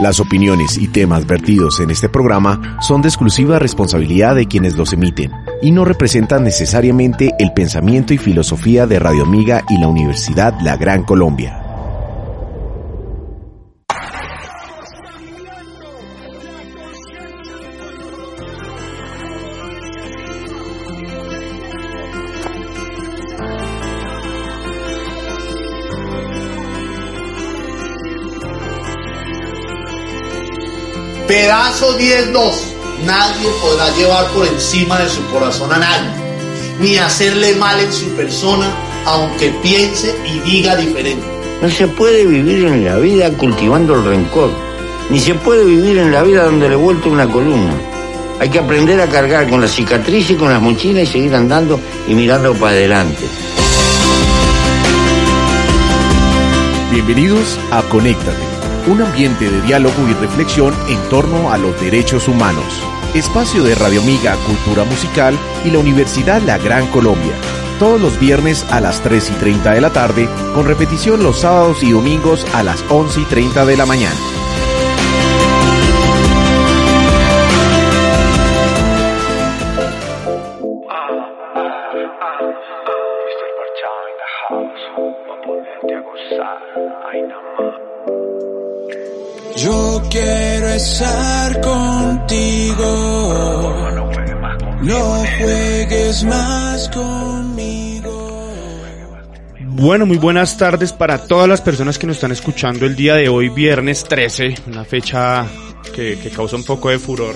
Las 0.00 0.18
opiniones 0.18 0.78
y 0.78 0.88
temas 0.88 1.26
vertidos 1.26 1.78
en 1.80 1.90
este 1.90 2.08
programa 2.08 2.78
son 2.80 3.02
de 3.02 3.08
exclusiva 3.08 3.58
responsabilidad 3.58 4.34
de 4.34 4.46
quienes 4.46 4.74
los 4.74 4.94
emiten 4.94 5.30
y 5.60 5.72
no 5.72 5.84
representan 5.84 6.42
necesariamente 6.42 7.32
el 7.38 7.52
pensamiento 7.52 8.14
y 8.14 8.18
filosofía 8.18 8.86
de 8.86 8.98
Radio 8.98 9.24
Amiga 9.24 9.62
y 9.68 9.78
la 9.78 9.88
Universidad 9.88 10.58
La 10.62 10.78
Gran 10.78 11.04
Colombia. 11.04 11.69
Pedazo 32.10 32.32
10-2. 32.32 33.06
Nadie 33.06 33.48
podrá 33.62 33.88
llevar 33.96 34.26
por 34.32 34.46
encima 34.46 34.98
de 34.98 35.08
su 35.08 35.24
corazón 35.26 35.72
a 35.72 35.78
nadie, 35.78 36.10
ni 36.80 36.96
hacerle 36.98 37.54
mal 37.54 37.78
en 37.78 37.92
su 37.92 38.08
persona, 38.16 38.68
aunque 39.06 39.50
piense 39.62 40.14
y 40.26 40.40
diga 40.40 40.76
diferente. 40.76 41.24
No 41.62 41.70
se 41.70 41.86
puede 41.86 42.26
vivir 42.26 42.66
en 42.66 42.84
la 42.84 42.96
vida 42.96 43.30
cultivando 43.30 43.94
el 43.94 44.04
rencor, 44.04 44.50
ni 45.08 45.20
se 45.20 45.34
puede 45.34 45.64
vivir 45.64 45.98
en 45.98 46.12
la 46.12 46.22
vida 46.22 46.44
donde 46.44 46.68
le 46.68 46.76
vuelto 46.76 47.10
una 47.10 47.30
columna. 47.30 47.74
Hay 48.40 48.48
que 48.48 48.58
aprender 48.58 49.00
a 49.00 49.06
cargar 49.06 49.48
con 49.48 49.60
la 49.60 49.68
cicatriz 49.68 50.30
y 50.30 50.34
con 50.34 50.50
las 50.50 50.60
mochilas 50.60 51.04
y 51.04 51.12
seguir 51.12 51.34
andando 51.34 51.78
y 52.08 52.14
mirando 52.14 52.54
para 52.54 52.72
adelante. 52.72 53.24
Bienvenidos 56.90 57.58
a 57.70 57.82
Conéctate 57.82 58.49
un 58.86 59.02
ambiente 59.02 59.50
de 59.50 59.60
diálogo 59.62 60.08
y 60.08 60.14
reflexión 60.14 60.74
en 60.88 61.00
torno 61.08 61.52
a 61.52 61.58
los 61.58 61.80
derechos 61.80 62.28
humanos. 62.28 62.82
Espacio 63.14 63.64
de 63.64 63.74
Radio 63.74 64.02
Amiga 64.02 64.36
Cultura 64.46 64.84
Musical 64.84 65.38
y 65.64 65.70
la 65.70 65.78
Universidad 65.78 66.40
La 66.42 66.58
Gran 66.58 66.86
Colombia. 66.88 67.32
Todos 67.78 68.00
los 68.00 68.18
viernes 68.20 68.64
a 68.70 68.80
las 68.80 69.02
3 69.02 69.30
y 69.30 69.34
30 69.34 69.72
de 69.72 69.80
la 69.80 69.90
tarde, 69.90 70.28
con 70.54 70.66
repetición 70.66 71.22
los 71.22 71.40
sábados 71.40 71.82
y 71.82 71.92
domingos 71.92 72.46
a 72.54 72.62
las 72.62 72.84
11 72.88 73.20
y 73.20 73.24
30 73.24 73.64
de 73.64 73.76
la 73.76 73.86
mañana. 73.86 74.29
Contigo. 91.62 92.84
No 94.82 95.24
juegues 95.38 96.24
más 96.24 96.88
conmigo. 96.88 98.50
Bueno, 99.60 100.06
muy 100.06 100.16
buenas 100.16 100.56
tardes 100.56 100.92
para 100.92 101.26
todas 101.26 101.48
las 101.48 101.60
personas 101.60 101.98
que 101.98 102.06
nos 102.06 102.16
están 102.16 102.32
escuchando 102.32 102.86
el 102.86 102.96
día 102.96 103.14
de 103.14 103.28
hoy, 103.28 103.48
viernes 103.50 104.04
13, 104.04 104.54
una 104.68 104.84
fecha 104.84 105.46
que, 105.94 106.16
causa 106.34 106.56
un 106.56 106.64
poco 106.64 106.88
de 106.88 106.98
furor 106.98 107.34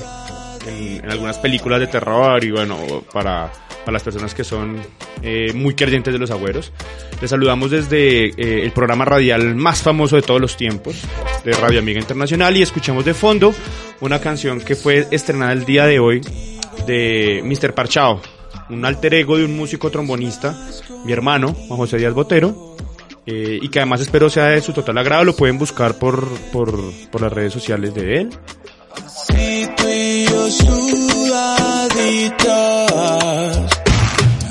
en, 0.67 1.11
algunas 1.11 1.39
películas 1.39 1.81
de 1.81 1.87
terror 1.87 2.43
y 2.45 2.51
bueno, 2.51 2.79
para, 3.13 3.51
para 3.85 3.93
las 3.93 4.03
personas 4.03 4.35
que 4.35 4.45
son 4.45 4.81
eh, 5.23 5.53
muy 5.55 5.75
creyentes 5.75 6.13
de 6.13 6.19
los 6.19 6.31
agüeros. 6.31 6.73
Les 7.21 7.31
saludamos 7.31 7.71
desde 7.71 8.27
eh, 8.27 8.65
el 8.65 8.73
programa 8.73 9.05
radial 9.05 9.55
más 9.55 9.83
famoso 9.83 10.17
de 10.17 10.23
todos 10.23 10.41
los 10.41 10.57
tiempos, 10.57 10.97
de 11.45 11.53
Radio 11.53 11.79
Amiga 11.79 12.01
Internacional, 12.01 12.57
y 12.57 12.63
escuchamos 12.63 13.05
de 13.05 13.15
fondo 13.15 13.55
una 14.01 14.21
canción 14.21 14.61
que 14.61 14.75
fue 14.75 15.07
estrenada 15.11 15.53
el 15.53 15.65
día 15.65 15.87
de 15.87 15.99
hoy 15.99 16.21
de 16.87 17.43
Mr. 17.45 17.75
Parchao, 17.75 18.21
un 18.71 18.85
alter 18.85 19.15
ego 19.15 19.39
de 19.39 19.45
un 19.45 19.57
músico 19.57 19.91
trombonista, 19.91 20.57
mi 21.05 21.13
hermano, 21.13 21.55
Juan 21.55 21.79
José 21.79 21.99
Díaz 21.99 22.15
Botero, 22.15 22.77
eh, 23.27 23.59
y 23.63 23.69
que 23.69 23.79
además 23.79 24.01
espero 24.01 24.29
sea 24.29 24.47
de 24.47 24.61
su 24.61 24.73
total 24.73 24.99
agrado, 24.99 25.25
lo 25.25 25.35
pueden 25.35 25.59
buscar 25.59 25.99
por, 25.99 26.29
por, 26.53 26.75
por 27.11 27.23
las 27.23 27.33
redes 27.33 27.53
sociales 27.53 27.95
de 27.95 28.21
él. 28.21 28.31
Si 29.07 29.69
tú 29.77 29.89
y 29.89 30.27
yo 30.27 30.49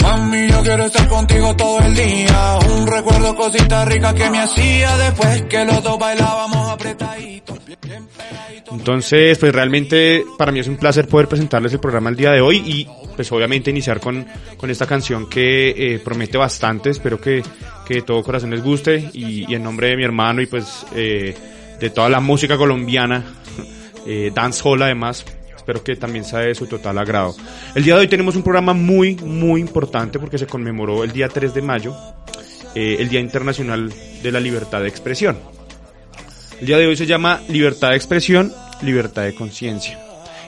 Mami, 0.01 0.47
yo 0.49 0.61
quiero 0.63 0.85
estar 0.85 1.07
contigo 1.07 1.55
todo 1.55 1.79
el 1.79 1.95
día. 1.95 2.57
Un 2.75 2.87
recuerdo 2.87 3.35
cosita 3.35 3.85
rica 3.85 4.13
que 4.13 4.29
me 4.29 4.39
hacía 4.39 4.97
después 4.97 5.43
que 5.43 5.65
los 5.65 5.81
dos 5.83 5.97
bailábamos 5.99 6.69
apretaditos. 6.69 7.59
Entonces, 8.71 9.37
pues 9.37 9.53
realmente 9.53 10.25
para 10.37 10.51
mí 10.51 10.59
es 10.59 10.67
un 10.67 10.77
placer 10.77 11.07
poder 11.07 11.27
presentarles 11.27 11.73
el 11.73 11.79
programa 11.79 12.09
el 12.09 12.15
día 12.15 12.31
de 12.31 12.41
hoy 12.41 12.57
y 12.57 12.87
pues 13.15 13.31
obviamente 13.31 13.69
iniciar 13.69 13.99
con, 13.99 14.25
con 14.57 14.69
esta 14.69 14.85
canción 14.85 15.29
que 15.29 15.69
eh, 15.69 15.99
promete 15.99 16.37
bastante. 16.37 16.89
Espero 16.89 17.19
que, 17.21 17.43
que 17.85 17.95
de 17.95 18.01
todo 18.01 18.23
corazón 18.23 18.49
les 18.49 18.63
guste 18.63 19.09
y, 19.13 19.49
y 19.49 19.55
en 19.55 19.63
nombre 19.63 19.89
de 19.89 19.97
mi 19.97 20.03
hermano 20.03 20.41
y 20.41 20.47
pues 20.47 20.85
eh, 20.95 21.35
de 21.79 21.89
toda 21.91 22.09
la 22.09 22.19
música 22.19 22.57
colombiana, 22.57 23.23
eh, 24.05 24.31
dancehall 24.33 24.81
además, 24.81 25.25
Espero 25.63 25.81
que 25.81 25.95
también 25.95 26.25
sea 26.25 26.39
de 26.39 26.53
su 26.55 26.67
total 26.67 26.97
agrado. 26.97 27.33
El 27.73 27.85
día 27.85 27.93
de 27.95 28.01
hoy 28.01 28.07
tenemos 28.09 28.35
un 28.35 28.43
programa 28.43 28.73
muy, 28.73 29.15
muy 29.15 29.61
importante 29.61 30.19
porque 30.19 30.37
se 30.37 30.45
conmemoró 30.45 31.05
el 31.05 31.13
día 31.13 31.29
3 31.29 31.53
de 31.53 31.61
mayo, 31.61 31.95
eh, 32.75 32.97
el 32.99 33.07
Día 33.07 33.21
Internacional 33.21 33.93
de 34.21 34.31
la 34.33 34.41
Libertad 34.41 34.81
de 34.81 34.89
Expresión. 34.89 35.37
El 36.59 36.67
día 36.67 36.77
de 36.77 36.87
hoy 36.87 36.97
se 36.97 37.05
llama 37.05 37.41
Libertad 37.47 37.91
de 37.91 37.95
Expresión, 37.95 38.51
Libertad 38.81 39.23
de 39.23 39.33
Conciencia. 39.35 39.97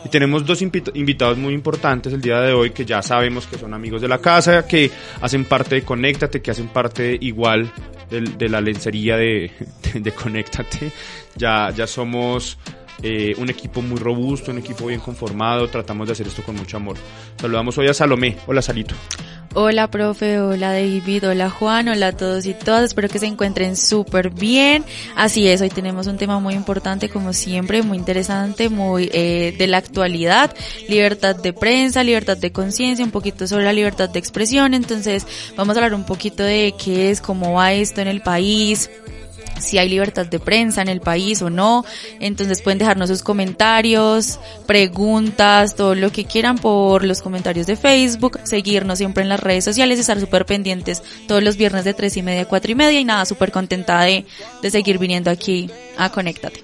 Y 0.03 0.09
tenemos 0.09 0.45
dos 0.45 0.61
invitados 0.61 1.38
muy 1.38 1.53
importantes 1.53 2.11
el 2.11 2.19
día 2.19 2.41
de 2.41 2.51
hoy 2.51 2.71
que 2.71 2.83
ya 2.83 3.01
sabemos 3.01 3.47
que 3.47 3.57
son 3.57 3.73
amigos 3.73 4.01
de 4.01 4.09
la 4.09 4.17
casa, 4.17 4.67
que 4.67 4.91
hacen 5.21 5.45
parte 5.45 5.75
de 5.75 5.83
Conéctate, 5.83 6.41
que 6.41 6.51
hacen 6.51 6.67
parte 6.67 7.17
igual 7.21 7.71
de, 8.09 8.49
la 8.49 8.59
lencería 8.59 9.15
de, 9.15 9.49
de, 9.94 9.99
de 10.01 10.11
Conéctate. 10.11 10.91
Ya, 11.38 11.71
ya 11.71 11.88
somos 11.88 12.57
eh, 13.01 13.35
un 13.38 13.50
equipo 13.50 13.81
muy 13.81 13.97
robusto, 13.97 14.51
un 14.51 14.59
equipo 14.59 14.88
bien 14.88 15.00
conformado, 15.00 15.67
tratamos 15.69 16.07
de 16.07 16.13
hacer 16.13 16.28
esto 16.28 16.44
con 16.44 16.56
mucho 16.56 16.78
amor. 16.78 16.97
Saludamos 17.39 17.78
hoy 17.78 17.88
a 17.88 17.94
Salomé. 17.94 18.38
Hola, 18.47 18.61
Salito. 18.61 18.95
Hola, 19.57 19.89
profe. 19.89 20.41
Hola, 20.41 20.73
David. 20.73 21.29
Hola, 21.29 21.50
Juan. 21.50 21.88
Hola 21.88 22.07
a 22.07 22.11
todos 22.11 22.45
y 22.45 22.53
todas. 22.53 22.83
Espero 22.83 23.07
que 23.07 23.19
se 23.19 23.25
encuentren 23.25 23.78
súper 23.78 24.29
bien. 24.29 24.83
Así 25.16 25.47
es, 25.47 25.61
hoy 25.61 25.69
tenemos 25.69 26.07
un 26.07 26.17
tema 26.17 26.41
muy 26.41 26.56
importante, 26.56 27.07
como 27.07 27.31
siempre, 27.31 27.81
muy 27.81 27.97
interesante, 27.97 28.67
muy 28.67 29.09
eh, 29.13 29.56
de 29.57 29.67
la 29.67 29.77
actualidad. 29.77 30.53
Libertad 30.89 31.38
de 31.38 31.53
prensa, 31.53 32.03
libertad 32.03 32.35
de 32.35 32.51
conciencia, 32.51 33.06
un 33.06 33.12
poquito 33.12 33.47
sobre 33.47 33.63
la 33.63 33.72
libertad 33.72 34.09
de 34.09 34.19
expresión. 34.19 34.73
Entonces, 34.73 35.25
vamos 35.56 35.77
a 35.77 35.79
hablar 35.79 35.94
un 35.94 36.06
poquito 36.06 36.44
de 36.44 36.73
qué 36.77 37.09
es, 37.09 37.22
cómo 37.22 37.53
va 37.53 37.72
esto 37.72 38.01
en 38.01 38.09
el 38.09 38.22
país, 38.22 38.89
si 39.59 39.77
hay 39.77 39.89
libertad 39.89 40.25
de 40.25 40.39
prensa 40.39 40.81
en 40.81 40.89
el 40.89 41.01
país 41.01 41.41
o 41.41 41.49
no. 41.49 41.85
Entonces 42.19 42.61
pueden 42.61 42.79
dejarnos 42.79 43.09
sus 43.09 43.23
comentarios, 43.23 44.39
preguntas, 44.66 45.75
todo 45.75 45.95
lo 45.95 46.11
que 46.11 46.25
quieran 46.25 46.57
por 46.57 47.03
los 47.03 47.21
comentarios 47.21 47.67
de 47.67 47.75
Facebook, 47.75 48.39
seguirnos 48.44 48.97
siempre 48.97 49.23
en 49.23 49.29
las 49.29 49.39
redes 49.39 49.63
sociales, 49.63 49.99
estar 49.99 50.19
súper 50.19 50.45
pendientes 50.45 51.03
todos 51.27 51.44
los 51.44 51.57
viernes 51.57 51.85
de 51.85 51.94
tres 51.94 52.17
y 52.17 52.21
media 52.21 52.44
a 52.44 52.45
cuatro 52.45 52.71
y 52.71 52.75
media 52.75 52.99
y 52.99 53.05
nada, 53.05 53.25
súper 53.25 53.51
contenta 53.51 54.01
de, 54.01 54.25
de 54.61 54.69
seguir 54.69 54.97
viniendo 54.97 55.29
aquí 55.29 55.69
a 55.97 56.09
Conéctate. 56.09 56.63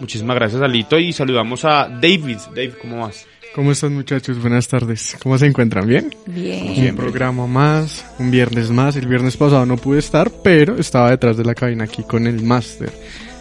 Muchísimas 0.00 0.36
gracias, 0.36 0.62
Alito, 0.62 0.98
y 0.98 1.12
saludamos 1.12 1.64
a 1.64 1.88
David. 1.88 2.38
Dave, 2.54 2.74
¿cómo 2.80 3.00
vas? 3.00 3.26
¿Cómo 3.54 3.72
están 3.72 3.94
muchachos? 3.94 4.40
Buenas 4.40 4.68
tardes. 4.68 5.16
¿Cómo 5.22 5.36
se 5.38 5.46
encuentran? 5.46 5.86
¿Bien? 5.86 6.14
Bien. 6.26 6.90
Un 6.90 6.96
programa 6.96 7.46
más, 7.46 8.04
un 8.18 8.30
viernes 8.30 8.70
más. 8.70 8.94
El 8.96 9.08
viernes 9.08 9.36
pasado 9.36 9.66
no 9.66 9.76
pude 9.76 9.98
estar, 9.98 10.30
pero 10.30 10.76
estaba 10.78 11.10
detrás 11.10 11.36
de 11.36 11.44
la 11.44 11.54
cabina 11.54 11.84
aquí 11.84 12.02
con 12.02 12.26
el 12.26 12.42
máster. 12.42 12.92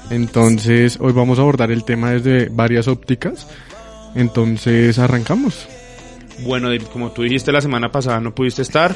Entonces, 0.10 0.98
hoy 1.00 1.14
vamos 1.14 1.38
a 1.38 1.42
abordar 1.42 1.72
el 1.72 1.84
tema 1.84 2.12
desde 2.12 2.50
varias 2.50 2.88
ópticas. 2.88 3.48
Entonces, 4.16 4.98
arrancamos. 4.98 5.68
Bueno, 6.40 6.70
como 6.92 7.12
tú 7.12 7.24
dijiste 7.24 7.52
la 7.52 7.62
semana 7.62 7.90
pasada 7.90 8.20
no 8.20 8.34
pudiste 8.34 8.62
estar. 8.62 8.96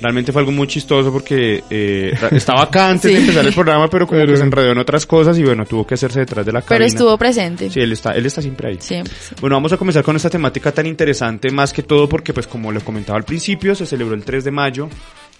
Realmente 0.00 0.32
fue 0.32 0.40
algo 0.40 0.52
muy 0.52 0.66
chistoso 0.66 1.12
porque 1.12 1.62
eh, 1.68 2.12
estaba 2.30 2.62
acá 2.62 2.88
antes 2.90 3.12
de 3.12 3.18
empezar 3.18 3.46
el 3.46 3.52
programa, 3.52 3.88
pero 3.88 4.06
como 4.06 4.24
que 4.24 4.36
se 4.36 4.42
enredó 4.42 4.72
en 4.72 4.78
otras 4.78 5.06
cosas 5.06 5.38
y 5.38 5.42
bueno, 5.42 5.66
tuvo 5.66 5.86
que 5.86 5.94
hacerse 5.94 6.20
detrás 6.20 6.46
de 6.46 6.52
la 6.52 6.62
cabina. 6.62 6.78
Pero 6.78 6.84
estuvo 6.84 7.18
presente. 7.18 7.70
Sí, 7.70 7.80
él 7.80 7.92
está, 7.92 8.12
él 8.12 8.26
está 8.26 8.40
siempre 8.40 8.68
ahí. 8.68 8.78
Siempre. 8.80 9.12
Bueno, 9.40 9.56
vamos 9.56 9.72
a 9.72 9.76
comenzar 9.76 10.02
con 10.02 10.16
esta 10.16 10.30
temática 10.30 10.72
tan 10.72 10.86
interesante, 10.86 11.50
más 11.50 11.72
que 11.72 11.82
todo 11.82 12.08
porque 12.08 12.32
pues 12.32 12.46
como 12.46 12.72
lo 12.72 12.80
comentaba 12.80 13.18
al 13.18 13.24
principio, 13.24 13.74
se 13.74 13.86
celebró 13.86 14.14
el 14.14 14.24
3 14.24 14.44
de 14.44 14.50
mayo, 14.50 14.88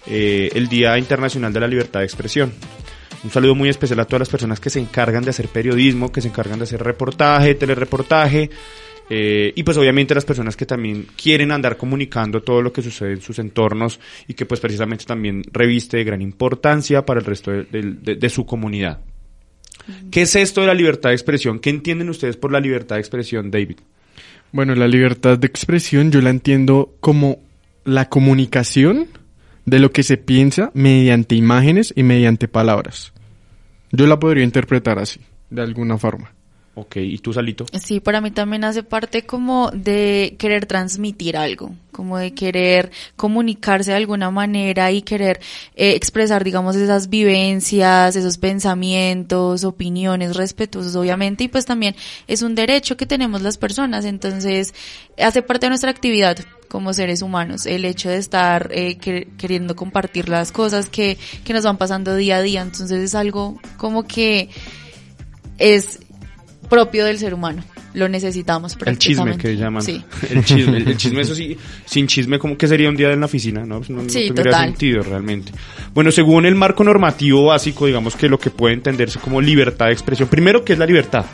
eh, 0.05 0.49
el 0.53 0.67
Día 0.67 0.97
Internacional 0.97 1.51
de 1.51 1.59
la 1.59 1.67
Libertad 1.67 1.99
de 2.01 2.05
Expresión. 2.05 2.53
Un 3.23 3.31
saludo 3.31 3.55
muy 3.55 3.69
especial 3.69 3.99
a 4.01 4.05
todas 4.05 4.19
las 4.19 4.29
personas 4.29 4.59
que 4.59 4.69
se 4.69 4.79
encargan 4.79 5.23
de 5.23 5.29
hacer 5.29 5.47
periodismo, 5.47 6.11
que 6.11 6.21
se 6.21 6.27
encargan 6.27 6.59
de 6.59 6.63
hacer 6.63 6.83
reportaje, 6.83 7.55
telereportaje, 7.55 8.49
eh, 9.09 9.51
y 9.55 9.63
pues 9.63 9.77
obviamente 9.77 10.15
las 10.15 10.25
personas 10.25 10.55
que 10.55 10.65
también 10.65 11.07
quieren 11.21 11.51
andar 11.51 11.77
comunicando 11.77 12.41
todo 12.41 12.61
lo 12.61 12.71
que 12.71 12.81
sucede 12.81 13.13
en 13.13 13.21
sus 13.21 13.39
entornos 13.39 13.99
y 14.27 14.33
que 14.33 14.45
pues 14.45 14.59
precisamente 14.59 15.05
también 15.05 15.43
reviste 15.51 15.97
de 15.97 16.03
gran 16.03 16.21
importancia 16.21 17.05
para 17.05 17.19
el 17.19 17.25
resto 17.25 17.51
de, 17.51 18.29
su 18.29 18.45
comunidad. 18.45 19.01
¿Qué 20.11 20.21
es 20.21 20.35
esto 20.35 20.61
de 20.61 20.67
la 20.67 20.73
libertad 20.73 21.09
de 21.09 21.15
expresión? 21.15 21.59
¿Qué 21.59 21.69
entienden 21.69 22.09
ustedes 22.09 22.37
por 22.37 22.51
la 22.51 22.59
libertad 22.59 22.95
de 22.95 23.01
expresión, 23.01 23.51
David? 23.51 23.77
Bueno, 24.51 24.75
la 24.75 24.87
libertad 24.87 25.37
de 25.37 25.47
expresión 25.47 26.11
yo 26.11 26.21
la 26.21 26.29
entiendo 26.29 26.95
como 26.99 27.39
la 27.83 28.07
comunicación 28.07 29.07
de 29.65 29.79
lo 29.79 29.91
que 29.91 30.03
se 30.03 30.17
piensa 30.17 30.71
mediante 30.73 31.35
imágenes 31.35 31.93
y 31.95 32.03
mediante 32.03 32.47
palabras. 32.47 33.13
Yo 33.91 34.07
la 34.07 34.19
podría 34.19 34.43
interpretar 34.43 34.99
así, 34.99 35.19
de 35.49 35.61
alguna 35.61 35.97
forma. 35.97 36.33
Ok, 36.75 36.95
¿y 36.97 37.19
tú, 37.19 37.31
Salito? 37.33 37.67
Sí, 37.79 37.99
para 37.99 38.19
mí 38.19 38.31
también 38.31 38.63
hace 38.63 38.81
parte 38.81 39.27
como 39.27 39.69
de 39.69 40.35
querer 40.39 40.65
transmitir 40.65 41.37
algo, 41.37 41.71
como 41.91 42.17
de 42.17 42.33
querer 42.33 42.89
comunicarse 43.15 43.91
de 43.91 43.97
alguna 43.97 44.31
manera 44.31 44.91
y 44.91 45.03
querer 45.03 45.39
eh, 45.75 45.91
expresar, 45.91 46.43
digamos, 46.43 46.75
esas 46.75 47.09
vivencias, 47.09 48.15
esos 48.15 48.39
pensamientos, 48.39 49.65
opiniones 49.65 50.35
respetuosos, 50.35 50.95
obviamente, 50.95 51.43
y 51.43 51.47
pues 51.47 51.65
también 51.67 51.95
es 52.27 52.41
un 52.41 52.55
derecho 52.55 52.97
que 52.97 53.05
tenemos 53.05 53.43
las 53.43 53.59
personas, 53.59 54.03
entonces 54.03 54.73
hace 55.19 55.43
parte 55.43 55.67
de 55.67 55.69
nuestra 55.69 55.91
actividad 55.91 56.39
como 56.69 56.91
seres 56.93 57.21
humanos, 57.21 57.67
el 57.67 57.85
hecho 57.85 58.09
de 58.09 58.17
estar 58.17 58.69
eh, 58.73 58.97
que- 58.97 59.27
queriendo 59.37 59.75
compartir 59.75 60.27
las 60.27 60.51
cosas 60.51 60.89
que, 60.89 61.19
que 61.43 61.53
nos 61.53 61.63
van 61.65 61.77
pasando 61.77 62.15
día 62.15 62.37
a 62.37 62.41
día, 62.41 62.61
entonces 62.63 62.99
es 62.99 63.13
algo 63.13 63.59
como 63.77 64.05
que 64.07 64.49
es 65.59 65.99
propio 66.73 67.05
del 67.05 67.17
ser 67.19 67.33
humano. 67.33 67.63
Lo 67.93 68.09
necesitamos 68.09 68.75
El 68.85 68.97
chisme 68.97 69.25
prácticamente. 69.35 69.41
que 69.49 69.55
llaman. 69.55 69.83
Sí. 69.83 70.03
El 70.31 70.43
chisme, 70.43 70.77
el, 70.77 70.87
el 70.87 70.97
chisme, 70.97 71.21
eso 71.21 71.35
sí, 71.35 71.55
sin 71.85 72.07
chisme, 72.07 72.39
¿cómo 72.39 72.57
que 72.57 72.67
sería 72.67 72.89
un 72.89 72.95
día 72.95 73.11
en 73.11 73.19
la 73.19 73.27
oficina? 73.27 73.63
No, 73.65 73.77
Pues 73.77 73.91
no, 73.91 74.01
no 74.01 74.09
Sí, 74.09 74.25
tendría 74.25 74.45
total. 74.51 74.65
sentido 74.69 75.03
realmente. 75.03 75.51
Bueno, 75.93 76.11
según 76.11 76.45
el 76.47 76.55
marco 76.55 76.83
normativo 76.83 77.45
básico, 77.45 77.85
digamos 77.85 78.15
que 78.15 78.27
lo 78.29 78.39
que 78.39 78.49
puede 78.49 78.73
entenderse 78.73 79.19
como 79.19 79.39
libertad 79.39 79.85
de 79.87 79.93
expresión. 79.93 80.27
Primero, 80.27 80.63
¿qué 80.65 80.73
es 80.73 80.79
la 80.79 80.87
libertad? 80.87 81.25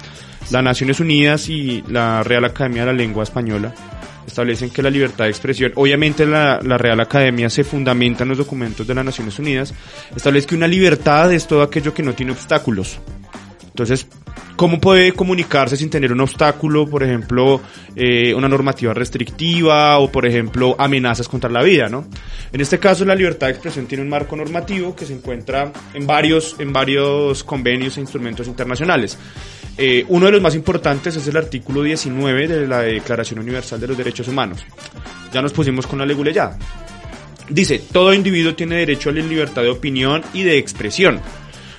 Las 0.51 0.63
Naciones 0.63 0.99
Unidas 0.99 1.47
y 1.47 1.81
la 1.87 2.23
Real 2.23 2.43
Academia 2.43 2.81
de 2.85 2.87
la 2.87 2.97
Lengua 2.97 3.23
Española 3.23 3.73
establecen 4.27 4.69
que 4.69 4.81
la 4.83 4.89
libertad 4.89 5.23
de 5.25 5.29
expresión, 5.31 5.71
obviamente 5.75 6.25
la, 6.25 6.59
la 6.61 6.77
Real 6.77 6.99
Academia 6.99 7.49
se 7.49 7.63
fundamenta 7.63 8.23
en 8.23 8.29
los 8.29 8.37
documentos 8.37 8.85
de 8.85 8.93
las 8.95 9.03
Naciones 9.05 9.39
Unidas, 9.39 9.73
establece 10.15 10.47
que 10.47 10.55
una 10.55 10.67
libertad 10.67 11.31
es 11.33 11.47
todo 11.47 11.61
aquello 11.63 11.93
que 11.93 12.03
no 12.03 12.13
tiene 12.13 12.33
obstáculos. 12.33 12.99
Entonces, 13.79 14.07
¿cómo 14.57 14.81
puede 14.81 15.13
comunicarse 15.13 15.77
sin 15.77 15.89
tener 15.89 16.11
un 16.11 16.19
obstáculo, 16.19 16.85
por 16.85 17.01
ejemplo, 17.01 17.61
eh, 17.95 18.33
una 18.33 18.49
normativa 18.49 18.93
restrictiva 18.93 19.99
o, 19.99 20.11
por 20.11 20.25
ejemplo, 20.25 20.75
amenazas 20.77 21.29
contra 21.29 21.49
la 21.49 21.63
vida, 21.63 21.87
¿no? 21.87 22.05
En 22.51 22.59
este 22.59 22.77
caso, 22.77 23.05
la 23.05 23.15
libertad 23.15 23.47
de 23.47 23.53
expresión 23.53 23.85
tiene 23.85 24.03
un 24.03 24.09
marco 24.09 24.35
normativo 24.35 24.93
que 24.93 25.05
se 25.05 25.13
encuentra 25.13 25.71
en 25.93 26.05
varios, 26.05 26.57
en 26.59 26.73
varios 26.73 27.41
convenios 27.45 27.95
e 27.95 28.01
instrumentos 28.01 28.47
internacionales. 28.47 29.17
Eh, 29.77 30.03
uno 30.09 30.25
de 30.25 30.33
los 30.33 30.41
más 30.41 30.55
importantes 30.55 31.15
es 31.15 31.25
el 31.25 31.37
artículo 31.37 31.81
19 31.81 32.49
de 32.49 32.67
la 32.67 32.81
Declaración 32.81 33.39
Universal 33.39 33.79
de 33.79 33.87
los 33.87 33.97
Derechos 33.97 34.27
Humanos. 34.27 34.65
Ya 35.31 35.41
nos 35.41 35.53
pusimos 35.53 35.87
con 35.87 35.99
la 35.99 36.05
leguleyada. 36.05 36.59
Dice, 37.47 37.81
todo 37.93 38.13
individuo 38.13 38.55
tiene 38.55 38.75
derecho 38.75 39.09
a 39.09 39.13
la 39.13 39.21
libertad 39.21 39.61
de 39.61 39.69
opinión 39.69 40.21
y 40.33 40.43
de 40.43 40.57
expresión. 40.57 41.21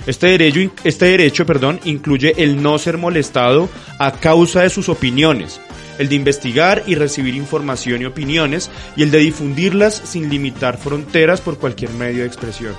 Este 0.06 0.28
derecho, 0.28 0.72
este 0.84 1.06
derecho 1.06 1.46
perdón, 1.46 1.80
incluye 1.84 2.34
el 2.38 2.62
no 2.62 2.78
ser 2.78 2.98
molestado 2.98 3.68
a 3.98 4.12
causa 4.12 4.62
de 4.62 4.70
sus 4.70 4.88
opiniones, 4.88 5.60
el 5.98 6.08
de 6.08 6.14
investigar 6.14 6.82
y 6.86 6.94
recibir 6.94 7.34
información 7.34 8.00
y 8.02 8.06
opiniones, 8.06 8.70
y 8.96 9.02
el 9.02 9.10
de 9.10 9.18
difundirlas 9.18 9.94
sin 9.94 10.30
limitar 10.30 10.78
fronteras 10.78 11.40
por 11.40 11.58
cualquier 11.58 11.90
medio 11.92 12.20
de 12.20 12.26
expresión. 12.26 12.74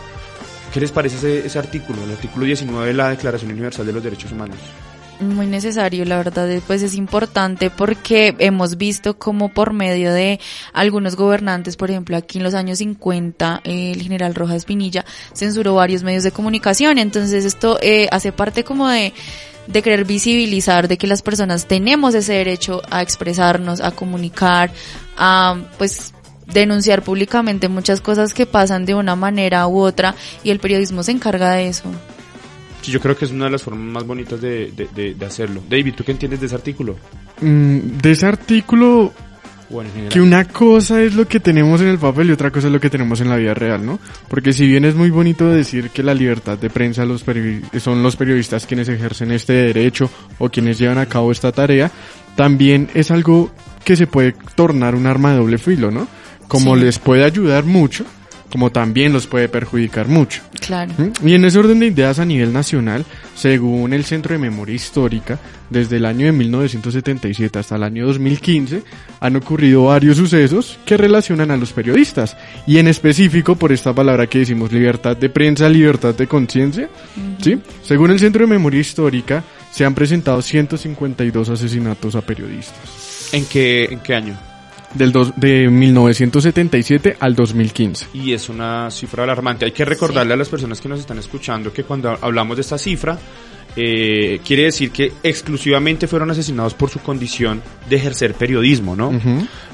¿Qué 0.74 0.80
les 0.80 0.92
parece 0.92 1.18
ese, 1.18 1.46
ese 1.46 1.60
artículo, 1.60 2.04
el 2.04 2.12
artículo 2.12 2.46
19 2.46 2.88
de 2.88 2.94
la 2.94 3.10
Declaración 3.10 3.52
Universal 3.52 3.86
de 3.86 3.94
los 3.94 4.04
Derechos 4.04 4.32
Humanos? 4.32 4.58
Muy 5.22 5.46
necesario, 5.46 6.04
la 6.04 6.18
verdad, 6.18 6.50
eh, 6.52 6.64
pues 6.66 6.82
es 6.82 6.96
importante 6.96 7.70
porque 7.70 8.36
hemos 8.40 8.78
visto 8.78 9.20
como 9.20 9.50
por 9.50 9.72
medio 9.72 10.12
de 10.12 10.40
algunos 10.74 11.16
gobernantes, 11.16 11.78
por 11.78 11.92
ejemplo, 11.92 12.18
aquí 12.18 12.40
en 12.40 12.44
los 12.44 12.56
años 12.56 12.80
50, 12.80 13.62
eh, 13.64 13.92
el 13.92 14.02
general 14.02 14.34
Rojas 14.34 14.66
Pinilla 14.66 15.06
censuró 15.34 15.76
varios 15.76 16.02
medios 16.02 16.24
de 16.24 16.32
comunicación, 16.32 16.98
entonces 16.98 17.46
esto 17.46 17.78
eh, 17.84 18.08
hace 18.12 18.32
parte 18.32 18.64
como 18.64 18.90
de 18.90 19.14
de 19.68 19.84
querer 19.84 20.06
visibilizar 20.06 20.88
de 20.88 20.98
que 20.98 21.06
las 21.06 21.22
personas 21.22 21.68
tenemos 21.68 22.16
ese 22.16 22.34
derecho 22.34 22.82
a 22.90 23.04
expresarnos, 23.04 23.80
a 23.80 23.92
comunicar, 23.92 24.72
a 25.18 25.56
pues 25.78 26.16
denunciar 26.48 27.04
públicamente 27.04 27.70
muchas 27.70 28.02
cosas 28.02 28.34
que 28.34 28.48
pasan 28.48 28.86
de 28.86 28.96
una 28.96 29.16
manera 29.16 29.68
u 29.68 29.80
otra 29.80 30.16
y 30.44 30.50
el 30.50 30.60
periodismo 30.60 31.04
se 31.04 31.12
encarga 31.12 31.52
de 31.52 31.68
eso. 31.68 31.84
Sí, 32.82 32.92
yo 32.92 33.00
creo 33.00 33.16
que 33.18 33.26
es 33.26 33.32
una 33.32 33.46
de 33.46 33.52
las 33.52 33.62
formas 33.64 33.86
más 33.94 34.06
bonitas 34.06 34.42
de, 34.42 34.72
de, 34.76 34.88
de, 34.96 35.14
de 35.14 35.26
hacerlo. 35.26 35.62
David, 35.70 35.94
¿tú 35.96 36.04
qué 36.04 36.12
entiendes 36.12 36.40
de 36.40 36.48
ese 36.48 36.56
artículo? 36.56 36.98
Mm, 37.42 37.78
de 38.02 38.12
ese 38.12 38.26
artículo, 38.26 39.14
Bueno, 39.70 39.90
que 40.10 40.20
una 40.20 40.46
cosa 40.46 41.02
es 41.02 41.16
lo 41.16 41.28
que 41.28 41.40
tenemos 41.40 41.80
en 41.82 41.88
el 41.88 41.98
papel 41.98 42.30
y 42.30 42.32
otra 42.34 42.52
cosa 42.52 42.68
es 42.68 42.74
lo 42.74 42.80
que 42.80 42.90
tenemos 42.90 43.22
en 43.22 43.30
la 43.30 43.38
vida 43.38 43.54
real, 43.54 43.86
¿no? 43.86 44.00
Porque 44.28 44.52
si 44.52 44.68
bien 44.68 44.84
es 44.86 44.96
muy 44.96 45.10
bonito 45.12 45.48
decir 45.48 45.92
que 45.92 46.04
la 46.04 46.14
libertad 46.14 46.58
de 46.58 46.70
prensa 46.70 47.06
los 47.06 47.24
son 47.80 48.04
los 48.04 48.16
periodistas 48.16 48.66
quienes 48.66 48.90
ejercen 48.90 49.32
este 49.32 49.54
derecho 49.54 50.10
o 50.40 50.50
quienes 50.50 50.78
llevan 50.78 50.98
a 50.98 51.06
cabo 51.06 51.32
esta 51.32 51.52
tarea, 51.52 51.90
también 52.36 52.90
es 52.96 53.12
algo 53.12 53.52
que 53.86 53.96
se 53.96 54.08
puede 54.08 54.36
tornar 54.56 54.96
un 54.96 55.06
arma 55.06 55.32
de 55.32 55.38
doble 55.38 55.58
filo, 55.58 55.90
¿no? 55.92 56.08
Como 56.48 56.76
Sí. 56.76 56.82
les 56.82 57.00
puede 57.00 57.24
ayudar 57.24 57.64
mucho, 57.64 58.04
como 58.52 58.72
también 58.72 59.14
los 59.14 59.28
puede 59.28 59.50
perjudicar 59.50 60.08
mucho. 60.08 60.42
Claro. 60.60 60.94
¿Mm? 60.98 61.28
Y 61.28 61.34
en 61.34 61.46
ese 61.46 61.58
orden 61.58 61.80
de 61.80 61.88
ideas 61.88 62.20
a 62.20 62.26
nivel 62.26 62.54
nacional, 62.54 63.06
según 63.36 63.94
el 63.94 64.04
Centro 64.04 64.34
de 64.34 64.40
Memoria 64.40 64.76
Histórica, 64.76 65.40
desde 65.70 65.98
el 65.98 66.06
año 66.06 66.26
de 66.26 66.34
1977 66.34 67.58
hasta 67.58 67.78
el 67.78 67.84
año 67.84 68.06
2015, 68.06 68.84
han 69.20 69.36
ocurrido 69.38 69.86
varios 69.86 70.18
sucesos 70.18 70.78
que 70.86 70.98
relacionan 70.98 71.50
a 71.50 71.58
los 71.58 71.72
periodistas. 71.72 72.36
Y 72.68 72.78
en 72.78 72.88
específico 72.88 73.56
por 73.56 73.72
esta 73.72 73.94
palabra 73.94 74.28
que 74.28 74.40
decimos 74.40 74.72
libertad 74.72 75.16
de 75.16 75.30
prensa, 75.30 75.70
libertad 75.70 76.14
de 76.14 76.28
conciencia. 76.28 76.90
¿sí? 77.42 77.60
Según 77.84 78.12
el 78.12 78.20
Centro 78.20 78.42
de 78.42 78.48
Memoria 78.48 78.82
Histórica, 78.82 79.44
se 79.72 79.86
han 79.86 79.96
presentado 79.96 80.42
152 80.42 81.50
asesinatos 81.50 82.16
a 82.16 82.22
periodistas. 82.22 83.30
¿En 83.32 83.46
qué, 83.46 83.86
¿En 83.86 84.00
qué 84.00 84.14
año? 84.14 84.51
Del 84.94 85.12
dos- 85.12 85.34
de 85.38 85.70
1977 85.70 87.18
al 87.20 87.36
2015. 87.36 88.08
Y 88.14 88.34
es 88.34 88.50
una 88.50 88.92
cifra 88.92 89.24
alarmante. 89.24 89.66
Hay 89.66 89.72
que 89.72 89.86
recordarle 89.86 90.34
a 90.34 90.38
las 90.38 90.50
personas 90.50 90.82
que 90.82 90.90
nos 90.90 91.00
están 91.00 91.18
escuchando 91.18 91.72
que 91.72 91.84
cuando 91.84 92.18
hablamos 92.22 92.58
de 92.58 92.62
esta 92.62 92.78
cifra, 92.78 93.18
eh, 93.76 94.40
quiere 94.46 94.64
decir 94.64 94.92
que 94.92 95.14
exclusivamente 95.24 96.08
fueron 96.08 96.30
asesinados 96.32 96.74
por 96.74 96.90
su 96.90 97.00
condición 97.00 97.62
de 97.90 97.96
ejercer 97.96 98.34
periodismo, 98.34 98.96
¿no? 98.96 99.12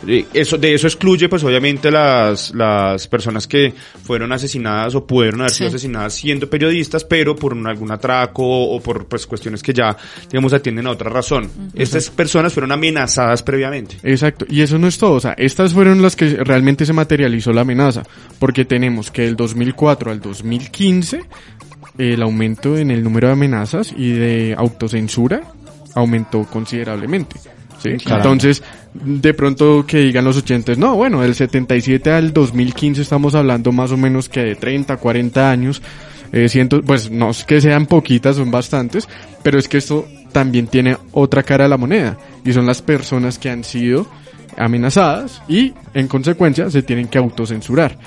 Eh, 0.08 0.26
Eso, 0.34 0.58
de 0.58 0.74
eso 0.74 0.88
excluye, 0.88 1.28
pues 1.30 1.44
obviamente, 1.44 1.90
las, 1.90 2.54
las 2.54 3.08
personas 3.08 3.48
que 3.48 3.74
fueron 4.04 4.32
asesinadas 4.32 4.94
o 4.96 5.06
pudieron 5.06 5.42
haber 5.42 5.52
sido 5.52 5.70
Sí. 5.70 5.76
asesinadas 5.76 6.14
siendo 6.14 6.50
periodistas, 6.50 7.04
pero 7.04 7.36
por 7.36 7.54
un- 7.54 7.68
algún 7.68 7.92
atraco 7.92 8.44
o 8.46 8.80
por 8.82 9.06
pues 9.08 9.26
cuestiones 9.26 9.64
que 9.64 9.74
ya, 9.74 9.96
digamos, 10.30 10.54
atienden 10.54 10.88
a 10.88 10.92
otra 10.92 11.10
razón. 11.10 11.50
Estas 11.74 12.10
personas 12.10 12.54
fueron 12.54 12.72
amenazadas 12.72 13.42
previamente. 13.44 13.98
Exacto, 14.04 14.46
y 14.50 14.62
eso 14.62 14.78
no 14.78 14.88
es 14.88 14.98
todo, 14.98 15.14
o 15.14 15.20
sea, 15.20 15.34
estas 15.38 15.74
fueron 15.74 16.02
las 16.02 16.16
que 16.16 16.28
realmente 16.44 16.86
se 16.86 16.94
materializó 16.94 17.52
la 17.52 17.62
amenaza, 17.62 18.04
porque 18.40 18.66
tenemos 18.66 19.12
que 19.12 19.24
del 19.24 19.36
2004 19.36 20.12
al 20.12 20.22
2015 20.22 21.24
el 21.98 22.22
aumento 22.22 22.78
en 22.78 22.92
el 22.92 23.04
número 23.04 23.28
de 23.28 23.34
amenazas 23.34 23.94
y 23.96 24.12
de 24.12 24.56
autocensura 24.58 25.42
aumentó 25.96 26.44
considerablemente. 26.44 27.38
¿sí? 27.82 27.90
Entonces, 28.06 28.64
de 28.94 29.34
pronto 29.34 29.86
que 29.86 30.00
digan 30.00 30.26
los 30.26 30.38
oyentes, 30.38 30.78
no, 30.78 30.96
bueno, 30.96 31.22
del 31.22 31.36
77 31.36 32.12
al 32.12 32.34
2015 32.34 33.02
estamos 33.02 33.36
hablando 33.36 33.72
más 33.72 33.92
o 33.92 33.98
menos 33.98 34.30
que 34.30 34.42
de 34.42 34.56
30, 34.56 34.98
40 34.98 35.52
años, 35.52 35.82
eh, 36.32 36.50
cientos, 36.50 36.82
pues 36.86 37.10
no 37.10 37.30
es 37.32 37.44
que 37.44 37.62
sean 37.62 37.86
poquitas, 37.86 38.36
son 38.36 38.52
bastantes, 38.52 39.08
pero 39.44 39.58
es 39.58 39.68
que 39.68 39.78
esto 39.78 40.06
también 40.32 40.68
tiene 40.68 40.98
otra 41.14 41.44
cara 41.44 41.64
de 41.64 41.70
la 41.70 41.78
moneda, 41.78 42.18
y 42.44 42.54
son 42.54 42.66
las 42.66 42.82
personas 42.82 43.40
que 43.40 43.50
han 43.50 43.64
sido 43.64 44.08
amenazadas 44.58 45.42
y, 45.48 45.74
en 45.94 46.08
consecuencia, 46.08 46.70
se 46.70 46.84
tienen 46.84 47.08
que 47.08 47.18
autocensurar. 47.18 47.98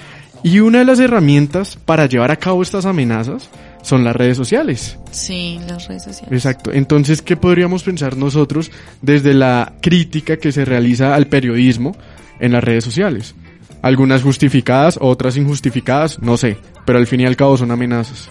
Y 0.42 0.60
una 0.60 0.78
de 0.78 0.84
las 0.84 0.98
herramientas 0.98 1.78
para 1.84 2.06
llevar 2.06 2.30
a 2.30 2.36
cabo 2.36 2.62
estas 2.62 2.86
amenazas 2.86 3.50
son 3.82 4.04
las 4.04 4.14
redes 4.16 4.36
sociales. 4.36 4.98
Sí, 5.10 5.58
las 5.68 5.88
redes 5.88 6.04
sociales. 6.04 6.32
Exacto. 6.32 6.72
Entonces, 6.72 7.22
¿qué 7.22 7.36
podríamos 7.36 7.82
pensar 7.82 8.16
nosotros 8.16 8.70
desde 9.02 9.34
la 9.34 9.74
crítica 9.80 10.36
que 10.36 10.52
se 10.52 10.64
realiza 10.64 11.14
al 11.14 11.26
periodismo 11.26 11.96
en 12.38 12.52
las 12.52 12.62
redes 12.64 12.84
sociales? 12.84 13.34
Algunas 13.82 14.22
justificadas, 14.22 14.98
otras 15.00 15.36
injustificadas, 15.38 16.20
no 16.20 16.36
sé, 16.36 16.58
pero 16.84 16.98
al 16.98 17.06
fin 17.06 17.20
y 17.20 17.26
al 17.26 17.36
cabo 17.36 17.56
son 17.56 17.70
amenazas. 17.70 18.28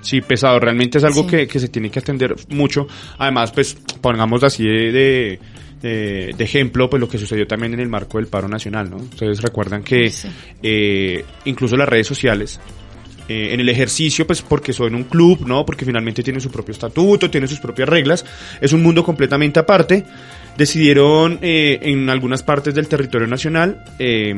Sí, 0.00 0.20
pesado. 0.20 0.58
Realmente 0.60 0.98
es 0.98 1.04
algo 1.04 1.22
Sí. 1.24 1.28
que, 1.28 1.46
que 1.48 1.58
se 1.60 1.68
tiene 1.68 1.90
que 1.90 1.98
atender 1.98 2.34
mucho. 2.48 2.86
Además, 3.18 3.52
pues, 3.52 3.76
pongamos 4.00 4.42
así 4.44 4.64
de, 4.64 4.92
de, 4.92 5.38
de- 5.82 6.34
de 6.36 6.44
ejemplo, 6.44 6.88
pues 6.90 7.00
lo 7.00 7.08
que 7.08 7.18
sucedió 7.18 7.46
también 7.46 7.74
en 7.74 7.80
el 7.80 7.88
marco 7.88 8.18
del 8.18 8.26
paro 8.26 8.48
nacional, 8.48 8.90
¿no? 8.90 8.96
Ustedes 8.96 9.40
recuerdan 9.42 9.82
que 9.84 10.10
Sí. 10.10 10.28
eh, 10.62 11.24
incluso 11.44 11.76
las 11.76 11.88
redes 11.88 12.06
sociales 12.06 12.58
eh, 13.28 13.52
en 13.52 13.60
el 13.60 13.68
ejercicio, 13.68 14.26
pues 14.26 14.42
porque 14.42 14.72
son 14.72 14.94
un 14.94 15.04
club, 15.04 15.46
¿no? 15.46 15.66
Porque 15.66 15.84
finalmente 15.84 16.22
tiene 16.22 16.40
su 16.40 16.50
propio 16.50 16.72
estatuto, 16.72 17.30
tiene 17.30 17.46
sus 17.46 17.60
propias 17.60 17.88
reglas, 17.88 18.24
es 18.60 18.72
un 18.72 18.82
mundo 18.82 19.04
completamente 19.04 19.60
aparte. 19.60 20.04
Decidieron 20.56 21.38
eh, 21.42 21.78
en 21.82 22.08
algunas 22.10 22.42
partes 22.42 22.74
del 22.74 22.88
territorio 22.88 23.26
nacional 23.28 23.84
eh, 23.98 24.34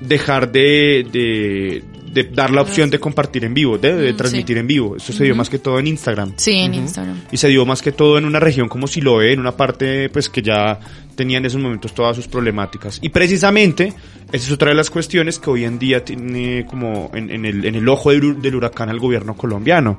dejar 0.00 0.50
de, 0.52 1.06
de, 1.10 1.82
de 2.12 2.24
dar 2.24 2.50
la 2.50 2.62
opción 2.62 2.90
de 2.90 2.98
compartir 2.98 3.44
en 3.44 3.54
vivo, 3.54 3.78
de, 3.78 3.94
de 3.94 4.12
Mm, 4.12 4.16
transmitir 4.16 4.56
sí. 4.56 4.60
en 4.60 4.66
vivo. 4.66 4.96
Eso 4.96 5.12
se 5.12 5.24
dio 5.24 5.34
más 5.34 5.48
que 5.50 5.58
todo 5.58 5.78
en 5.78 5.86
Instagram. 5.86 6.32
Sí, 6.36 6.52
en 6.52 6.74
Instagram. 6.74 7.20
Y 7.30 7.36
se 7.36 7.48
dio 7.48 7.64
más 7.66 7.82
que 7.82 7.92
todo 7.92 8.18
en 8.18 8.24
una 8.24 8.40
región 8.40 8.68
como 8.68 8.86
Siloé, 8.86 9.32
en 9.32 9.40
una 9.40 9.52
parte 9.56 10.08
pues 10.10 10.28
que 10.28 10.42
ya 10.42 10.78
tenía 11.16 11.38
en 11.38 11.46
esos 11.46 11.60
momentos 11.60 11.94
todas 11.94 12.14
sus 12.14 12.28
problemáticas. 12.28 12.98
Y 13.00 13.08
precisamente, 13.08 13.94
esa 14.32 14.46
es 14.46 14.52
otra 14.52 14.68
de 14.68 14.74
las 14.74 14.90
cuestiones 14.90 15.38
que 15.38 15.48
hoy 15.48 15.64
en 15.64 15.78
día 15.78 16.04
tiene 16.04 16.66
como 16.66 17.10
en, 17.14 17.30
en 17.30 17.46
el, 17.46 17.64
en 17.64 17.74
el 17.74 17.88
ojo 17.88 18.10
del, 18.10 18.40
del 18.42 18.54
huracán 18.54 18.90
al 18.90 18.98
gobierno 18.98 19.34
colombiano. 19.34 19.98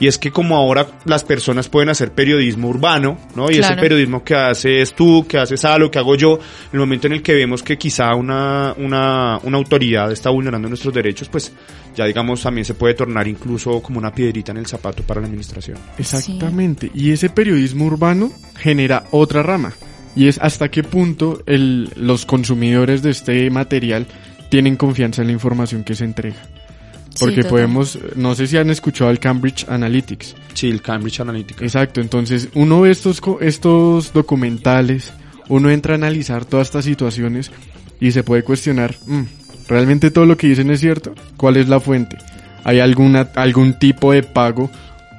Y 0.00 0.06
es 0.06 0.18
que 0.18 0.30
como 0.30 0.56
ahora 0.56 0.86
las 1.04 1.22
personas 1.22 1.68
pueden 1.68 1.90
hacer 1.90 2.12
periodismo 2.12 2.68
urbano, 2.68 3.18
¿no? 3.36 3.50
Y 3.50 3.54
ese 3.54 3.60
Claro. 3.68 3.82
periodismo 3.82 4.24
que 4.24 4.34
haces 4.34 4.94
tú, 4.94 5.26
que 5.28 5.36
haces 5.38 5.60
Salo, 5.60 5.90
que 5.90 5.98
hago 5.98 6.14
yo, 6.16 6.34
en 6.38 6.70
el 6.72 6.80
momento 6.80 7.06
en 7.08 7.12
el 7.12 7.22
que 7.22 7.34
vemos 7.34 7.62
que 7.62 7.76
quizá 7.76 8.14
una, 8.14 8.74
una, 8.78 9.38
una 9.42 9.58
autoridad 9.58 10.10
está 10.12 10.30
vulnerando 10.30 10.66
nuestros 10.68 10.94
derechos, 10.94 11.28
pues 11.28 11.52
ya 11.96 12.04
digamos 12.06 12.42
también 12.42 12.64
se 12.64 12.74
puede 12.74 12.94
tornar 12.94 13.28
incluso 13.28 13.80
como 13.82 13.98
una 13.98 14.12
piedrita 14.14 14.52
en 14.52 14.58
el 14.58 14.66
zapato 14.66 15.02
para 15.02 15.20
la 15.20 15.26
administración. 15.26 15.78
Exactamente. 15.98 16.90
Y 16.94 17.10
ese 17.10 17.30
periodismo 17.30 17.86
urbano 17.86 18.32
genera 18.56 19.04
otra 19.10 19.42
rama. 19.42 19.72
Y 20.16 20.28
es 20.28 20.38
hasta 20.38 20.70
qué 20.70 20.82
punto 20.82 21.42
el, 21.46 21.90
los 21.96 22.24
consumidores 22.24 23.02
de 23.02 23.10
este 23.10 23.50
material 23.50 24.06
tienen 24.48 24.76
confianza 24.76 25.22
en 25.22 25.28
la 25.28 25.32
información 25.32 25.82
que 25.84 25.94
se 25.94 26.04
entrega. 26.04 26.36
Porque 27.18 27.36
total. 27.42 27.50
podemos, 27.50 27.98
no 28.16 28.34
sé 28.34 28.46
si 28.48 28.56
han 28.56 28.70
escuchado 28.70 29.10
el 29.10 29.20
Cambridge 29.20 29.66
Analytics. 29.68 30.34
Sí, 30.52 30.68
el 30.68 30.82
Cambridge 30.82 31.20
Analytica. 31.20 31.64
Exacto, 31.64 32.00
entonces 32.00 32.48
uno 32.54 32.80
ve 32.80 32.90
estos, 32.90 33.20
estos 33.40 34.12
documentales, 34.12 35.12
uno 35.48 35.70
entra 35.70 35.94
a 35.94 35.96
analizar 35.96 36.44
todas 36.44 36.68
estas 36.68 36.84
situaciones 36.84 37.52
y 38.00 38.10
se 38.10 38.24
puede 38.24 38.42
cuestionar, 38.42 38.96
"Mm, 39.06 39.22
¿realmente 39.68 40.10
todo 40.10 40.26
lo 40.26 40.36
que 40.36 40.48
dicen 40.48 40.70
es 40.70 40.80
cierto? 40.80 41.14
¿Cuál 41.36 41.56
es 41.56 41.68
la 41.68 41.80
fuente? 41.80 42.16
¿Hay 42.64 42.80
alguna, 42.80 43.28
algún 43.34 43.74
tipo 43.78 44.12
de 44.12 44.22
pago 44.22 44.70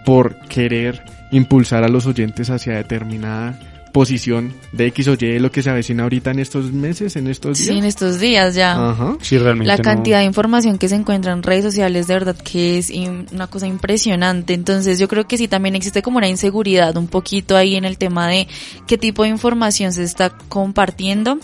por 0.06 0.36
querer 0.48 1.04
impulsar 1.32 1.84
a 1.84 1.88
los 1.90 2.06
oyentes 2.06 2.50
hacia 2.50 2.74
determinada 2.76 3.60
posición 3.92 4.54
de 4.74 4.88
X 4.88 5.08
o 5.08 5.14
Y 5.14 5.18
de 5.18 5.40
lo 5.40 5.52
que 5.52 5.62
se 5.64 5.70
avecina 5.70 6.04
ahorita 6.04 6.32
en 6.32 6.40
estos 6.40 6.74
meses, 6.74 7.16
en 7.16 7.28
estos 7.28 7.58
Sí, 7.58 7.70
en 7.70 7.76
días? 7.76 7.86
estos 7.86 8.20
días 8.20 8.54
ya. 8.54 8.90
Ajá. 8.90 9.16
Sí, 9.22 9.38
realmente 9.38 9.68
La 9.70 9.78
no- 9.78 9.84
cantidad 9.84 10.20
de 10.20 10.26
información 10.26 10.78
que 10.78 10.90
se 10.90 10.96
encuentra 10.96 11.32
en 11.32 11.42
redes 11.44 11.64
sociales 11.64 12.06
de 12.08 12.14
verdad 12.14 12.36
que 12.36 12.78
es 12.78 12.92
una 13.32 13.48
cosa 13.48 13.68
impresionante. 13.68 14.54
Entonces 14.54 15.00
yo 15.00 15.08
creo 15.08 15.28
que 15.28 15.38
sí 15.38 15.48
también 15.48 15.76
existe 15.76 16.02
como 16.02 16.18
una 16.18 16.28
inseguridad 16.28 16.98
un 16.98 17.08
poquito 17.08 17.56
ahí 17.56 17.76
en 17.78 17.86
el 17.86 17.98
tema 17.98 18.28
de 18.28 18.48
qué 18.86 18.98
tipo 18.98 19.24
de 19.24 19.30
información 19.30 19.94
se 19.94 20.04
está 20.04 20.30
compartiendo. 20.50 21.40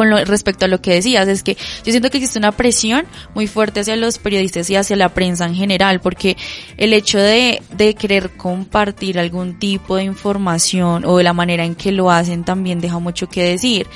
Con 0.00 0.08
lo, 0.08 0.24
respecto 0.24 0.64
a 0.64 0.68
lo 0.68 0.80
que 0.80 0.94
decías, 0.94 1.28
es 1.28 1.42
que 1.42 1.58
yo 1.84 1.90
siento 1.90 2.08
que 2.08 2.16
existe 2.16 2.38
una 2.38 2.52
presión 2.52 3.04
muy 3.34 3.46
fuerte 3.46 3.80
hacia 3.80 3.96
los 3.96 4.16
periodistas 4.16 4.70
y 4.70 4.76
hacia 4.76 4.96
la 4.96 5.10
prensa 5.10 5.44
en 5.44 5.54
general, 5.54 6.00
porque 6.00 6.38
el 6.78 6.94
hecho 6.94 7.18
de, 7.18 7.60
de 7.76 7.92
querer 7.92 8.30
compartir 8.30 9.18
algún 9.18 9.58
tipo 9.58 9.96
de 9.96 10.04
información 10.04 11.04
o 11.04 11.18
de 11.18 11.24
la 11.24 11.34
manera 11.34 11.66
en 11.66 11.74
que 11.74 11.92
lo 11.92 12.10
hacen 12.10 12.44
también 12.44 12.80
deja 12.80 12.98
mucho 12.98 13.28
que 13.28 13.42
decir. 13.42 13.88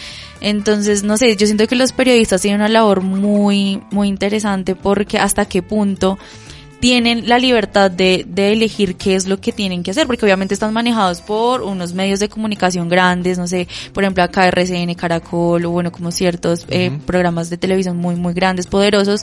Entonces, 0.43 1.05
no 1.05 1.17
sé, 1.17 1.35
yo 1.37 1.47
siento 1.47 1.67
que 1.67 1.75
los 1.75 1.93
periodistas 1.93 2.43
tienen 2.43 2.61
una 2.61 2.69
labor 2.69 3.01
muy, 3.01 3.81
muy 3.91 4.09
interesante 4.09 4.75
porque 4.75 5.19
hasta 5.19 5.47
qué 5.47 5.63
punto 5.63 6.19
tienen 6.85 7.31
la 7.31 7.39
libertad 7.39 7.91
de, 7.91 8.27
de 8.29 8.53
elegir 8.53 8.97
qué 8.97 9.15
es 9.15 9.27
lo 9.27 9.41
que 9.41 9.53
tienen 9.53 9.83
que 9.83 9.93
hacer, 9.93 10.07
porque 10.07 10.27
obviamente 10.27 10.53
están 10.53 10.75
manejados 10.75 11.23
por 11.23 11.63
unos 11.63 11.95
medios 11.95 12.21
de 12.21 12.29
comunicación 12.29 12.91
grandes, 12.91 13.39
no 13.39 13.47
sé, 13.47 13.67
por 13.95 14.05
ejemplo 14.05 14.23
acá 14.23 14.47
RCN, 14.49 14.93
Caracol, 14.93 15.65
o 15.65 15.71
bueno, 15.71 15.91
como 15.91 16.11
ciertos 16.11 16.67
eh, 16.69 16.91
programas 17.07 17.49
de 17.49 17.57
televisión 17.57 17.97
muy, 17.97 18.17
muy 18.17 18.35
grandes, 18.35 18.67
poderosos, 18.67 19.23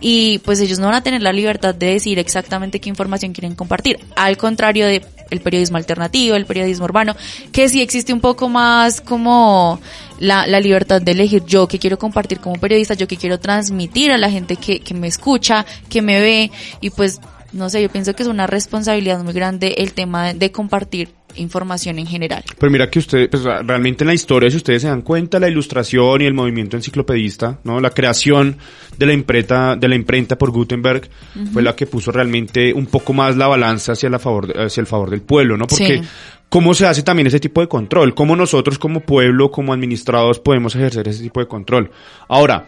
y 0.00 0.38
pues 0.44 0.60
ellos 0.60 0.78
no 0.78 0.86
van 0.86 0.94
a 0.94 1.02
tener 1.02 1.20
la 1.20 1.32
libertad 1.32 1.74
de 1.74 1.94
decir 1.94 2.20
exactamente 2.20 2.78
qué 2.78 2.88
información 2.88 3.32
quieren 3.32 3.56
compartir, 3.56 3.98
al 4.14 4.36
contrario 4.36 4.86
de 4.86 5.04
el 5.30 5.40
periodismo 5.40 5.76
alternativo, 5.76 6.36
el 6.36 6.46
periodismo 6.46 6.84
urbano, 6.84 7.16
que 7.52 7.68
sí 7.68 7.80
existe 7.80 8.12
un 8.12 8.20
poco 8.20 8.48
más 8.48 9.00
como 9.00 9.80
la, 10.18 10.46
libertad 10.60 11.00
de 11.00 11.12
elegir. 11.12 11.44
Yo 11.44 11.66
que 11.66 11.78
quiero 11.78 11.98
compartir 11.98 12.40
como 12.40 12.60
periodista, 12.60 12.94
yo 12.94 13.08
que 13.08 13.16
quiero 13.16 13.38
transmitir 13.38 14.12
a 14.12 14.18
la 14.18 14.30
gente 14.30 14.56
que, 14.56 14.80
que 14.80 14.94
me 14.94 15.08
escucha, 15.08 15.64
que 15.88 16.02
me 16.02 16.20
ve 16.20 16.50
y 16.80 16.90
pues 16.90 17.20
no 17.52 17.68
sé, 17.68 17.82
yo 17.82 17.90
pienso 17.90 18.14
que 18.14 18.22
es 18.22 18.28
una 18.28 18.46
responsabilidad 18.46 19.22
muy 19.24 19.32
grande 19.32 19.74
el 19.78 19.92
tema 19.92 20.34
de 20.34 20.52
compartir 20.52 21.19
información 21.36 21.98
en 21.98 22.06
general. 22.06 22.44
Pero 22.58 22.70
mira 22.72 22.90
que 22.90 22.98
ustedes, 22.98 23.28
pues 23.28 23.42
realmente 23.42 24.04
en 24.04 24.08
la 24.08 24.14
historia, 24.14 24.50
si 24.50 24.56
ustedes 24.56 24.82
se 24.82 24.88
dan 24.88 25.02
cuenta, 25.02 25.38
la 25.38 25.48
ilustración 25.48 26.22
y 26.22 26.26
el 26.26 26.34
movimiento 26.34 26.76
enciclopedista, 26.76 27.58
¿no? 27.64 27.80
La 27.80 27.90
creación 27.90 28.56
de 28.96 29.06
la 29.06 29.12
imprenta, 29.12 29.76
de 29.76 29.88
la 29.88 29.94
imprenta 29.94 30.36
por 30.36 30.50
Gutenberg 30.50 31.08
fue 31.52 31.62
la 31.62 31.74
que 31.74 31.86
puso 31.86 32.12
realmente 32.12 32.72
un 32.72 32.86
poco 32.86 33.12
más 33.12 33.36
la 33.36 33.46
balanza 33.46 33.92
hacia 33.92 34.10
la 34.10 34.18
favor, 34.18 34.52
hacia 34.58 34.80
el 34.80 34.86
favor 34.86 35.10
del 35.10 35.22
pueblo, 35.22 35.56
¿no? 35.56 35.66
Porque 35.66 36.00
Sí. 36.00 36.08
¿Cómo 36.50 36.74
se 36.74 36.84
hace 36.84 37.04
también 37.04 37.28
ese 37.28 37.38
tipo 37.38 37.60
de 37.60 37.68
control? 37.68 38.12
¿Cómo 38.12 38.34
nosotros 38.34 38.76
como 38.76 39.00
pueblo, 39.00 39.52
como 39.52 39.72
administrados, 39.72 40.40
podemos 40.40 40.74
ejercer 40.74 41.06
ese 41.06 41.22
tipo 41.22 41.38
de 41.38 41.46
control? 41.46 41.92
Ahora, 42.28 42.66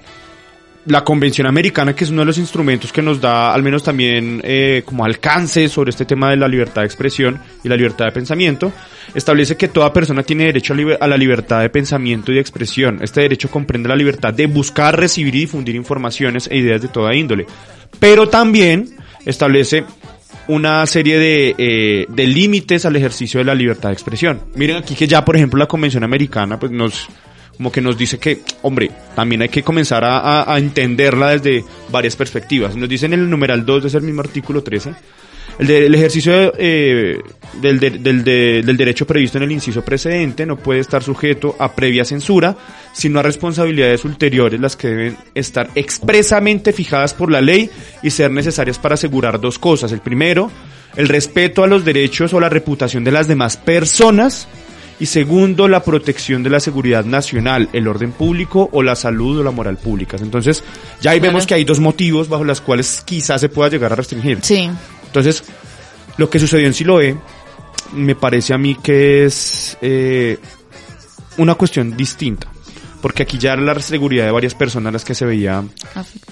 la 0.87 1.05
Convención 1.05 1.47
Americana, 1.47 1.95
que 1.95 2.05
es 2.05 2.11
uno 2.11 2.23
de 2.23 2.27
los 2.27 2.39
instrumentos 2.39 2.93
que 2.93 3.03
nos 3.03 3.21
da 3.21 3.55
al 3.55 3.62
menos 3.62 3.83
también 3.83 4.41
eh, 4.43 4.83
como 4.85 5.05
alcance 5.05 5.69
sobre 5.69 5.91
este 5.91 6.05
tema 6.05 6.31
de 6.31 6.37
la 6.37 6.49
libertad 6.49 6.83
de 6.83 6.87
expresión 6.87 7.39
y 7.62 7.69
la 7.69 7.77
libertad 7.77 8.07
de 8.07 8.12
pensamiento, 8.12 8.73
establece 9.15 9.57
que 9.57 9.69
toda 9.69 9.93
persona 9.93 10.23
tiene 10.23 10.47
derecho 10.47 10.75
a, 11.01 11.07
la 11.07 11.17
libertad 11.17 11.61
de 11.61 11.71
pensamiento 11.71 12.33
y 12.33 12.37
de 12.37 12.41
expresión. 12.41 12.99
Este 13.03 13.21
derecho 13.21 13.51
comprende 13.51 13.89
la 13.89 13.97
libertad 13.97 14.35
de 14.35 14.47
buscar, 14.47 14.99
recibir 14.99 15.35
y 15.37 15.41
difundir 15.41 15.77
informaciones 15.77 16.49
e 16.51 16.57
ideas 16.57 16.83
de 16.83 16.89
toda 16.89 17.15
índole. 17.15 17.47
Pero 18.01 18.29
también 18.29 18.97
establece 19.25 19.85
una 20.49 20.85
serie 20.87 21.19
de, 21.19 21.55
eh, 21.59 22.07
de 22.09 22.27
límites 22.27 22.85
al 22.85 22.97
ejercicio 22.97 23.39
de 23.39 23.45
la 23.45 23.55
libertad 23.55 23.91
de 23.91 23.95
expresión. 23.95 24.41
Miren 24.57 24.79
aquí 24.79 24.97
que 24.97 25.07
ya, 25.07 25.25
por 25.25 25.37
ejemplo, 25.37 25.59
la 25.59 25.67
Convención 25.67 26.03
Americana 26.03 26.59
pues 26.59 26.73
nos 26.73 27.09
como 27.56 27.71
que 27.71 27.80
nos 27.80 27.97
dice 27.99 28.18
que, 28.18 28.40
hombre, 28.62 28.90
también 29.14 29.42
hay 29.42 29.49
que 29.49 29.62
comenzar 29.62 30.04
a, 30.04 30.18
a- 30.18 30.54
a 30.54 30.59
entenderla 30.59 31.30
desde 31.37 31.64
varias 31.90 32.16
perspectivas. 32.16 32.75
Nos 32.76 32.88
dice 32.88 33.06
en 33.06 33.12
el 33.14 33.28
numeral 33.30 33.64
2 33.64 33.82
de 33.82 33.88
ese 33.88 34.00
mismo 34.00 34.21
artículo 34.21 34.62
13, 34.62 34.94
el, 35.59 35.66
de- 35.66 35.87
el 35.87 35.94
ejercicio 35.94 36.52
eh, 36.56 37.18
del, 37.61 37.78
de- 37.78 37.90
del, 37.90 38.25
de- 38.25 38.62
del 38.64 38.76
derecho 38.76 39.06
previsto 39.06 39.37
en 39.38 39.44
el 39.44 39.52
inciso 39.52 39.82
precedente 39.85 40.47
no 40.47 40.56
puede 40.56 40.80
estar 40.80 41.02
sujeto 41.02 41.54
a 41.59 41.73
previa 41.75 42.04
censura, 42.04 42.56
sino 42.94 43.21
a 43.21 43.23
responsabilidades 43.23 44.04
ulteriores 44.04 44.59
las 44.59 44.76
que 44.76 44.88
deben 44.88 45.16
estar 45.35 45.68
expresamente 45.75 46.73
fijadas 46.73 47.14
por 47.14 47.30
la 47.30 47.40
ley 47.40 47.71
y 48.02 48.11
ser 48.11 48.30
necesarias 48.30 48.78
para 48.78 48.94
asegurar 48.94 49.40
dos 49.40 49.59
cosas. 49.59 49.92
El 49.92 50.00
primero, 50.00 50.50
el 50.97 51.09
respeto 51.09 51.62
a 51.62 51.66
los 51.66 51.85
derechos 51.85 52.32
o 52.35 52.40
la 52.40 52.49
reputación 52.49 53.04
de 53.04 53.12
las 53.12 53.28
demás 53.28 53.56
personas 53.59 54.49
y 55.02 55.06
segundo, 55.06 55.66
la 55.66 55.82
protección 55.82 56.44
de 56.44 56.50
la 56.50 56.61
seguridad 56.61 57.04
nacional, 57.04 57.68
el 57.73 57.88
orden 57.88 58.12
público 58.12 58.68
o 58.71 58.85
la 58.85 58.94
salud 58.94 59.40
o 59.40 59.42
la 59.42 59.50
moral 59.50 59.76
públicas. 59.76 60.23
Entonces, 60.23 60.62
ya 61.00 61.11
ahí 61.11 61.18
Claro. 61.18 61.32
vemos 61.32 61.44
que 61.44 61.54
hay 61.54 61.64
dos 61.64 61.80
motivos 61.80 62.28
bajo 62.28 62.44
los 62.44 62.61
cuales 62.61 63.02
quizás 63.04 63.40
se 63.40 63.49
pueda 63.49 63.68
llegar 63.68 63.92
a 63.92 63.97
restringir. 63.97 64.38
Sí, 64.42 64.71
Entonces, 65.06 65.42
lo 66.18 66.30
que 66.30 66.38
sucedió 66.38 66.68
en 66.68 66.75
Siloé 66.75 67.16
me 67.94 68.14
parece 68.14 68.54
a 68.54 68.59
mí 68.59 68.76
que 68.76 69.25
es 69.25 69.76
eh, 69.82 70.38
una 71.37 71.56
cuestión 71.56 71.97
distinta. 71.97 72.47
Porque 73.00 73.25
aquí 73.25 73.38
ya 73.38 73.54
era 73.54 73.62
la 73.62 73.80
seguridad 73.80 74.25
de 74.26 74.30
varias 74.30 74.54
personas 74.54 74.92
las 74.92 75.04
que 75.04 75.16
se 75.16 75.26
veía 75.26 75.64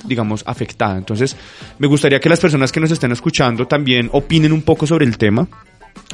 digamos, 0.04 0.44
afectada. 0.46 0.96
Entonces, 0.96 1.34
me 1.80 1.88
gustaría 1.88 2.20
que 2.20 2.28
las 2.28 2.38
personas 2.38 2.70
que 2.70 2.78
nos 2.78 2.92
estén 2.92 3.10
escuchando 3.10 3.66
también 3.66 4.08
opinen 4.12 4.52
un 4.52 4.62
poco 4.62 4.86
sobre 4.86 5.06
el 5.06 5.18
tema. 5.18 5.48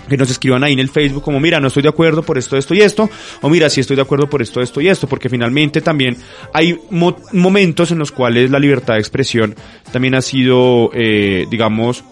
Que 0.09 0.17
nos 0.17 0.31
escriban 0.31 0.63
ahí 0.65 0.73
en 0.73 0.79
el 0.79 0.89
Facebook 0.89 1.23
como, 1.23 1.41
mira, 1.41 1.59
no 1.61 1.69
estoy 1.69 1.83
de 1.83 1.89
acuerdo 1.89 2.23
por 2.23 2.39
esto, 2.39 2.57
esto 2.57 2.75
y 2.75 2.81
esto, 2.81 3.11
o 3.43 3.49
mira, 3.49 3.69
sí 3.69 3.81
estoy 3.81 3.97
de 3.97 4.03
acuerdo 4.03 4.29
por 4.29 4.41
esto, 4.43 4.61
esto 4.61 4.81
y 4.81 4.89
esto, 4.89 5.07
porque 5.09 5.29
finalmente 5.29 5.81
también 5.81 6.17
hay 6.53 6.79
mo- 6.91 7.17
momentos 7.33 7.91
en 7.91 7.99
los 7.99 8.13
cuales 8.13 8.51
la 8.51 8.59
libertad 8.59 8.95
de 8.95 9.01
expresión 9.01 9.55
también 9.93 10.15
ha 10.15 10.23
sido, 10.23 10.91
eh, 10.95 11.47
digamos, 11.51 12.05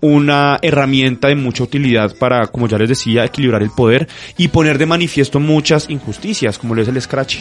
una 0.00 0.58
herramienta 0.62 1.28
de 1.28 1.36
mucha 1.36 1.62
utilidad 1.62 2.16
para, 2.18 2.48
como 2.48 2.66
ya 2.66 2.76
les 2.78 2.88
decía, 2.88 3.24
equilibrar 3.24 3.62
el 3.62 3.70
poder 3.70 4.08
y 4.36 4.48
poner 4.48 4.76
de 4.78 4.86
manifiesto 4.86 5.38
muchas 5.38 5.88
injusticias, 5.90 6.58
como 6.58 6.74
lo 6.74 6.82
es 6.82 6.88
el 6.88 7.00
scratch. 7.00 7.36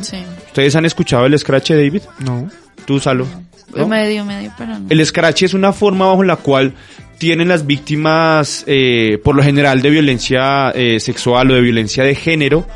Sí. 0.00 0.16
¿Ustedes 0.46 0.76
han 0.76 0.84
escuchado 0.84 1.26
el 1.26 1.36
scratch, 1.38 1.70
David? 1.70 2.02
No. 2.20 2.48
Tú, 2.86 2.98
Salo. 3.00 3.26
¿no? 3.74 3.88
Medio, 3.88 4.24
medio, 4.24 4.52
pero 4.58 4.78
no. 4.78 4.86
El 4.90 5.04
scratch 5.06 5.44
es 5.44 5.54
una 5.54 5.72
forma 5.72 6.06
bajo 6.06 6.22
la 6.24 6.36
cual 6.36 6.74
tienen 7.18 7.48
las 7.48 7.66
víctimas, 7.66 8.64
eh, 8.66 9.18
por 9.22 9.34
lo 9.36 9.42
general, 9.42 9.80
de 9.80 9.90
violencia 9.90 10.70
eh, 10.74 10.98
sexual 11.00 11.50
o 11.50 11.54
de 11.54 11.60
violencia 11.60 12.04
de 12.04 12.14
género, 12.14 12.66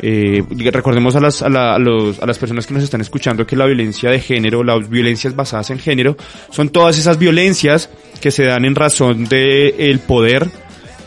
Eh, 0.00 0.44
recordemos 0.70 1.16
a 1.16 1.20
las, 1.20 1.42
a, 1.42 1.48
la- 1.48 1.74
a 1.74 1.78
los- 1.80 2.22
a 2.22 2.26
las 2.26 2.38
personas 2.38 2.68
que 2.68 2.72
nos 2.72 2.84
están 2.84 3.00
escuchando 3.00 3.44
que 3.44 3.56
la 3.56 3.66
violencia 3.66 4.08
de 4.12 4.20
género, 4.20 4.62
las 4.62 4.88
violencias 4.88 5.34
basadas 5.34 5.70
en 5.70 5.80
género, 5.80 6.16
son 6.52 6.68
todas 6.68 6.96
esas 6.98 7.18
violencias 7.18 7.90
que 8.20 8.30
se 8.30 8.44
dan 8.44 8.64
en 8.64 8.76
razón 8.76 9.24
del 9.24 9.74
el 9.76 9.98
poder, 9.98 10.46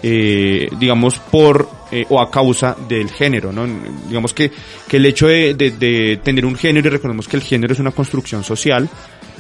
eh, 0.03 0.67
digamos, 0.79 1.20
por 1.20 1.70
eh, 1.91 2.05
o 2.10 2.22
a 2.22 2.31
causa 2.31 2.75
del 2.88 3.10
género, 3.10 3.51
¿no? 3.51 3.67
Digamos 4.08 4.34
que, 4.34 4.51
que 4.88 4.98
el 4.98 5.05
hecho 5.05 5.27
de, 5.27 5.53
de- 5.53 6.20
tener 6.24 6.46
un 6.46 6.55
género, 6.55 6.88
y 6.88 6.91
recordemos 6.91 7.27
que 7.27 7.38
el 7.38 7.43
género 7.43 7.74
es 7.74 7.79
una 7.79 7.91
construcción 7.91 8.43
social, 8.43 8.89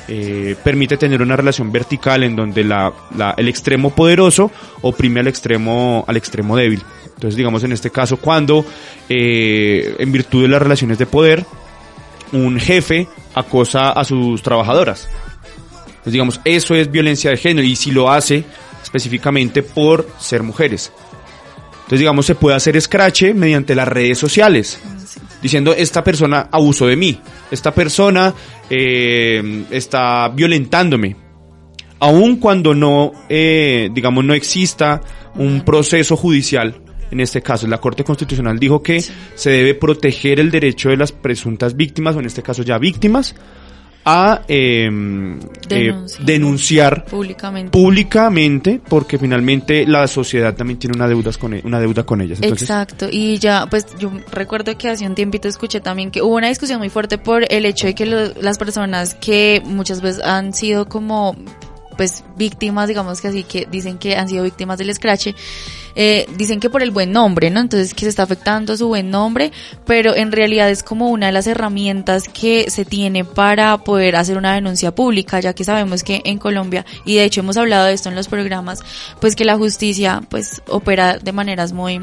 eh, 0.07 0.55
permite 0.63 0.97
tener 0.97 1.21
una 1.21 1.35
relación 1.37 1.71
vertical 1.71 2.23
en 2.23 2.35
donde 2.35 2.63
la, 2.63 2.91
la- 3.17 3.33
el 3.37 3.47
extremo 3.47 3.91
poderoso 3.95 4.51
oprime 4.81 5.21
al 5.21 5.27
extremo, 5.27 6.03
al 6.07 6.17
extremo 6.17 6.57
débil. 6.57 6.81
Entonces, 7.05 7.35
digamos, 7.37 7.63
en 7.63 7.71
este 7.71 7.89
caso, 7.91 8.17
cuando, 8.17 8.65
eh, 9.07 9.95
en 9.99 10.11
virtud 10.11 10.41
de 10.41 10.47
las 10.49 10.61
relaciones 10.61 10.97
de 10.97 11.05
poder, 11.05 11.45
un 12.33 12.59
jefe 12.59 13.07
acosa 13.35 13.91
a 13.91 14.03
sus 14.03 14.41
trabajadoras. 14.41 15.07
Pues 16.03 16.13
digamos, 16.13 16.41
eso 16.45 16.73
es 16.75 16.89
violencia 16.91 17.29
de 17.29 17.37
género 17.37 17.67
y 17.67 17.75
si 17.75 17.91
lo 17.91 18.09
hace 18.11 18.43
específicamente 18.91 19.63
por 19.63 20.05
ser 20.19 20.43
mujeres. 20.43 20.91
Entonces, 21.71 21.99
digamos, 21.99 22.25
se 22.25 22.35
puede 22.35 22.57
hacer 22.57 22.75
escrache 22.75 23.33
mediante 23.33 23.73
las 23.73 23.87
redes 23.87 24.17
sociales, 24.17 24.79
diciendo, 25.41 25.73
esta 25.73 26.03
persona 26.03 26.49
abusó 26.51 26.87
de 26.87 26.97
mí, 26.97 27.19
esta 27.49 27.73
persona 27.73 28.33
eh, 28.69 29.63
está 29.71 30.27
violentándome. 30.29 31.15
Aun 31.99 32.35
cuando 32.37 32.73
no, 32.73 33.11
eh, 33.29 33.89
digamos, 33.93 34.25
no 34.25 34.33
exista 34.33 35.01
un 35.35 35.63
proceso 35.63 36.17
judicial, 36.17 36.81
en 37.11 37.19
este 37.19 37.41
caso 37.41 37.67
la 37.67 37.77
Corte 37.79 38.03
Constitucional 38.03 38.59
dijo 38.59 38.81
que 38.81 39.01
se 39.35 39.49
debe 39.49 39.75
proteger 39.75 40.39
el 40.39 40.51
derecho 40.51 40.89
de 40.89 40.97
las 40.97 41.11
presuntas 41.11 41.75
víctimas, 41.75 42.15
o 42.15 42.19
en 42.19 42.25
este 42.25 42.41
caso 42.41 42.63
ya 42.63 42.77
víctimas, 42.77 43.35
a 44.05 44.41
eh, 44.47 44.89
eh, 45.69 45.93
Denunciar. 46.19 47.05
públicamente. 47.05 47.71
públicamente 47.71 48.81
porque 48.89 49.17
finalmente 49.19 49.85
la 49.85 50.07
sociedad 50.07 50.55
también 50.55 50.79
tiene 50.79 50.95
una 50.95 51.07
deuda 51.07 51.31
con, 51.39 51.53
e- 51.53 51.61
una 51.63 51.79
deuda 51.79 52.03
con 52.03 52.21
ellas. 52.21 52.39
Entonces, 52.41 52.69
Exacto, 52.69 53.07
y 53.11 53.37
ya, 53.37 53.67
pues 53.69 53.85
yo 53.99 54.11
recuerdo 54.31 54.75
que 54.77 54.89
hace 54.89 55.05
un 55.05 55.15
tiempito 55.15 55.47
escuché 55.47 55.81
también 55.81 56.09
que 56.11 56.21
hubo 56.21 56.35
una 56.35 56.47
discusión 56.47 56.79
muy 56.79 56.89
fuerte 56.89 57.17
por 57.17 57.45
el 57.51 57.65
hecho 57.65 57.87
de 57.87 57.95
que 57.95 58.05
lo- 58.05 58.33
las 58.41 58.57
personas 58.57 59.13
que 59.15 59.61
muchas 59.65 60.01
veces 60.01 60.23
han 60.23 60.53
sido 60.53 60.87
como 60.87 61.35
pues 61.97 62.23
víctimas, 62.37 62.87
digamos 62.87 63.21
que 63.21 63.27
así, 63.27 63.43
que 63.43 63.67
dicen 63.69 63.97
que 63.99 64.15
han 64.15 64.27
sido 64.27 64.43
víctimas 64.43 64.79
del 64.79 64.91
scratch, 64.95 65.27
eh, 65.95 66.27
dicen 66.37 66.59
que 66.59 66.69
por 66.69 66.81
el 66.81 66.91
buen 66.91 67.11
nombre, 67.11 67.49
¿no? 67.49 67.59
Entonces 67.59 67.93
que 67.93 68.05
se 68.05 68.09
está 68.09 68.23
afectando 68.23 68.75
su 68.77 68.87
buen 68.87 69.09
nombre, 69.09 69.51
pero 69.85 70.15
en 70.15 70.31
realidad 70.31 70.69
es 70.69 70.83
como 70.83 71.09
una 71.09 71.27
de 71.27 71.31
las 71.31 71.47
herramientas 71.47 72.27
que 72.27 72.69
se 72.69 72.85
tiene 72.85 73.25
para 73.25 73.77
poder 73.79 74.15
hacer 74.15 74.37
una 74.37 74.53
denuncia 74.53 74.93
pública, 74.93 75.39
ya 75.39 75.53
que 75.53 75.63
sabemos 75.63 76.03
que 76.03 76.21
en 76.25 76.37
Colombia, 76.37 76.85
y 77.05 77.15
de 77.15 77.23
hecho 77.23 77.41
hemos 77.41 77.57
hablado 77.57 77.85
de 77.85 77.93
esto 77.93 78.09
en 78.09 78.15
los 78.15 78.27
programas, 78.27 78.79
pues 79.19 79.35
que 79.35 79.45
la 79.45 79.57
justicia 79.57 80.21
pues 80.29 80.61
opera 80.67 81.17
de 81.17 81.31
maneras 81.31 81.73
muy 81.73 82.01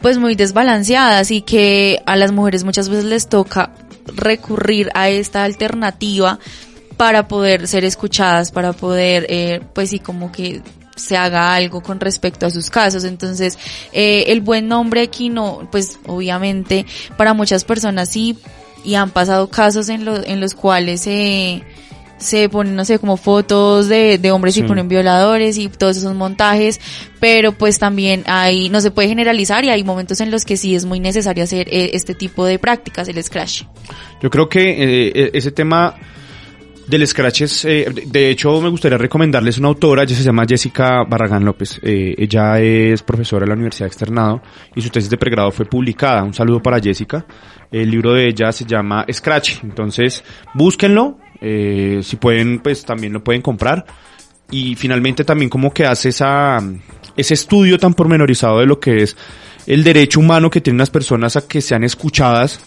pues 0.00 0.18
muy 0.18 0.34
desbalanceadas 0.34 1.30
y 1.30 1.42
que 1.42 2.02
a 2.06 2.16
las 2.16 2.32
mujeres 2.32 2.64
muchas 2.64 2.88
veces 2.88 3.04
les 3.04 3.28
toca 3.28 3.74
recurrir 4.06 4.90
a 4.94 5.10
esta 5.10 5.44
alternativa 5.44 6.38
para 6.96 7.28
poder 7.28 7.66
ser 7.66 7.84
escuchadas, 7.84 8.52
para 8.52 8.72
poder, 8.72 9.26
eh, 9.28 9.60
pues 9.74 9.90
sí, 9.90 10.00
como 10.00 10.32
que 10.32 10.62
se 10.96 11.16
haga 11.16 11.54
algo 11.54 11.82
con 11.82 11.98
respecto 12.00 12.46
a 12.46 12.50
sus 12.50 12.70
casos. 12.70 13.04
Entonces, 13.04 13.58
eh, 13.92 14.24
el 14.28 14.40
buen 14.40 14.68
nombre 14.68 15.02
aquí 15.02 15.28
no, 15.28 15.68
pues 15.72 15.98
obviamente 16.06 16.84
para 17.16 17.32
muchas 17.34 17.64
personas 17.64 18.08
sí, 18.10 18.36
y 18.84 18.94
han 18.94 19.10
pasado 19.10 19.48
casos 19.48 19.88
en, 19.88 20.04
lo- 20.04 20.24
en 20.24 20.40
los 20.40 20.54
cuales 20.54 21.00
se 21.02 21.62
se 22.18 22.50
ponen, 22.50 22.76
no 22.76 22.84
sé, 22.84 22.98
como 22.98 23.16
fotos 23.16 23.88
de, 23.88 24.18
de 24.18 24.30
hombres 24.30 24.54
y 24.58 24.60
ponen 24.68 24.88
violadores 24.88 25.56
y 25.56 25.70
todos 25.70 25.96
esos 25.96 26.14
montajes, 26.14 26.78
pero 27.18 27.52
pues 27.52 27.78
también 27.78 28.24
hay, 28.26 28.68
no 28.68 28.82
se 28.82 28.90
puede 28.90 29.08
generalizar 29.08 29.64
y 29.64 29.70
hay 29.70 29.82
momentos 29.84 30.20
en 30.20 30.30
los 30.30 30.44
que 30.44 30.58
sí 30.58 30.74
es 30.74 30.84
muy 30.84 31.00
necesario 31.00 31.42
hacer 31.44 31.66
eh, 31.70 31.92
este 31.94 32.14
tipo 32.14 32.44
de 32.44 32.58
prácticas, 32.58 33.08
el 33.08 33.24
scratch. 33.24 33.62
Yo 34.22 34.28
creo 34.28 34.50
que 34.50 34.60
eh, 34.68 35.12
e- 35.14 35.30
ese 35.32 35.50
tema 35.50 35.94
del 36.90 37.06
Scratch 37.06 37.42
es, 37.42 37.64
eh, 37.64 37.86
de- 38.06 38.30
hecho 38.30 38.60
me 38.60 38.68
gustaría 38.68 38.98
recomendarles 38.98 39.58
una 39.58 39.68
autora, 39.68 40.02
ella 40.02 40.14
se 40.16 40.22
llama 40.22 40.44
Jessica 40.48 41.04
Barragán 41.08 41.44
López, 41.44 41.80
Eh, 41.82 42.14
ella 42.18 42.58
es 42.60 43.02
profesora 43.02 43.44
de 43.44 43.48
la 43.48 43.54
Universidad 43.54 43.86
de 43.86 43.88
Externado 43.88 44.42
y 44.74 44.80
su 44.82 44.90
tesis 44.90 45.08
de 45.08 45.16
pregrado 45.16 45.50
fue 45.50 45.64
publicada, 45.66 46.22
un 46.22 46.34
saludo 46.34 46.60
para 46.62 46.80
Jessica, 46.80 47.24
el 47.72 47.90
libro 47.90 48.12
de 48.14 48.28
ella 48.28 48.52
se 48.52 48.64
llama 48.66 49.06
Scratch, 49.10 49.62
entonces 49.62 50.22
búsquenlo, 50.54 51.18
eh, 51.40 52.00
si 52.02 52.16
pueden 52.16 52.58
pues 52.58 52.84
también 52.84 53.12
lo 53.12 53.22
pueden 53.24 53.42
comprar. 53.42 53.84
Y 54.52 54.74
finalmente 54.74 55.22
también 55.24 55.48
como 55.48 55.72
que 55.72 55.86
hace 55.86 56.08
esa, 56.08 56.58
ese 57.16 57.34
estudio 57.34 57.78
tan 57.78 57.94
pormenorizado 57.94 58.58
de 58.58 58.66
lo 58.66 58.80
que 58.80 59.04
es 59.04 59.16
el 59.68 59.84
derecho 59.84 60.18
humano 60.18 60.50
que 60.50 60.60
tienen 60.60 60.78
las 60.78 60.90
personas 60.90 61.36
a 61.36 61.46
que 61.46 61.60
sean 61.60 61.84
escuchadas 61.84 62.60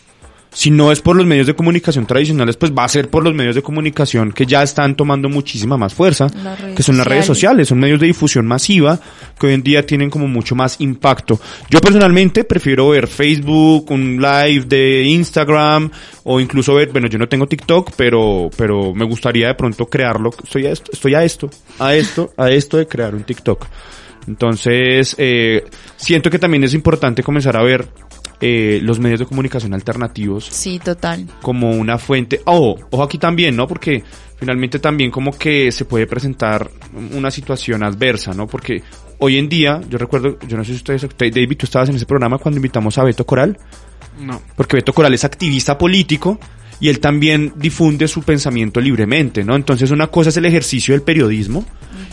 si 0.53 0.71
no 0.71 0.91
es 0.91 1.01
por 1.01 1.15
los 1.15 1.25
medios 1.25 1.47
de 1.47 1.55
comunicación 1.55 2.05
tradicionales, 2.05 2.57
pues 2.57 2.71
va 2.71 2.83
a 2.83 2.89
ser 2.89 3.09
por 3.09 3.23
los 3.23 3.33
medios 3.33 3.55
de 3.55 3.61
comunicación 3.61 4.31
que 4.31 4.45
ya 4.45 4.63
están 4.63 4.95
tomando 4.95 5.29
muchísima 5.29 5.77
más 5.77 5.93
fuerza, 5.93 6.27
que 6.75 6.83
son 6.83 6.97
las 6.97 7.07
redes 7.07 7.25
sociales. 7.25 7.33
sociales, 7.33 7.67
son 7.67 7.79
medios 7.79 7.99
de 7.99 8.07
difusión 8.07 8.45
masiva 8.45 8.99
que 9.39 9.47
hoy 9.47 9.53
en 9.53 9.63
día 9.63 9.85
tienen 9.85 10.09
como 10.09 10.27
mucho 10.27 10.55
más 10.55 10.79
impacto. 10.79 11.39
Yo 11.69 11.81
personalmente 11.81 12.43
prefiero 12.43 12.89
ver 12.89 13.07
Facebook, 13.07 13.89
un 13.89 14.21
live 14.21 14.65
de 14.65 15.03
Instagram 15.03 15.89
o 16.23 16.39
incluso 16.39 16.75
ver, 16.75 16.91
bueno, 16.91 17.07
yo 17.07 17.17
no 17.17 17.27
tengo 17.27 17.47
TikTok, 17.47 17.91
pero 17.97 18.49
pero 18.55 18.93
me 18.93 19.05
gustaría 19.05 19.47
de 19.47 19.55
pronto 19.55 19.87
crearlo, 19.87 20.29
estoy 20.43 20.67
a 20.67 20.71
esto, 20.71 20.91
estoy 20.93 21.15
a 21.15 21.23
esto, 21.23 21.49
a 21.79 21.95
esto, 21.95 22.33
a 22.37 22.51
esto 22.51 22.77
de 22.77 22.87
crear 22.87 23.15
un 23.15 23.23
TikTok. 23.23 23.65
Entonces, 24.27 25.15
eh, 25.17 25.65
siento 25.97 26.29
que 26.29 26.39
también 26.39 26.63
es 26.63 26.73
importante 26.73 27.23
comenzar 27.23 27.57
a 27.57 27.63
ver 27.63 27.87
eh, 28.45 28.79
los 28.83 28.99
medios 28.99 29.21
de 29.21 29.25
comunicación 29.25 29.73
alternativos 29.73 30.45
Sí, 30.51 30.77
total. 30.83 31.27
como 31.41 31.71
una 31.71 31.97
fuente. 31.97 32.41
Oh, 32.45 32.75
ojo 32.91 33.03
aquí 33.03 33.17
también, 33.17 33.55
¿no? 33.55 33.67
Porque 33.69 34.03
finalmente 34.37 34.79
también 34.79 35.11
como 35.11 35.31
que 35.37 35.71
se 35.71 35.85
puede 35.85 36.07
presentar 36.07 36.69
una 37.15 37.31
situación 37.31 37.83
adversa, 37.83 38.33
¿no? 38.33 38.45
Porque 38.47 38.83
hoy 39.19 39.37
en 39.37 39.47
día, 39.47 39.79
yo 39.89 39.97
recuerdo, 39.97 40.37
yo 40.45 40.57
no 40.57 40.65
sé 40.65 40.71
si 40.71 40.75
ustedes, 40.77 41.03
usted, 41.03 41.31
David, 41.33 41.55
tú 41.57 41.65
estabas 41.65 41.87
en 41.87 41.95
ese 41.95 42.05
programa 42.05 42.37
cuando 42.37 42.57
invitamos 42.57 42.97
a 42.97 43.03
Beto 43.05 43.25
Coral, 43.25 43.57
No. 44.19 44.41
porque 44.57 44.75
Beto 44.75 44.91
Coral 44.91 45.13
es 45.13 45.23
activista 45.23 45.77
político 45.77 46.37
y 46.81 46.89
él 46.89 46.99
también 46.99 47.53
difunde 47.55 48.09
su 48.09 48.23
pensamiento 48.23 48.81
libremente, 48.81 49.45
¿no? 49.45 49.55
Entonces 49.55 49.89
una 49.91 50.07
cosa 50.07 50.31
es 50.31 50.35
el 50.37 50.45
ejercicio 50.45 50.93
del 50.93 51.01
periodismo 51.03 51.63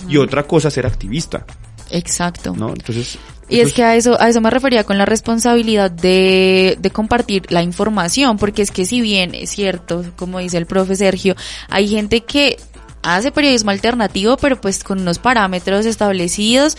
y 0.09 0.17
otra 0.17 0.45
cosa 0.45 0.69
es 0.69 0.75
ser 0.75 0.87
activista, 0.87 1.45
Exacto. 1.91 2.55
¿no? 2.57 2.69
Entonces... 2.69 3.19
Y 3.51 3.61
es 3.61 3.73
que 3.73 3.83
a 3.83 3.97
eso, 3.97 4.21
a 4.21 4.29
eso 4.29 4.41
me 4.41 4.49
refería 4.49 4.85
con 4.85 4.97
la 4.97 5.07
responsabilidad 5.07 5.91
de, 5.91 6.79
de 6.81 6.91
compartir 6.91 7.51
la 7.51 7.63
información, 7.63 8.39
porque 8.39 8.63
es 8.63 8.71
que 8.71 8.87
si 8.87 9.01
bien 9.01 9.35
es 9.35 9.51
cierto, 9.51 10.05
como 10.17 10.39
dice 10.39 10.57
el 10.57 10.67
profe 10.67 10.95
Sergio, 10.95 11.35
hay 11.69 11.89
gente 11.89 12.21
que 12.21 12.57
hace 13.03 13.33
periodismo 13.33 13.71
alternativo, 13.71 14.37
pero 14.37 14.61
pues 14.61 14.85
con 14.85 15.01
unos 15.01 15.19
parámetros 15.19 15.87
establecidos. 15.87 16.77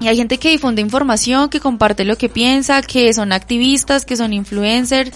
Y 0.00 0.08
hay 0.08 0.16
gente 0.16 0.38
que 0.38 0.50
difunde 0.50 0.82
información, 0.82 1.48
que 1.48 1.60
comparte 1.60 2.04
lo 2.04 2.16
que 2.16 2.28
piensa, 2.28 2.82
que 2.82 3.12
son 3.12 3.32
activistas, 3.32 4.04
que 4.04 4.16
son 4.16 4.32
influencers, 4.32 5.12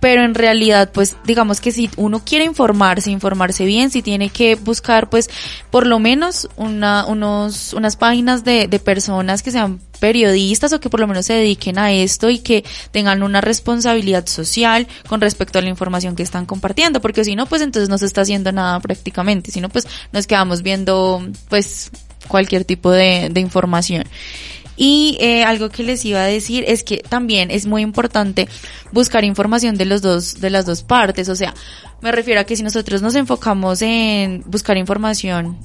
pero 0.00 0.24
en 0.24 0.34
realidad 0.34 0.90
pues 0.92 1.16
digamos 1.24 1.60
que 1.60 1.72
si 1.72 1.90
uno 1.96 2.22
quiere 2.24 2.44
informarse, 2.44 3.10
informarse 3.10 3.64
bien, 3.64 3.90
si 3.90 4.02
tiene 4.02 4.30
que 4.30 4.54
buscar 4.54 5.10
pues 5.10 5.30
por 5.70 5.86
lo 5.86 5.98
menos 5.98 6.48
una, 6.56 7.06
unos, 7.06 7.72
unas 7.72 7.96
páginas 7.96 8.44
de, 8.44 8.68
de 8.68 8.78
personas 8.78 9.42
que 9.42 9.50
sean 9.50 9.80
periodistas 10.00 10.72
o 10.72 10.80
que 10.80 10.90
por 10.90 11.00
lo 11.00 11.06
menos 11.06 11.26
se 11.26 11.34
dediquen 11.34 11.78
a 11.78 11.92
esto 11.92 12.30
y 12.30 12.38
que 12.38 12.64
tengan 12.90 13.22
una 13.22 13.40
responsabilidad 13.40 14.26
social 14.26 14.86
con 15.08 15.20
respecto 15.20 15.58
a 15.58 15.62
la 15.62 15.68
información 15.68 16.16
que 16.16 16.22
están 16.22 16.46
compartiendo, 16.46 17.00
porque 17.00 17.24
si 17.24 17.34
no 17.34 17.46
pues 17.46 17.62
entonces 17.62 17.88
no 17.88 17.98
se 17.98 18.06
está 18.06 18.22
haciendo 18.22 18.52
nada 18.52 18.78
prácticamente, 18.80 19.50
si 19.50 19.60
no 19.60 19.68
pues 19.68 19.86
nos 20.12 20.26
quedamos 20.26 20.62
viendo 20.62 21.26
pues 21.48 21.90
cualquier 22.28 22.64
tipo 22.64 22.90
de, 22.90 23.28
de 23.30 23.40
información. 23.40 24.04
Y 24.76 25.16
eh, 25.20 25.44
algo 25.44 25.70
que 25.70 25.82
les 25.82 26.04
iba 26.04 26.20
a 26.20 26.26
decir 26.26 26.64
es 26.66 26.84
que 26.84 26.98
también 26.98 27.50
es 27.50 27.66
muy 27.66 27.82
importante 27.82 28.48
buscar 28.92 29.24
información 29.24 29.76
de 29.76 29.86
los 29.86 30.02
dos, 30.02 30.40
de 30.40 30.50
las 30.50 30.66
dos 30.66 30.82
partes. 30.82 31.28
O 31.28 31.36
sea, 31.36 31.54
me 32.02 32.12
refiero 32.12 32.40
a 32.40 32.44
que 32.44 32.56
si 32.56 32.62
nosotros 32.62 33.02
nos 33.02 33.14
enfocamos 33.14 33.82
en 33.82 34.42
buscar 34.46 34.76
información 34.76 35.56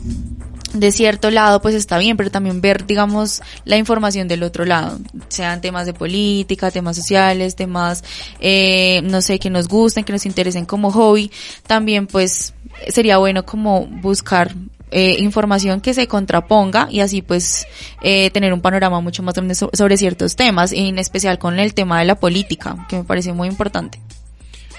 de 0.73 0.91
cierto 0.91 1.31
lado, 1.31 1.61
pues 1.61 1.75
está 1.75 1.97
bien, 1.97 2.15
pero 2.15 2.31
también 2.31 2.61
ver, 2.61 2.85
digamos, 2.85 3.41
la 3.65 3.77
información 3.77 4.27
del 4.27 4.43
otro 4.43 4.65
lado, 4.65 4.99
sean 5.27 5.59
temas 5.61 5.85
de 5.85 5.93
política, 5.93 6.71
temas 6.71 6.95
sociales, 6.95 7.55
temas, 7.55 8.03
eh, 8.39 9.01
no 9.03 9.21
sé, 9.21 9.39
que 9.39 9.49
nos 9.49 9.67
gusten, 9.67 10.03
que 10.03 10.13
nos 10.13 10.25
interesen 10.25 10.65
como 10.65 10.91
hobby, 10.91 11.29
también 11.67 12.07
pues 12.07 12.53
sería 12.87 13.17
bueno 13.17 13.45
como 13.45 13.85
buscar 13.85 14.55
eh, 14.91 15.15
información 15.19 15.81
que 15.81 15.93
se 15.93 16.07
contraponga 16.07 16.87
y 16.91 16.99
así 16.99 17.21
pues 17.21 17.65
eh, 18.01 18.29
tener 18.31 18.53
un 18.53 18.61
panorama 18.61 18.99
mucho 19.01 19.23
más 19.23 19.33
grande 19.33 19.55
so- 19.55 19.69
sobre 19.73 19.97
ciertos 19.97 20.35
temas, 20.35 20.71
en 20.73 20.99
especial 20.99 21.39
con 21.39 21.57
el 21.59 21.73
tema 21.73 21.99
de 21.99 22.05
la 22.05 22.15
política, 22.15 22.85
que 22.89 22.97
me 22.97 23.03
parece 23.03 23.33
muy 23.33 23.47
importante. 23.47 23.99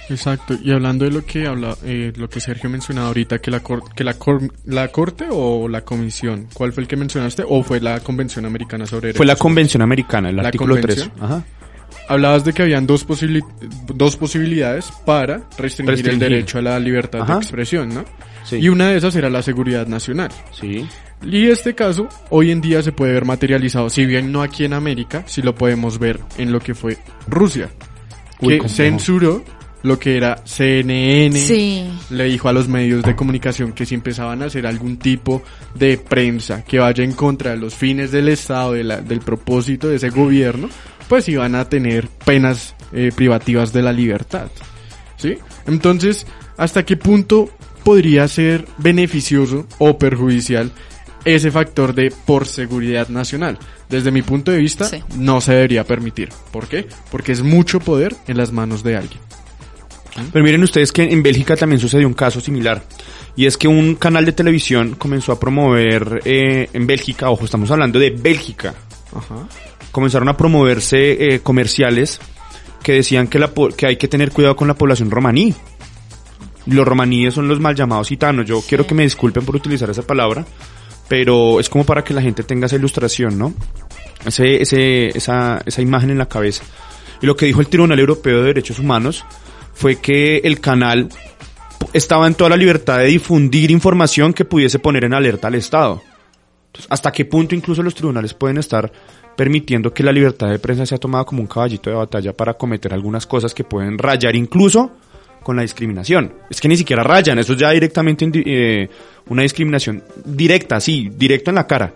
Exacto, 0.09 0.55
y 0.63 0.73
hablando 0.73 1.05
de 1.05 1.11
lo 1.13 1.25
que 1.25 1.47
habla, 1.47 1.77
eh, 1.85 2.13
lo 2.17 2.29
que 2.29 2.41
Sergio 2.41 2.69
mencionaba 2.69 3.07
ahorita, 3.09 3.39
que 3.39 3.51
la 3.51 3.61
cor- 3.61 3.95
que 3.95 4.05
la, 4.05 4.15
cor- 4.15 4.53
la 4.67 4.89
corte 4.89 5.27
o 5.31 5.69
la 5.69 5.83
comisión, 5.83 6.49
¿cuál 6.53 6.73
fue 6.73 6.83
el 6.83 6.89
que 6.89 6.97
mencionaste? 6.97 7.45
¿O 7.49 7.63
fue 7.63 7.81
la 7.81 8.01
Convención 8.01 8.45
Americana 8.45 8.85
sobre 8.85 9.15
Fue 9.15 9.25
la 9.25 9.31
Derechos 9.33 9.43
convención 9.43 9.81
americana, 9.83 10.29
el 10.29 10.37
¿La 10.37 10.43
artículo 10.43 10.75
3. 10.79 11.05
convención? 11.05 11.25
Ajá. 11.25 11.45
Hablabas 12.09 12.45
de 12.45 12.53
que 12.53 12.63
habían 12.63 12.87
dos, 12.87 13.07
posibili- 13.07 13.45
dos 13.95 14.17
posibilidades 14.17 14.91
para 15.07 15.43
restringir, 15.57 16.09
el 16.09 16.19
derecho 16.19 16.59
a 16.59 16.63
la 16.63 16.79
libertad 16.79 17.23
Ajá. 17.23 17.35
de 17.35 17.39
expresión, 17.41 17.89
¿no? 17.89 18.05
Sí. 18.45 18.57
Y 18.57 18.69
una 18.69 18.89
de 18.89 18.97
esas 18.99 19.15
era 19.17 19.31
la 19.31 19.43
seguridad 19.43 19.87
nacional. 19.87 20.31
Sí. 20.53 20.87
Y 21.25 21.47
este 21.47 21.75
caso, 21.75 22.09
hoy 22.31 22.51
en 22.51 22.61
día 22.61 22.83
se 22.83 22.91
puede 22.93 23.13
ver 23.13 23.25
materializado, 23.25 23.89
si 23.89 24.05
bien 24.05 24.33
no 24.33 24.43
aquí 24.43 24.65
en 24.65 24.73
América, 24.73 25.23
sí 25.27 25.41
lo 25.41 25.55
podemos 25.55 25.99
ver 26.01 26.19
en 26.39 26.51
lo 26.53 26.59
que 26.61 26.75
fue 26.75 26.99
Rusia, 27.29 27.71
Uy, 28.41 28.59
que 28.59 28.69
censuró 28.69 29.45
lo 29.85 29.99
que 29.99 30.17
era 30.17 30.41
CNN, 30.45 31.37
Sí. 31.37 31.85
le 32.11 32.25
dijo 32.25 32.49
a 32.49 32.53
los 32.53 32.69
medios 32.69 33.03
de 33.03 33.17
comunicación 33.17 33.73
que 33.73 33.85
si 33.87 33.95
empezaban 33.97 34.43
a 34.43 34.47
hacer 34.47 34.65
algún 34.67 34.97
tipo 34.97 35.43
de 35.75 35.99
prensa 35.99 36.65
que 36.65 36.79
vaya 36.79 37.03
en 37.03 37.13
contra 37.13 37.51
de 37.53 37.57
los 37.57 37.75
fines 37.75 38.13
del 38.13 38.29
Estado, 38.29 38.73
de 38.75 38.85
la- 38.85 39.01
del 39.01 39.21
propósito 39.21 39.89
de 39.89 39.97
ese 39.97 40.11
gobierno, 40.11 40.69
pues 41.13 41.29
iban 41.29 41.55
a 41.57 41.69
tener 41.69 42.09
penas 42.25 42.75
eh, 42.91 43.13
privativas 43.15 43.71
de 43.71 43.83
la 43.83 43.93
libertad. 43.93 44.47
¿Sí? 45.19 45.37
Entonces, 45.67 46.27
¿hasta 46.57 46.87
qué 46.87 46.97
punto 46.97 47.51
podría 47.85 48.27
ser 48.29 48.65
beneficioso 48.79 49.67
o 49.77 49.99
perjudicial 49.99 50.73
ese 51.27 51.51
factor 51.51 51.95
de 51.95 52.15
por 52.25 52.47
seguridad 52.47 53.11
nacional? 53.11 53.59
Desde 53.91 54.11
mi 54.11 54.23
punto 54.23 54.53
de 54.53 54.57
vista, 54.57 54.87
Sí. 54.87 55.03
no 55.19 55.43
se 55.43 55.53
debería 55.53 55.85
permitir. 55.85 56.31
¿Por 56.51 56.67
qué? 56.67 56.89
Porque 57.11 57.33
es 57.33 57.43
mucho 57.43 57.79
poder 57.79 58.17
en 58.27 58.39
las 58.39 58.51
manos 58.51 58.83
de 58.83 58.97
alguien. 58.97 59.21
Pero 60.33 60.43
miren 60.43 60.63
ustedes 60.63 60.93
que 60.93 61.03
en 61.03 61.23
Bélgica 61.23 61.57
también 61.57 61.79
sucedió 61.79 62.09
un 62.09 62.15
caso 62.15 62.41
similar. 62.41 62.83
Y 63.37 63.45
es 63.45 63.59
que 63.59 63.69
un 63.69 63.97
canal 63.97 64.25
de 64.25 64.33
televisión 64.33 64.95
comenzó 64.95 65.33
a 65.33 65.39
promover 65.39 66.23
eh, 66.25 66.71
en 66.73 66.87
Bélgica, 66.87 67.29
ojo, 67.29 67.45
estamos 67.45 67.71
hablando 67.71 67.99
de 67.99 68.09
Bélgica, 68.19 68.73
Ajá. 69.15 69.47
Comenzaron 69.93 70.29
a 70.29 70.37
promoverse 70.37 71.35
eh, 71.35 71.41
comerciales 71.41 72.21
que 72.83 72.95
decían 72.95 73.29
que, 73.29 73.39
la, 73.39 73.53
que 73.77 73.87
hay 73.87 73.97
que 73.97 74.09
tener 74.09 74.33
cuidado 74.33 74.57
con 74.57 74.67
la 74.67 74.75
población 74.75 75.11
romaní. 75.11 75.55
Los 76.67 76.87
romaníes 76.87 77.35
son 77.35 77.49
los 77.49 77.61
mal 77.61 77.75
llamados 77.75 78.09
gitanos. 78.09 78.47
Yo 78.47 78.61
quiero 78.67 78.87
que 78.87 78.95
me 78.95 79.05
disculpen 79.05 79.45
por 79.45 79.55
utilizar 79.57 79.89
esa 79.91 80.03
palabra, 80.03 80.45
pero 81.09 81.61
es 81.61 81.69
como 81.69 81.85
para 81.85 82.03
que 82.03 82.15
la 82.15 82.23
gente 82.23 82.43
tenga 82.43 82.67
esa 82.67 82.77
ilustración, 82.77 83.39
¿no? 83.39 83.53
Ese, 84.25 84.63
ese, 84.63 85.17
esa, 85.17 85.61
esa 85.65 85.83
imagen 85.83 86.11
en 86.11 86.19
la 86.19 86.27
cabeza. 86.27 86.65
Y 87.21 87.27
lo 87.27 87.37
que 87.37 87.47
dijo 87.47 87.61
el 87.61 87.69
Tribunal 87.69 87.99
Europeo 87.99 88.41
de 88.41 88.47
Derechos 88.47 88.79
Humanos 88.79 89.25
fue 89.75 89.97
que 89.97 90.39
el 90.39 90.61
canal 90.61 91.09
estaba 91.93 92.27
en 92.27 92.35
toda 92.35 92.51
la 92.51 92.57
libertad 92.57 92.99
de 92.99 93.07
difundir 93.07 93.71
información 93.71 94.33
que 94.33 94.45
pudiese 94.45 94.79
poner 94.79 95.05
en 95.05 95.15
alerta 95.15 95.49
al 95.49 95.57
Estado. 95.57 96.03
Entonces, 96.73 96.91
¿hasta 96.91 97.13
qué 97.13 97.27
punto 97.27 97.55
incluso 97.55 97.83
los 97.83 97.95
tribunales 97.95 98.33
pueden 98.33 98.57
estar 98.57 98.91
permitiendo 99.37 99.93
que 99.93 100.03
la 100.03 100.11
libertad 100.11 100.49
de 100.49 100.59
prensa 100.59 100.87
sea 100.87 100.97
tomada 100.97 101.25
como 101.25 101.43
un 101.43 101.47
caballito 101.47 101.91
de 101.91 101.97
batalla 101.97 102.33
para 102.33 102.55
cometer 102.55 102.95
algunas 102.95 103.27
cosas 103.27 103.53
que 103.53 103.63
pueden 103.63 103.99
rayar 103.99 104.35
incluso 104.35 104.93
con 105.43 105.55
la 105.55 105.63
discriminación? 105.63 106.33
Es 106.49 106.63
que 106.63 106.69
ni 106.69 106.79
siquiera 106.79 107.03
rayan, 107.03 107.39
eso 107.39 107.53
es 107.53 107.59
ya 107.59 107.71
directamente 107.73 108.31
eh, 108.35 108.89
una 109.29 109.43
discriminación 109.43 110.03
directa, 110.25 110.81
sí, 110.81 111.11
directo 111.15 111.51
en 111.51 111.57
la 111.57 111.67
cara. 111.67 111.93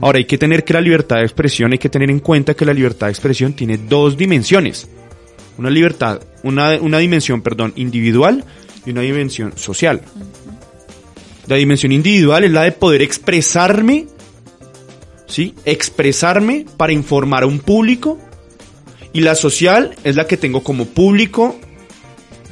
Ahora 0.00 0.18
hay 0.18 0.26
que 0.26 0.38
tener 0.38 0.62
que 0.62 0.74
la 0.74 0.80
libertad 0.80 1.16
de 1.16 1.22
expresión, 1.22 1.72
hay 1.72 1.78
que 1.78 1.88
tener 1.88 2.08
en 2.08 2.20
cuenta 2.20 2.54
que 2.54 2.64
la 2.64 2.72
libertad 2.72 3.08
de 3.08 3.12
expresión 3.12 3.54
tiene 3.54 3.78
dos 3.78 4.16
dimensiones. 4.16 4.88
Una 5.58 5.70
libertad, 5.70 6.20
una, 6.44 6.78
una 6.80 6.98
dimensión, 6.98 7.42
perdón, 7.42 7.72
individual 7.74 8.44
y 8.86 8.90
una 8.92 9.00
dimensión 9.00 9.56
social. 9.56 10.02
La 11.46 11.56
dimensión 11.56 11.90
individual 11.90 12.44
es 12.44 12.52
la 12.52 12.62
de 12.62 12.72
poder 12.72 13.02
expresarme, 13.02 14.06
¿sí? 15.30 15.54
Expresarme 15.64 16.66
para 16.76 16.92
informar 16.92 17.44
a 17.44 17.46
un 17.46 17.60
público. 17.60 18.18
Y 19.12 19.22
la 19.22 19.34
social 19.34 19.96
es 20.04 20.16
la 20.16 20.26
que 20.26 20.36
tengo 20.36 20.62
como 20.62 20.84
público 20.84 21.58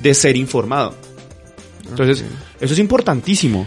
de 0.03 0.15
ser 0.15 0.37
informado. 0.37 0.95
Entonces, 1.89 2.25
eso 2.61 2.73
es 2.73 2.79
importantísimo. 2.79 3.67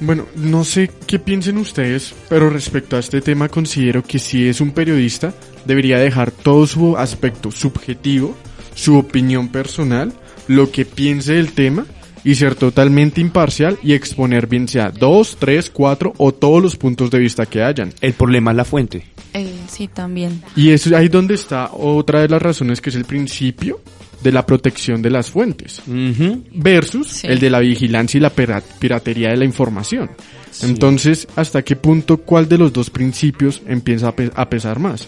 Bueno, 0.00 0.26
no 0.36 0.64
sé 0.64 0.90
qué 1.06 1.18
piensen 1.18 1.56
ustedes, 1.56 2.14
pero 2.28 2.50
respecto 2.50 2.96
a 2.96 3.00
este 3.00 3.22
tema 3.22 3.48
considero 3.48 4.02
que 4.02 4.18
si 4.18 4.46
es 4.46 4.60
un 4.60 4.72
periodista, 4.72 5.34
debería 5.64 5.98
dejar 5.98 6.30
todo 6.30 6.66
su 6.66 6.96
aspecto 6.96 7.50
subjetivo, 7.50 8.36
su 8.74 8.98
opinión 8.98 9.48
personal, 9.48 10.12
lo 10.48 10.70
que 10.70 10.84
piense 10.84 11.34
del 11.34 11.52
tema 11.52 11.86
y 12.26 12.34
ser 12.34 12.56
totalmente 12.56 13.20
imparcial 13.20 13.78
y 13.82 13.92
exponer 13.92 14.48
bien 14.48 14.66
sea 14.66 14.90
dos, 14.90 15.36
tres, 15.38 15.70
cuatro 15.70 16.12
o 16.18 16.32
todos 16.32 16.60
los 16.62 16.76
puntos 16.76 17.10
de 17.10 17.20
vista 17.20 17.46
que 17.46 17.62
hayan. 17.62 17.92
El 18.00 18.14
problema 18.14 18.50
es 18.50 18.56
la 18.56 18.64
fuente. 18.64 19.04
Eh, 19.32 19.48
sí, 19.68 19.86
también. 19.88 20.42
Y 20.56 20.70
eso 20.70 20.88
es 20.90 20.94
ahí 20.96 21.08
donde 21.08 21.34
está 21.34 21.70
otra 21.72 22.20
de 22.22 22.28
las 22.28 22.42
razones 22.42 22.80
que 22.80 22.90
es 22.90 22.96
el 22.96 23.04
principio 23.04 23.80
de 24.22 24.32
la 24.32 24.44
protección 24.44 25.02
de 25.02 25.10
las 25.10 25.30
fuentes 25.30 25.82
versus 26.54 27.06
Sí. 27.08 27.26
el 27.28 27.38
de 27.38 27.50
la 27.50 27.60
vigilancia 27.60 28.18
y 28.18 28.20
la 28.20 28.30
pira- 28.30 28.62
piratería 28.78 29.30
de 29.30 29.36
la 29.36 29.44
información. 29.44 30.10
Entonces, 30.62 31.28
¿hasta 31.36 31.62
qué 31.62 31.76
punto 31.76 32.16
cuál 32.18 32.48
de 32.48 32.58
los 32.58 32.72
dos 32.72 32.90
principios 32.90 33.62
empieza 33.66 34.08
a, 34.08 34.16
pe- 34.16 34.30
a 34.34 34.48
pesar 34.48 34.78
más? 34.78 35.06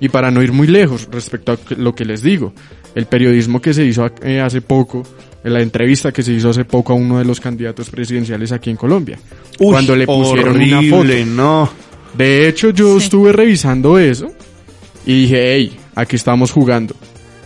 Y 0.00 0.08
para 0.08 0.30
no 0.30 0.42
ir 0.42 0.52
muy 0.52 0.66
lejos 0.66 1.08
respecto 1.10 1.52
a 1.52 1.58
lo 1.76 1.94
que 1.94 2.04
les 2.04 2.22
digo, 2.22 2.52
el 2.94 3.06
periodismo 3.06 3.60
que 3.60 3.72
se 3.74 3.84
hizo 3.84 4.06
eh, 4.22 4.40
hace 4.40 4.60
poco, 4.62 5.02
en 5.46 5.52
la 5.52 5.60
entrevista 5.62 6.10
que 6.12 6.22
se 6.24 6.32
hizo 6.32 6.50
hace 6.50 6.64
poco 6.64 6.92
a 6.92 6.96
uno 6.96 7.18
de 7.18 7.24
los 7.24 7.38
candidatos 7.40 7.88
presidenciales 7.88 8.50
aquí 8.50 8.68
en 8.70 8.76
Colombia, 8.76 9.16
Uy, 9.60 9.70
cuando 9.70 9.94
le 9.94 10.04
pusieron 10.04 10.56
una 10.60 10.82
foto. 10.82 11.24
no. 11.26 11.70
De 12.18 12.48
hecho, 12.48 12.70
yo 12.70 12.98
Sí. 12.98 13.04
estuve 13.04 13.32
revisando 13.32 13.98
eso 13.98 14.26
y 15.06 15.22
dije, 15.22 15.54
hey, 15.54 15.76
aquí 15.94 16.16
estamos 16.16 16.50
jugando 16.50 16.96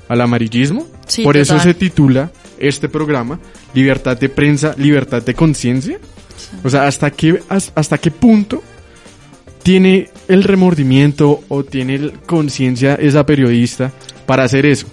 al 0.09 0.21
amarillismo. 0.23 0.87
Sí, 1.07 1.23
Por 1.23 1.37
eso 1.37 1.59
se 1.61 1.75
titula 1.75 2.31
este 2.59 2.89
programa 2.89 3.39
Libertad 3.75 4.17
de 4.19 4.29
prensa, 4.29 4.75
libertad 4.79 5.23
de 5.23 5.35
conciencia. 5.35 5.99
O 6.65 6.71
sea, 6.71 6.87
hasta 6.87 7.11
qué 7.11 7.41
has- 7.49 7.71
hasta 7.75 7.99
qué 7.99 8.11
punto 8.11 8.63
tiene 9.63 10.09
el 10.29 10.43
remordimiento 10.43 11.43
o 11.49 11.65
tiene 11.65 12.13
conciencia 12.27 12.95
esa 12.95 13.27
periodista 13.27 13.93
para 14.27 14.45
hacer 14.45 14.67
eso. 14.67 14.87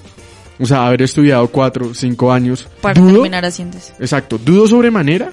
O 0.60 0.66
sea, 0.66 0.88
haber 0.88 1.04
estudiado 1.04 1.48
cuatro, 1.50 1.94
cinco 1.94 2.32
años. 2.32 2.68
Para 2.82 3.00
Dudo- 3.00 3.14
terminar 3.14 3.46
haciendo 3.46 3.78
eso. 3.78 3.94
Exacto, 4.00 4.38
dudo 4.38 4.68
sobremanera 4.68 5.32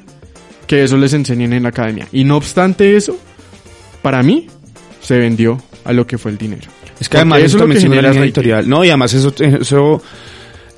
que 0.67 0.85
eso 0.85 0.97
les 0.97 1.13
enseñen 1.15 1.53
en 1.53 1.63
la 1.63 1.71
academia. 1.71 2.07
Y 2.13 2.25
no 2.25 2.37
obstante 2.37 2.97
eso, 2.97 3.17
para 4.03 4.23
mí, 4.23 4.47
se 5.01 5.19
vendió 5.19 5.63
a 5.85 5.93
lo 5.93 6.07
que 6.07 6.19
fue 6.19 6.31
el 6.31 6.39
dinero. 6.39 6.69
Es 7.01 7.09
que 7.09 7.17
Porque 7.17 7.17
además 7.19 7.39
eso 7.39 7.47
eso 7.47 7.57
es 7.57 7.61
lo 7.63 7.67
también 7.75 7.83
línea 7.91 8.03
rating. 8.03 8.21
editorial. 8.21 8.69
No, 8.69 8.85
y 8.85 8.89
además 8.89 9.13
eso, 9.15 9.35
eso... 9.39 10.03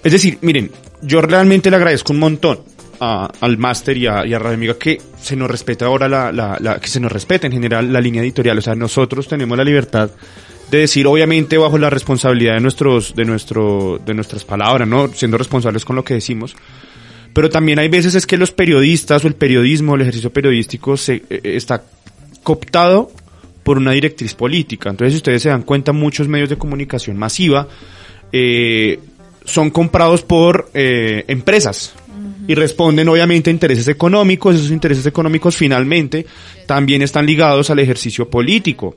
Es 0.02 0.12
decir, 0.12 0.38
miren, 0.42 0.70
yo 1.02 1.20
realmente 1.20 1.68
le 1.70 1.76
agradezco 1.76 2.12
un 2.12 2.20
montón 2.20 2.60
a- 3.00 3.30
al 3.40 3.58
máster 3.58 3.96
y 3.96 4.06
a, 4.06 4.24
y 4.24 4.32
a 4.32 4.38
Radio 4.38 4.54
Amiga 4.54 4.74
que 4.78 5.00
se 5.20 5.34
nos 5.36 5.50
respete 5.50 5.84
ahora 5.84 6.08
la, 6.08 6.30
la, 6.32 6.56
la- 6.60 6.78
que 6.80 6.88
se 6.88 7.00
nos 7.00 7.10
respete 7.12 7.46
en 7.48 7.52
general 7.52 7.92
la 7.92 8.00
línea 8.00 8.22
editorial. 8.22 8.58
O 8.58 8.62
sea, 8.62 8.74
nosotros 8.76 9.26
tenemos 9.28 9.58
la 9.58 9.64
libertad 9.64 10.10
de 10.70 10.78
decir, 10.78 11.06
obviamente, 11.06 11.58
bajo 11.58 11.78
la 11.78 11.90
responsabilidad 11.90 12.54
de 12.54 12.60
nuestros, 12.60 13.14
de 13.14 13.24
nuestro, 13.24 14.00
de 14.04 14.14
nuestras 14.14 14.44
palabras, 14.44 14.88
¿no? 14.88 15.08
Siendo 15.08 15.38
responsables 15.38 15.84
con 15.84 15.96
lo 15.96 16.04
que 16.04 16.14
decimos. 16.14 16.56
Pero 17.32 17.50
también 17.50 17.78
hay 17.78 17.88
veces 17.88 18.14
es 18.14 18.26
que 18.26 18.36
los 18.36 18.50
periodistas 18.50 19.24
o 19.24 19.28
el 19.28 19.34
periodismo, 19.34 19.94
el 19.94 20.00
ejercicio 20.00 20.30
periodístico 20.30 20.96
se, 20.96 21.22
eh, 21.28 21.40
está 21.44 21.84
cooptado 22.42 23.10
por 23.62 23.78
una 23.78 23.92
directriz 23.92 24.34
política. 24.34 24.90
Entonces, 24.90 25.12
si 25.12 25.16
ustedes 25.18 25.42
se 25.42 25.48
dan 25.50 25.62
cuenta, 25.62 25.92
muchos 25.92 26.28
medios 26.28 26.48
de 26.48 26.56
comunicación 26.56 27.16
masiva 27.16 27.68
eh, 28.32 29.00
son 29.44 29.70
comprados 29.70 30.22
por 30.22 30.70
eh, 30.72 31.24
empresas 31.28 31.94
y 32.48 32.54
responden 32.54 33.08
obviamente 33.08 33.50
a 33.50 33.52
intereses 33.52 33.88
económicos. 33.88 34.54
Esos 34.54 34.70
intereses 34.70 35.06
económicos 35.06 35.56
finalmente 35.56 36.26
también 36.66 37.02
están 37.02 37.26
ligados 37.26 37.70
al 37.70 37.78
ejercicio 37.78 38.28
político. 38.28 38.94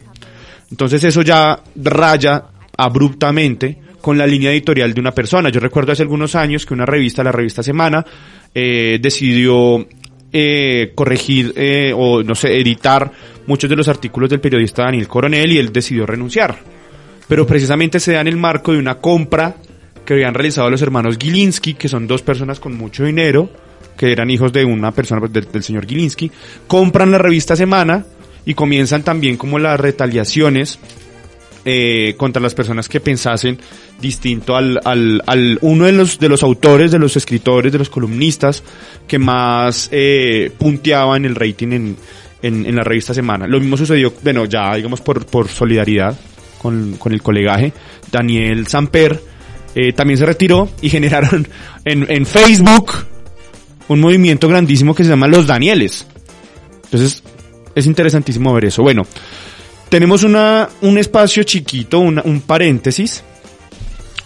Entonces 0.71 1.03
eso 1.03 1.21
ya 1.21 1.59
raya 1.75 2.45
abruptamente 2.77 3.77
con 4.01 4.17
la 4.17 4.25
línea 4.25 4.51
editorial 4.51 4.93
de 4.93 5.01
una 5.01 5.11
persona. 5.11 5.49
Yo 5.49 5.59
recuerdo 5.59 5.91
hace 5.91 6.03
algunos 6.03 6.35
años 6.35 6.65
que 6.65 6.73
una 6.73 6.85
revista, 6.85 7.23
la 7.23 7.31
revista 7.31 7.63
Semana, 7.63 8.05
eh, 8.53 8.99
decidió 9.01 9.85
eh, 10.31 10.91
corregir 10.95 11.53
eh, 11.55 11.91
o 11.95 12.23
no 12.23 12.35
sé, 12.35 12.59
editar 12.59 13.11
muchos 13.47 13.69
de 13.69 13.75
los 13.75 13.87
artículos 13.87 14.29
del 14.29 14.39
periodista 14.39 14.83
Daniel 14.83 15.07
Coronel 15.07 15.51
y 15.51 15.57
él 15.57 15.73
decidió 15.73 16.05
renunciar. 16.05 16.57
Pero 17.27 17.45
precisamente 17.45 17.99
se 17.99 18.13
da 18.13 18.21
en 18.21 18.27
el 18.27 18.37
marco 18.37 18.71
de 18.71 18.79
una 18.79 18.95
compra 18.95 19.55
que 20.05 20.13
habían 20.13 20.33
realizado 20.33 20.69
los 20.69 20.81
hermanos 20.81 21.17
Gilinski, 21.19 21.73
que 21.73 21.87
son 21.87 22.07
dos 22.07 22.21
personas 22.21 22.59
con 22.59 22.75
mucho 22.75 23.03
dinero, 23.03 23.49
que 23.97 24.11
eran 24.11 24.29
hijos 24.29 24.53
de 24.53 24.65
una 24.65 24.91
persona, 24.91 25.27
del, 25.27 25.51
del 25.51 25.63
señor 25.63 25.85
Gilinski, 25.85 26.31
compran 26.67 27.11
la 27.11 27.17
revista 27.17 27.55
Semana 27.55 28.05
y 28.49 28.55
comienzan 28.55 29.03
también 29.03 29.37
como 29.37 29.59
las 29.59 29.79
retaliaciones 29.79 30.79
eh, 31.65 32.15
contra 32.17 32.41
las 32.41 32.55
personas 32.55 32.89
que 32.89 32.99
pensasen 32.99 33.59
distinto 34.01 34.55
al, 34.55 34.79
al, 34.83 35.21
al 35.27 35.59
uno 35.61 35.85
de 35.85 35.91
los 35.91 36.17
de 36.17 36.29
los 36.29 36.41
autores, 36.41 36.89
de 36.89 36.97
los 36.97 37.15
escritores, 37.15 37.71
de 37.71 37.77
los 37.77 37.91
columnistas 37.91 38.63
que 39.07 39.19
más 39.19 39.87
eh, 39.91 40.51
punteaban 40.57 41.25
el 41.25 41.35
rating 41.35 41.67
en, 41.67 41.97
en, 42.41 42.75
la 42.75 42.83
revista 42.83 43.13
Semana. 43.13 43.45
Lo 43.45 43.59
mismo 43.59 43.77
sucedió, 43.77 44.11
bueno, 44.23 44.45
ya 44.45 44.73
digamos 44.73 44.99
por, 45.01 45.27
por 45.27 45.47
solidaridad 45.47 46.19
con, 46.59 46.95
con 46.97 47.13
el 47.13 47.21
colegaje, 47.21 47.71
Daniel 48.11 48.65
Samper 48.65 49.21
eh, 49.75 49.93
también 49.93 50.17
se 50.17 50.25
retiró 50.25 50.71
y 50.81 50.89
generaron 50.89 51.47
en, 51.85 52.07
en 52.09 52.25
Facebook 52.25 52.93
un 53.89 53.99
movimiento 53.99 54.47
grandísimo 54.47 54.95
que 54.95 55.03
se 55.03 55.11
llama 55.11 55.27
Los 55.27 55.45
Danieles. 55.45 56.07
Entonces, 56.85 57.21
es 57.75 57.85
interesantísimo 57.85 58.53
ver 58.53 58.65
eso. 58.65 58.81
Bueno, 58.83 59.03
tenemos 59.89 60.23
una, 60.23 60.69
un 60.81 60.97
espacio 60.97 61.43
chiquito, 61.43 61.99
una- 61.99 62.21
un 62.23 62.41
paréntesis, 62.41 63.23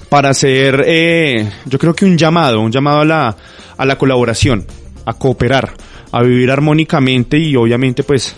para 0.10 0.30
hacer, 0.30 0.84
eh, 0.86 1.50
yo 1.66 1.80
creo 1.80 1.96
que 1.96 2.06
un 2.06 2.18
llamado, 2.18 2.62
un 2.62 2.72
llamado 2.72 3.02
a 3.02 3.06
la, 3.06 3.38
a 3.78 3.86
la 3.86 3.98
colaboración, 3.98 4.66
a 5.06 5.14
cooperar, 5.14 5.74
a 6.12 6.22
vivir 6.22 6.52
armónicamente 6.52 7.38
y 7.40 7.56
obviamente 7.56 8.04
pues 8.04 8.36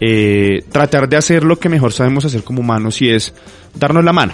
eh, 0.00 0.64
tratar 0.72 1.08
de 1.08 1.16
hacer 1.18 1.44
lo 1.44 1.58
que 1.58 1.68
mejor 1.68 1.92
sabemos 1.92 2.24
hacer 2.24 2.42
como 2.42 2.60
humanos 2.60 3.02
y 3.02 3.10
es 3.10 3.34
darnos 3.74 4.02
la 4.02 4.14
mano, 4.14 4.32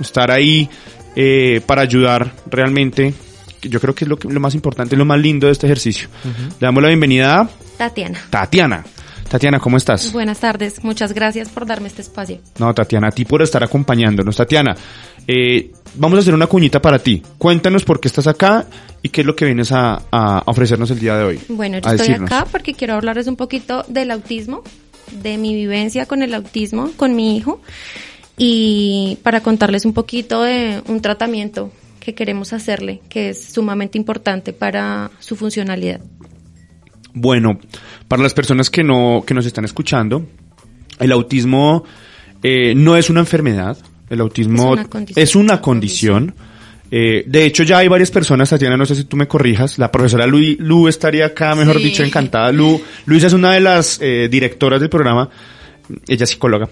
estar 0.00 0.30
ahí 0.30 0.68
eh, 1.16 1.60
para 1.66 1.82
ayudar 1.82 2.30
realmente, 2.48 3.12
yo 3.62 3.80
creo 3.80 3.92
que 3.92 4.04
es 4.04 4.08
lo, 4.08 4.16
que- 4.16 4.28
lo 4.28 4.38
más 4.38 4.54
importante, 4.54 4.94
lo 4.94 5.04
más 5.04 5.18
lindo 5.18 5.48
de 5.48 5.52
este 5.52 5.66
ejercicio. 5.66 6.08
Le 6.24 6.64
damos 6.66 6.80
la 6.80 6.88
bienvenida 6.90 7.40
a 7.40 7.48
Tatiana. 7.76 8.20
Tatiana. 8.30 8.84
Tatiana, 9.28 9.60
¿cómo 9.60 9.76
estás? 9.76 10.10
Buenas 10.12 10.40
tardes, 10.40 10.82
muchas 10.82 11.12
gracias 11.12 11.50
por 11.50 11.66
darme 11.66 11.88
este 11.88 12.00
espacio. 12.00 12.38
No, 12.58 12.72
Tatiana, 12.72 13.08
a 13.08 13.10
ti 13.10 13.26
por 13.26 13.42
estar 13.42 13.62
acompañándonos. 13.62 14.36
Tatiana, 14.36 14.74
eh, 15.26 15.70
vamos 15.96 16.16
a 16.18 16.20
hacer 16.20 16.32
una 16.32 16.46
cuñita 16.46 16.80
para 16.80 16.98
ti. 16.98 17.22
Cuéntanos 17.36 17.84
por 17.84 18.00
qué 18.00 18.08
estás 18.08 18.26
acá 18.26 18.64
y 19.02 19.10
qué 19.10 19.20
es 19.20 19.26
lo 19.26 19.36
que 19.36 19.44
vienes 19.44 19.70
a, 19.70 20.02
a 20.10 20.42
ofrecernos 20.46 20.90
el 20.90 20.98
día 20.98 21.16
de 21.16 21.24
hoy. 21.24 21.40
Bueno, 21.48 21.78
yo 21.78 21.90
estoy 21.90 22.08
decirnos. 22.08 22.32
acá 22.32 22.46
porque 22.50 22.72
quiero 22.72 22.94
hablarles 22.94 23.26
un 23.26 23.36
poquito 23.36 23.84
del 23.86 24.10
autismo, 24.12 24.62
de 25.22 25.36
mi 25.36 25.54
vivencia 25.54 26.06
con 26.06 26.22
el 26.22 26.32
autismo, 26.32 26.90
con 26.96 27.14
mi 27.14 27.36
hijo, 27.36 27.60
y 28.38 29.18
para 29.22 29.42
contarles 29.42 29.84
un 29.84 29.92
poquito 29.92 30.42
de 30.42 30.82
un 30.88 31.02
tratamiento 31.02 31.70
que 32.00 32.14
queremos 32.14 32.54
hacerle, 32.54 33.02
que 33.10 33.30
es 33.30 33.44
sumamente 33.52 33.98
importante 33.98 34.54
para 34.54 35.10
su 35.18 35.36
funcionalidad. 35.36 36.00
Bueno, 37.20 37.58
para 38.06 38.22
las 38.22 38.34
personas 38.34 38.70
que 38.70 38.82
no 38.84 39.22
que 39.26 39.34
nos 39.34 39.46
están 39.46 39.64
escuchando, 39.64 40.26
el 40.98 41.12
autismo 41.12 41.84
eh, 42.42 42.74
no 42.74 42.96
es 42.96 43.10
una 43.10 43.20
enfermedad. 43.20 43.76
El 44.10 44.20
autismo 44.20 44.74
Es 44.74 44.80
una 44.80 44.84
condición. 44.88 45.22
es 45.22 45.36
una 45.36 45.60
condición. 45.60 46.34
Eh, 46.90 47.24
de 47.26 47.44
hecho, 47.44 47.64
ya 47.64 47.78
hay 47.78 47.88
varias 47.88 48.10
personas, 48.10 48.48
Tatiana, 48.48 48.76
no 48.76 48.86
sé 48.86 48.94
si 48.94 49.04
tú 49.04 49.16
me 49.16 49.28
corrijas. 49.28 49.78
La 49.78 49.90
profesora 49.92 50.26
Lu, 50.26 50.38
Lu 50.58 50.88
estaría 50.88 51.26
acá, 51.26 51.54
mejor 51.54 51.76
Sí. 51.76 51.84
dicho, 51.84 52.02
encantada. 52.02 52.50
Lu, 52.50 52.80
Luisa 53.04 53.26
es 53.26 53.34
una 53.34 53.52
de 53.52 53.60
las 53.60 53.98
eh, 54.00 54.28
directoras 54.30 54.80
del 54.80 54.88
programa. 54.88 55.28
Ella 56.06 56.24
es 56.24 56.30
psicóloga. 56.30 56.68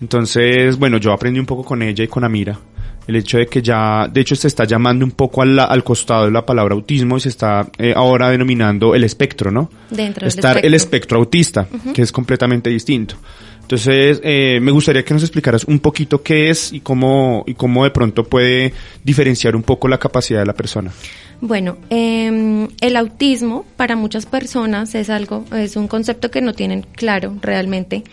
Entonces, 0.00 0.78
bueno, 0.78 0.96
yo 0.98 1.12
aprendí 1.12 1.38
un 1.40 1.46
poco 1.46 1.64
con 1.64 1.82
ella 1.82 2.04
y 2.04 2.08
con 2.08 2.24
Amira. 2.24 2.58
El 3.06 3.16
hecho 3.16 3.38
de 3.38 3.46
que 3.46 3.60
ya, 3.60 4.08
de 4.10 4.20
hecho, 4.20 4.34
se 4.34 4.48
está 4.48 4.64
llamando 4.64 5.04
un 5.04 5.10
poco 5.10 5.42
al, 5.42 5.58
al 5.58 5.84
costado 5.84 6.24
de 6.24 6.30
la 6.30 6.44
palabra 6.44 6.74
autismo 6.74 7.16
y 7.16 7.20
se 7.20 7.28
está 7.28 7.68
eh, 7.78 7.92
ahora 7.94 8.30
denominando 8.30 8.94
el 8.94 9.04
espectro, 9.04 9.50
¿no? 9.50 9.70
Dentro 9.90 10.26
del 10.26 10.28
Estar 10.28 10.58
el 10.64 10.74
espectro 10.74 10.74
espectro. 10.76 11.18
autista, 11.18 11.66
que 11.92 12.02
es 12.02 12.12
completamente 12.12 12.70
distinto. 12.70 13.16
Entonces, 13.60 14.20
eh, 14.22 14.58
me 14.60 14.70
gustaría 14.72 15.02
que 15.04 15.14
nos 15.14 15.22
explicaras 15.22 15.64
un 15.64 15.78
poquito 15.78 16.22
qué 16.22 16.50
es 16.50 16.72
y 16.72 16.80
cómo, 16.80 17.44
y 17.46 17.54
cómo 17.54 17.84
de 17.84 17.90
pronto 17.90 18.24
puede 18.24 18.74
diferenciar 19.02 19.56
un 19.56 19.62
poco 19.62 19.88
la 19.88 19.96
capacidad 19.96 20.40
de 20.40 20.46
la 20.46 20.52
persona. 20.52 20.92
Bueno, 21.40 21.78
eh, 21.88 22.68
el 22.80 22.96
autismo 22.96 23.64
para 23.76 23.96
muchas 23.96 24.26
personas 24.26 24.94
es 24.94 25.08
algo, 25.08 25.44
es 25.54 25.76
un 25.76 25.88
concepto 25.88 26.30
que 26.30 26.42
no 26.42 26.52
tienen 26.52 26.82
claro 26.82 27.36
realmente. 27.40 28.04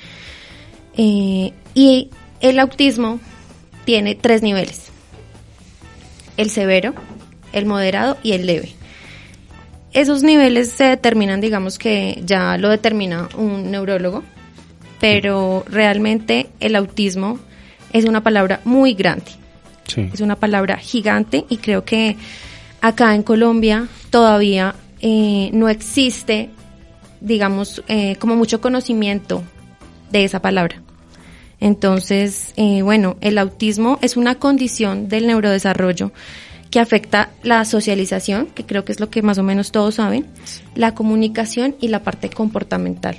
Eh, 0.97 1.51
y 1.73 2.09
el 2.39 2.59
autismo 2.59 3.19
tiene 3.91 4.15
tres 4.15 4.41
niveles. 4.41 4.89
El 6.37 6.49
severo, 6.49 6.93
el 7.51 7.65
moderado 7.65 8.17
y 8.23 8.31
el 8.31 8.45
leve. 8.45 8.71
Esos 9.91 10.23
niveles 10.23 10.71
se 10.71 10.85
determinan, 10.85 11.41
digamos 11.41 11.77
que 11.77 12.21
ya 12.25 12.57
lo 12.57 12.69
determina 12.69 13.27
un 13.35 13.69
neurólogo, 13.69 14.23
pero 15.01 15.65
realmente 15.67 16.47
el 16.61 16.77
autismo 16.77 17.37
es 17.91 18.05
una 18.05 18.23
palabra 18.23 18.61
muy 18.63 18.93
grande. 18.93 19.29
Sí. 19.87 20.09
Es 20.13 20.21
una 20.21 20.37
palabra 20.37 20.77
gigante 20.77 21.43
y 21.49 21.57
creo 21.57 21.83
que 21.83 22.15
acá 22.79 23.13
en 23.13 23.23
Colombia 23.23 23.89
todavía 24.09 24.73
eh, 25.01 25.49
no 25.51 25.67
existe, 25.67 26.49
digamos, 27.19 27.83
eh, 27.89 28.15
como 28.19 28.37
mucho 28.37 28.61
conocimiento 28.61 29.43
de 30.11 30.23
esa 30.23 30.41
palabra. 30.41 30.81
Entonces, 31.61 32.53
eh, 32.57 32.81
bueno, 32.81 33.15
el 33.21 33.37
autismo 33.37 33.99
es 34.01 34.17
una 34.17 34.35
condición 34.35 35.07
del 35.07 35.27
neurodesarrollo 35.27 36.11
que 36.71 36.79
afecta 36.79 37.29
la 37.43 37.63
socialización, 37.65 38.47
que 38.47 38.65
creo 38.65 38.83
que 38.83 38.91
es 38.91 38.99
lo 38.99 39.09
que 39.09 39.21
más 39.21 39.37
o 39.37 39.43
menos 39.43 39.71
todos 39.71 39.95
saben, 39.95 40.25
la 40.73 40.95
comunicación 40.95 41.75
y 41.79 41.89
la 41.89 42.01
parte 42.01 42.29
comportamental. 42.29 43.17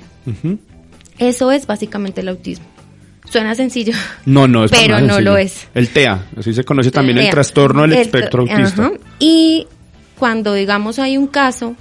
Eso 1.19 1.51
es 1.51 1.67
básicamente 1.67 2.21
el 2.21 2.27
autismo. 2.27 2.65
Suena 3.29 3.55
sencillo. 3.55 3.93
No, 4.25 4.47
no, 4.47 4.65
es 4.65 4.71
Pero 4.71 4.95
no 4.99 5.15
sencillo. 5.15 5.21
lo 5.21 5.37
es. 5.37 5.67
El 5.73 5.89
TEA, 5.89 6.25
así 6.37 6.53
se 6.53 6.63
conoce 6.65 6.91
también 6.91 7.17
el 7.19 7.29
trastorno 7.29 7.83
del 7.83 7.93
el 7.93 7.99
espectro 7.99 8.41
autista. 8.41 8.87
ajá. 8.87 8.91
Y 9.19 9.67
cuando, 10.17 10.53
digamos, 10.53 10.99
hay 10.99 11.17
un 11.17 11.27
caso 11.27 11.75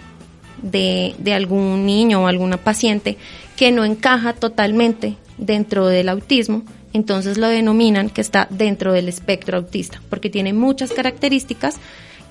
de, 0.62 1.14
de 1.18 1.34
algún 1.34 1.86
niño 1.86 2.22
o 2.22 2.26
alguna 2.28 2.58
paciente 2.58 3.16
que 3.56 3.72
no 3.72 3.84
encaja 3.84 4.34
totalmente 4.34 5.16
dentro 5.44 5.86
del 5.86 6.08
autismo, 6.08 6.62
entonces 6.92 7.38
lo 7.38 7.48
denominan 7.48 8.10
que 8.10 8.20
está 8.20 8.46
dentro 8.50 8.92
del 8.92 9.08
espectro 9.08 9.58
autista, 9.58 10.00
porque 10.10 10.30
tiene 10.30 10.52
muchas 10.52 10.92
características 10.92 11.76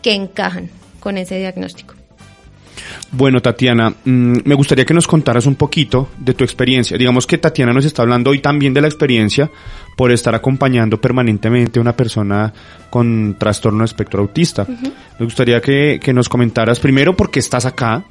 que 0.02 0.14
encajan 0.14 0.70
con 1.00 1.18
ese 1.18 1.38
diagnóstico. 1.38 1.96
Bueno, 3.12 3.42
Tatiana, 3.42 3.90
mm, 3.90 4.38
me 4.46 4.56
gustaría 4.56 4.86
que 4.86 4.94
nos 4.94 5.08
contaras 5.08 5.46
un 5.46 5.56
poquito 5.56 6.10
de 6.18 6.34
tu 6.34 6.44
experiencia. 6.44 6.98
Digamos 6.98 7.28
que 7.28 7.38
Tatiana 7.38 7.74
nos 7.74 7.86
está 7.86 8.04
hablando 8.04 8.30
hoy 8.30 8.40
también 8.40 8.74
de 8.74 8.82
la 8.82 8.88
experiencia 8.88 9.52
por 9.98 10.12
estar 10.12 10.34
acompañando 10.34 11.00
permanentemente 11.00 11.80
a 11.80 11.82
una 11.82 11.96
persona 11.96 12.54
con 12.90 13.36
trastorno 13.38 13.80
de 13.80 13.86
espectro 13.86 14.22
autista. 14.22 14.66
Me 15.20 15.26
gustaría 15.26 15.62
que, 15.62 16.00
que 16.02 16.14
nos 16.14 16.30
comentaras 16.30 16.80
primero 16.80 17.16
por 17.16 17.30
qué 17.30 17.40
estás 17.40 17.66
acá 17.66 18.06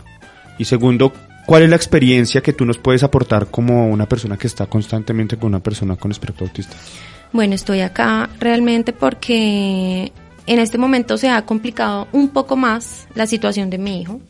y 0.59 0.67
segundo, 0.67 1.13
cuál 1.51 1.65
es 1.65 1.69
la 1.69 1.75
experiencia 1.75 2.43
que 2.43 2.53
tú 2.53 2.65
nos 2.65 2.79
puedes 2.79 3.03
aportar 3.03 3.49
como 3.49 3.89
una 3.89 4.09
persona 4.09 4.37
que 4.37 4.47
está 4.47 4.67
constantemente 4.67 5.37
con 5.37 5.49
una 5.49 5.59
persona 5.59 5.97
con 5.97 6.13
espectro 6.13 6.47
autista. 6.47 6.77
Bueno, 7.33 7.57
estoy 7.57 7.81
acá 7.81 8.31
realmente 8.39 8.93
porque 8.93 10.13
en 10.47 10.59
este 10.61 10.79
momento 10.79 11.19
se 11.19 11.29
ha 11.29 11.43
complicado 11.43 12.07
un 12.13 12.29
poco 12.29 12.55
más 12.55 13.09
la 13.17 13.27
situación 13.27 13.69
de 13.69 13.79
mi 13.79 14.01
hijo. 14.01 14.21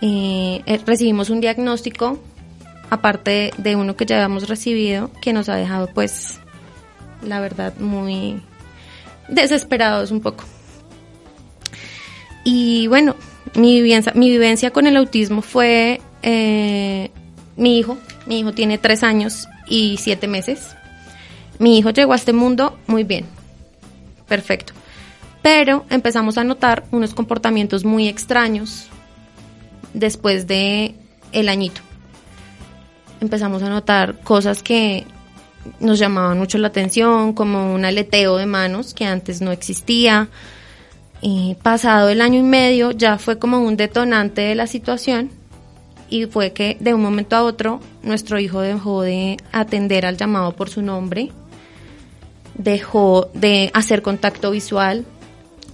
Eh, 0.00 0.60
eh, 0.66 0.80
recibimos 0.84 1.30
un 1.30 1.40
diagnóstico, 1.40 2.18
aparte 2.90 3.52
de 3.56 3.76
uno 3.76 3.94
que 3.94 4.04
ya 4.04 4.16
habíamos 4.16 4.48
recibido, 4.48 5.12
que 5.22 5.32
nos 5.32 5.48
ha 5.48 5.54
dejado, 5.54 5.88
pues, 5.94 6.40
la 7.22 7.38
verdad, 7.38 7.74
muy 7.78 8.42
desesperados 9.28 10.10
un 10.10 10.20
poco. 10.20 10.42
Y 12.42 12.88
bueno, 12.88 13.14
mi 13.54 13.80
vivencia, 13.80 14.12
mi 14.16 14.30
vivencia 14.30 14.72
con 14.72 14.88
el 14.88 14.96
autismo 14.96 15.40
fue 15.40 16.00
eh, 16.24 17.10
mi 17.56 17.78
hijo. 17.78 17.98
Mi 18.26 18.40
hijo 18.40 18.52
tiene 18.52 18.78
tres 18.78 19.02
años 19.02 19.46
y 19.68 19.98
siete 19.98 20.26
meses. 20.26 20.74
Mi 21.58 21.78
hijo 21.78 21.90
llegó 21.90 22.14
a 22.14 22.16
este 22.16 22.32
mundo 22.32 22.78
muy 22.86 23.04
bien, 23.04 23.26
perfecto. 24.26 24.72
Pero 25.42 25.84
empezamos 25.90 26.38
a 26.38 26.44
notar 26.44 26.84
unos 26.90 27.14
comportamientos 27.14 27.84
muy 27.84 28.08
extraños 28.08 28.88
después 29.92 30.46
de 30.46 30.94
el 31.32 31.48
añito. 31.50 31.82
Empezamos 33.20 33.62
a 33.62 33.68
notar 33.68 34.18
cosas 34.20 34.62
que 34.62 35.06
nos 35.80 35.98
llamaban 35.98 36.38
mucho 36.38 36.56
la 36.58 36.68
atención, 36.68 37.34
como 37.34 37.74
un 37.74 37.84
aleteo 37.84 38.38
de 38.38 38.46
manos 38.46 38.94
que 38.94 39.04
antes 39.04 39.42
no 39.42 39.52
existía. 39.52 40.28
Y 41.20 41.56
pasado 41.62 42.08
el 42.08 42.22
año 42.22 42.40
y 42.40 42.42
medio 42.42 42.90
ya 42.90 43.18
fue 43.18 43.38
como 43.38 43.60
un 43.60 43.76
detonante 43.76 44.40
de 44.40 44.54
la 44.54 44.66
situación 44.66 45.30
y 46.08 46.26
fue 46.26 46.52
que 46.52 46.76
de 46.80 46.94
un 46.94 47.02
momento 47.02 47.36
a 47.36 47.42
otro 47.42 47.80
nuestro 48.02 48.38
hijo 48.38 48.60
dejó 48.60 49.02
de 49.02 49.36
atender 49.52 50.06
al 50.06 50.16
llamado 50.16 50.52
por 50.52 50.70
su 50.70 50.82
nombre, 50.82 51.30
dejó 52.56 53.30
de 53.34 53.70
hacer 53.74 54.02
contacto 54.02 54.50
visual, 54.50 55.04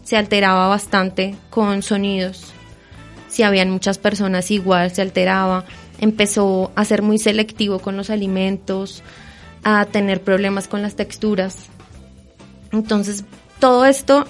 se 0.03 0.17
alteraba 0.17 0.69
bastante 0.69 1.37
con 1.51 1.83
sonidos, 1.83 2.53
si 3.31 3.45
habían 3.45 3.71
muchas 3.71 3.99
personas 3.99 4.51
igual 4.51 4.91
se 4.91 5.03
alteraba, 5.03 5.65
empezó 6.01 6.73
a 6.75 6.85
ser 6.85 7.03
muy 7.03 7.19
selectivo 7.19 7.79
con 7.79 7.97
los 7.97 8.11
alimentos, 8.11 9.03
a 9.63 9.85
tener 9.85 10.23
problemas 10.23 10.67
con 10.67 10.83
las 10.83 10.97
texturas. 10.97 11.57
Entonces, 12.73 13.25
todo 13.61 13.85
esto 13.85 14.27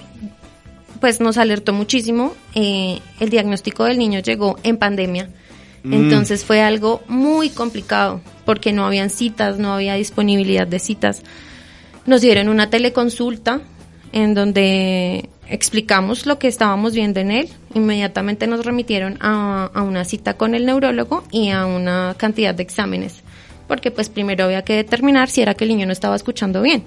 pues 0.99 1.19
nos 1.19 1.37
alertó 1.37 1.73
muchísimo. 1.73 2.33
Eh, 2.53 2.99
el 3.19 3.29
diagnóstico 3.29 3.85
del 3.85 3.97
niño 3.97 4.19
llegó 4.19 4.57
en 4.63 4.77
pandemia. 4.77 5.29
Mm. 5.83 5.93
Entonces 5.93 6.45
fue 6.45 6.61
algo 6.61 7.01
muy 7.07 7.49
complicado 7.49 8.21
porque 8.45 8.73
no 8.73 8.85
habían 8.85 9.09
citas, 9.09 9.59
no 9.59 9.73
había 9.73 9.95
disponibilidad 9.95 10.67
de 10.67 10.79
citas. 10.79 11.23
Nos 12.05 12.21
dieron 12.21 12.49
una 12.49 12.69
teleconsulta 12.69 13.61
en 14.11 14.33
donde 14.33 15.29
explicamos 15.47 16.25
lo 16.25 16.39
que 16.39 16.47
estábamos 16.47 16.93
viendo 16.93 17.19
en 17.19 17.31
él. 17.31 17.49
Inmediatamente 17.73 18.47
nos 18.47 18.65
remitieron 18.65 19.17
a, 19.21 19.69
a 19.73 19.81
una 19.83 20.05
cita 20.05 20.35
con 20.35 20.55
el 20.55 20.65
neurólogo 20.65 21.23
y 21.31 21.49
a 21.49 21.65
una 21.65 22.15
cantidad 22.17 22.53
de 22.53 22.63
exámenes. 22.63 23.21
Porque 23.67 23.91
pues 23.91 24.09
primero 24.09 24.45
había 24.45 24.63
que 24.63 24.75
determinar 24.75 25.29
si 25.29 25.41
era 25.41 25.53
que 25.53 25.63
el 25.63 25.69
niño 25.69 25.85
no 25.85 25.93
estaba 25.93 26.15
escuchando 26.15 26.61
bien. 26.61 26.83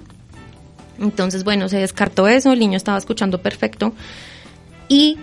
Entonces, 0.99 1.43
bueno, 1.43 1.67
se 1.67 1.77
descartó 1.77 2.27
eso, 2.27 2.53
el 2.53 2.59
niño 2.59 2.77
estaba 2.77 2.97
escuchando 2.97 3.41
perfecto. 3.41 3.93
Y 4.87 5.17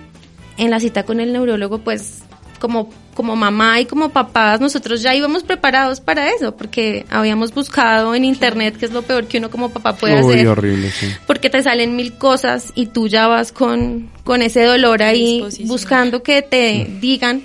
en 0.56 0.70
la 0.70 0.80
cita 0.80 1.04
con 1.04 1.20
el 1.20 1.32
neurólogo, 1.32 1.78
pues 1.78 2.22
como, 2.58 2.90
como 3.14 3.36
mamá 3.36 3.80
y 3.80 3.86
como 3.86 4.10
papás, 4.10 4.60
nosotros 4.60 5.02
ya 5.02 5.14
íbamos 5.14 5.42
preparados 5.42 6.00
para 6.00 6.30
eso, 6.30 6.56
porque 6.56 7.04
habíamos 7.10 7.52
buscado 7.52 8.14
en 8.14 8.24
internet, 8.24 8.76
que 8.76 8.86
es 8.86 8.92
lo 8.92 9.02
peor 9.02 9.26
que 9.26 9.38
uno 9.38 9.50
como 9.50 9.70
papá 9.70 9.94
puede 9.94 10.22
Uy, 10.22 10.34
hacer. 10.34 10.48
horrible, 10.48 10.90
sí. 10.90 11.08
Porque 11.26 11.50
te 11.50 11.62
salen 11.62 11.94
mil 11.96 12.14
cosas 12.14 12.72
y 12.74 12.86
tú 12.86 13.08
ya 13.08 13.26
vas 13.26 13.52
con, 13.52 14.10
con 14.24 14.42
ese 14.42 14.64
dolor 14.64 15.02
ahí 15.02 15.44
buscando 15.64 16.22
que 16.22 16.42
te 16.42 16.86
digan 17.00 17.42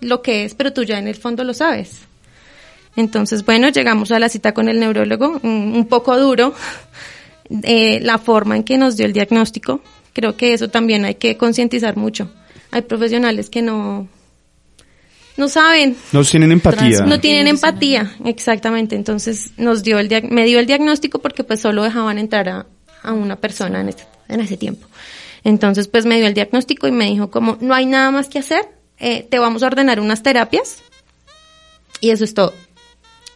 lo 0.00 0.22
que 0.22 0.44
es, 0.44 0.54
pero 0.54 0.72
tú 0.72 0.84
ya 0.84 0.98
en 0.98 1.08
el 1.08 1.16
fondo 1.16 1.44
lo 1.44 1.54
sabes. 1.54 2.00
Entonces, 2.96 3.44
bueno, 3.44 3.68
llegamos 3.68 4.10
a 4.10 4.18
la 4.18 4.28
cita 4.28 4.52
con 4.52 4.68
el 4.68 4.80
neurólogo, 4.80 5.40
un, 5.42 5.72
un 5.74 5.86
poco 5.86 6.18
duro, 6.18 6.52
eh, 7.62 8.00
la 8.02 8.18
forma 8.18 8.56
en 8.56 8.64
que 8.64 8.76
nos 8.76 8.96
dio 8.96 9.06
el 9.06 9.12
diagnóstico. 9.12 9.80
Creo 10.12 10.36
que 10.36 10.52
eso 10.52 10.68
también 10.68 11.04
hay 11.04 11.14
que 11.14 11.36
concientizar 11.36 11.96
mucho. 11.96 12.30
Hay 12.70 12.82
profesionales 12.82 13.50
que 13.50 13.62
no, 13.62 14.08
no 15.38 15.48
saben, 15.48 15.96
No 16.12 16.22
tienen 16.24 16.52
empatía. 16.52 17.00
no 17.06 17.20
tienen 17.20 17.46
empatía, 17.48 18.14
exactamente. 18.24 18.94
Entonces 18.96 19.52
nos 19.56 19.82
dio 19.82 19.98
el 19.98 20.08
me 20.30 20.44
dio 20.44 20.58
el 20.58 20.66
diagnóstico 20.66 21.20
porque 21.20 21.44
pues 21.44 21.60
solo 21.60 21.82
dejaban 21.84 22.18
entrar 22.18 22.48
a, 22.48 22.66
a 23.02 23.12
una 23.12 23.36
persona 23.36 23.80
en, 23.80 23.88
este- 23.90 24.04
en 24.28 24.40
ese 24.40 24.56
tiempo. 24.56 24.86
Entonces 25.44 25.88
pues 25.88 26.04
me 26.04 26.16
dio 26.18 26.26
el 26.26 26.34
diagnóstico 26.34 26.86
y 26.88 26.92
me 26.92 27.06
dijo 27.06 27.30
como 27.30 27.56
no 27.60 27.74
hay 27.74 27.86
nada 27.86 28.10
más 28.10 28.28
que 28.28 28.38
hacer, 28.40 28.68
eh, 28.98 29.26
te 29.30 29.38
vamos 29.38 29.62
a 29.62 29.66
ordenar 29.68 30.00
unas 30.00 30.22
terapias 30.22 30.82
y 32.00 32.10
eso 32.10 32.24
es 32.24 32.34
todo. 32.34 32.52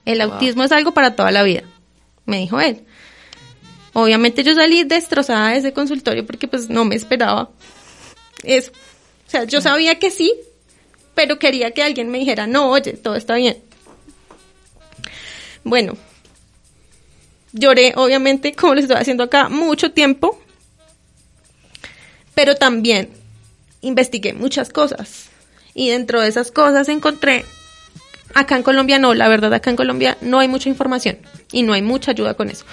El 0.05 0.21
autismo 0.21 0.65
es 0.65 0.73
algo 0.73 0.93
para 0.93 1.15
toda 1.15 1.31
la 1.31 1.45
vida, 1.45 1.63
me 2.27 2.39
dijo 2.39 2.61
él. 2.61 2.83
Obviamente 3.95 4.43
yo 4.43 4.55
salí 4.55 4.85
destrozada 4.85 5.51
de 5.51 5.59
ese 5.59 5.73
consultorio 5.73 6.27
porque 6.27 6.49
pues 6.49 6.69
no 6.71 6.85
me 6.85 6.95
esperaba 6.97 7.51
eso. 8.43 8.73
O 9.27 9.31
sea, 9.31 9.45
yo 9.45 9.61
sabía 9.61 9.99
que 9.99 10.11
sí, 10.11 10.35
pero 11.15 11.39
quería 11.39 11.73
que 11.73 11.83
alguien 11.83 12.11
me 12.11 12.19
dijera, 12.19 12.47
no, 12.47 12.71
oye, 12.71 12.95
todo 12.95 13.17
está 13.17 13.35
bien. 13.37 13.59
Bueno, 15.65 15.97
lloré, 17.53 17.93
obviamente, 17.97 18.55
como 18.55 18.75
lo 18.75 18.81
estoy 18.81 18.97
haciendo 18.97 19.25
acá, 19.25 19.49
mucho 19.49 19.93
tiempo, 19.93 20.39
pero 22.35 22.57
también 22.57 23.11
investigué 23.81 24.33
muchas 24.33 24.71
cosas. 24.71 25.29
Y 25.75 25.91
dentro 25.91 26.21
de 26.21 26.29
esas 26.29 26.51
cosas 26.51 26.89
encontré, 26.89 27.45
acá 28.35 28.57
en 28.57 28.63
Colombia 28.63 28.99
no, 28.99 29.15
la 29.15 29.29
verdad, 29.29 29.53
acá 29.55 29.71
en 29.71 29.77
Colombia 29.77 30.17
no 30.21 30.39
hay 30.39 30.49
mucha 30.49 30.69
información 30.69 31.19
y 31.51 31.63
no 31.63 31.73
hay 31.73 31.83
mucha 31.83 32.11
ayuda 32.11 32.35
con 32.35 32.49
eso. 32.49 32.65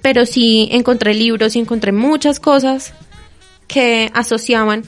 Pero 0.00 0.26
sí 0.26 0.68
encontré 0.72 1.14
libros 1.14 1.54
y 1.54 1.60
encontré 1.60 1.92
muchas 1.92 2.40
cosas 2.40 2.92
que 3.68 4.10
asociaban 4.14 4.84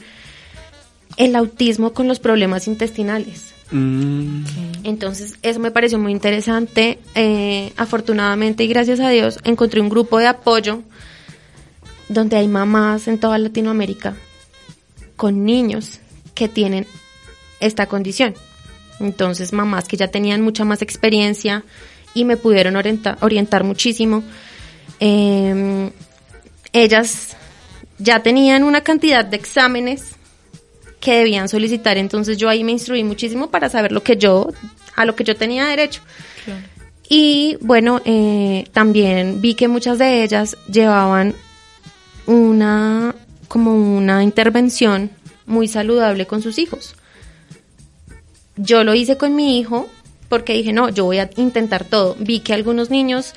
el 1.17 1.35
autismo 1.35 1.93
con 1.93 2.07
los 2.07 2.19
problemas 2.19 2.67
intestinales. 2.67 3.53
Mm, 3.71 4.43
Entonces, 4.83 5.35
eso 5.41 5.59
me 5.59 5.71
pareció 5.71 5.97
muy 5.97 6.11
interesante. 6.11 6.99
Eh, 7.15 7.73
afortunadamente 7.77 8.63
y 8.63 8.67
gracias 8.67 8.99
a 8.99 9.09
Dios, 9.09 9.39
encontré 9.43 9.81
un 9.81 9.89
grupo 9.89 10.19
de 10.19 10.27
apoyo 10.27 10.83
donde 12.09 12.37
hay 12.37 12.47
mamás 12.47 13.07
en 13.07 13.19
toda 13.19 13.37
Latinoamérica 13.37 14.15
con 15.15 15.45
niños 15.45 15.99
que 16.35 16.47
tienen 16.47 16.85
esta 17.59 17.87
condición. 17.87 18.35
Entonces, 18.99 19.53
mamás 19.53 19.87
que 19.87 19.97
ya 19.97 20.09
tenían 20.09 20.41
mucha 20.41 20.63
más 20.65 20.81
experiencia 20.81 21.63
y 22.13 22.25
me 22.25 22.37
pudieron 22.37 22.75
orienta- 22.75 23.17
orientar 23.21 23.63
muchísimo. 23.63 24.23
Eh, 24.99 25.89
ellas 26.73 27.35
ya 27.97 28.21
tenían 28.21 28.63
una 28.63 28.81
cantidad 28.81 29.25
de 29.25 29.37
exámenes 29.37 30.14
que 31.05 31.17
debían 31.17 31.47
solicitar, 31.47 31.99
entonces 31.99 32.35
yo 32.35 32.49
ahí 32.49 32.63
me 32.63 32.71
instruí 32.71 33.03
muchísimo 33.03 33.51
para 33.51 33.69
saber 33.69 33.91
lo 33.91 34.01
que 34.01 34.17
yo, 34.17 34.49
a 34.95 35.05
lo 35.05 35.15
que 35.15 35.23
yo 35.23 35.35
tenía 35.35 35.67
derecho. 35.67 36.01
Y 37.07 37.59
bueno, 37.61 38.01
eh, 38.05 38.63
también 38.73 39.39
vi 39.39 39.53
que 39.53 39.67
muchas 39.67 39.99
de 39.99 40.23
ellas 40.23 40.57
llevaban 40.67 41.35
una, 42.25 43.13
como 43.47 43.75
una 43.75 44.23
intervención 44.23 45.11
muy 45.45 45.67
saludable 45.67 46.25
con 46.25 46.41
sus 46.41 46.57
hijos. 46.57 46.95
Yo 48.55 48.83
lo 48.83 48.95
hice 48.95 49.15
con 49.15 49.35
mi 49.35 49.59
hijo 49.59 49.87
porque 50.27 50.53
dije, 50.53 50.73
no, 50.73 50.89
yo 50.89 51.05
voy 51.05 51.19
a 51.19 51.29
intentar 51.37 51.83
todo. 51.83 52.15
Vi 52.19 52.39
que 52.39 52.55
algunos 52.55 52.89
niños 52.89 53.35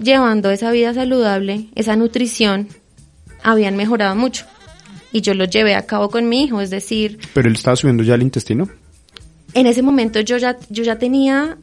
llevando 0.00 0.52
esa 0.52 0.70
vida 0.70 0.94
saludable, 0.94 1.66
esa 1.74 1.96
nutrición, 1.96 2.68
habían 3.42 3.74
mejorado 3.74 4.14
mucho. 4.14 4.46
Y 5.12 5.20
yo 5.22 5.34
lo 5.34 5.44
llevé 5.44 5.74
a 5.74 5.86
cabo 5.86 6.10
con 6.10 6.28
mi 6.28 6.44
hijo, 6.44 6.60
es 6.60 6.70
decir, 6.70 7.18
pero 7.34 7.48
él 7.48 7.54
estaba 7.54 7.76
subiendo 7.76 8.02
ya 8.02 8.14
el 8.14 8.22
intestino. 8.22 8.68
en 9.54 9.66
ese 9.66 9.82
momento 9.82 10.20
yo 10.20 10.36
ya, 10.36 10.56
yo 10.68 10.84
ya 10.84 10.98
tenía 10.98 11.56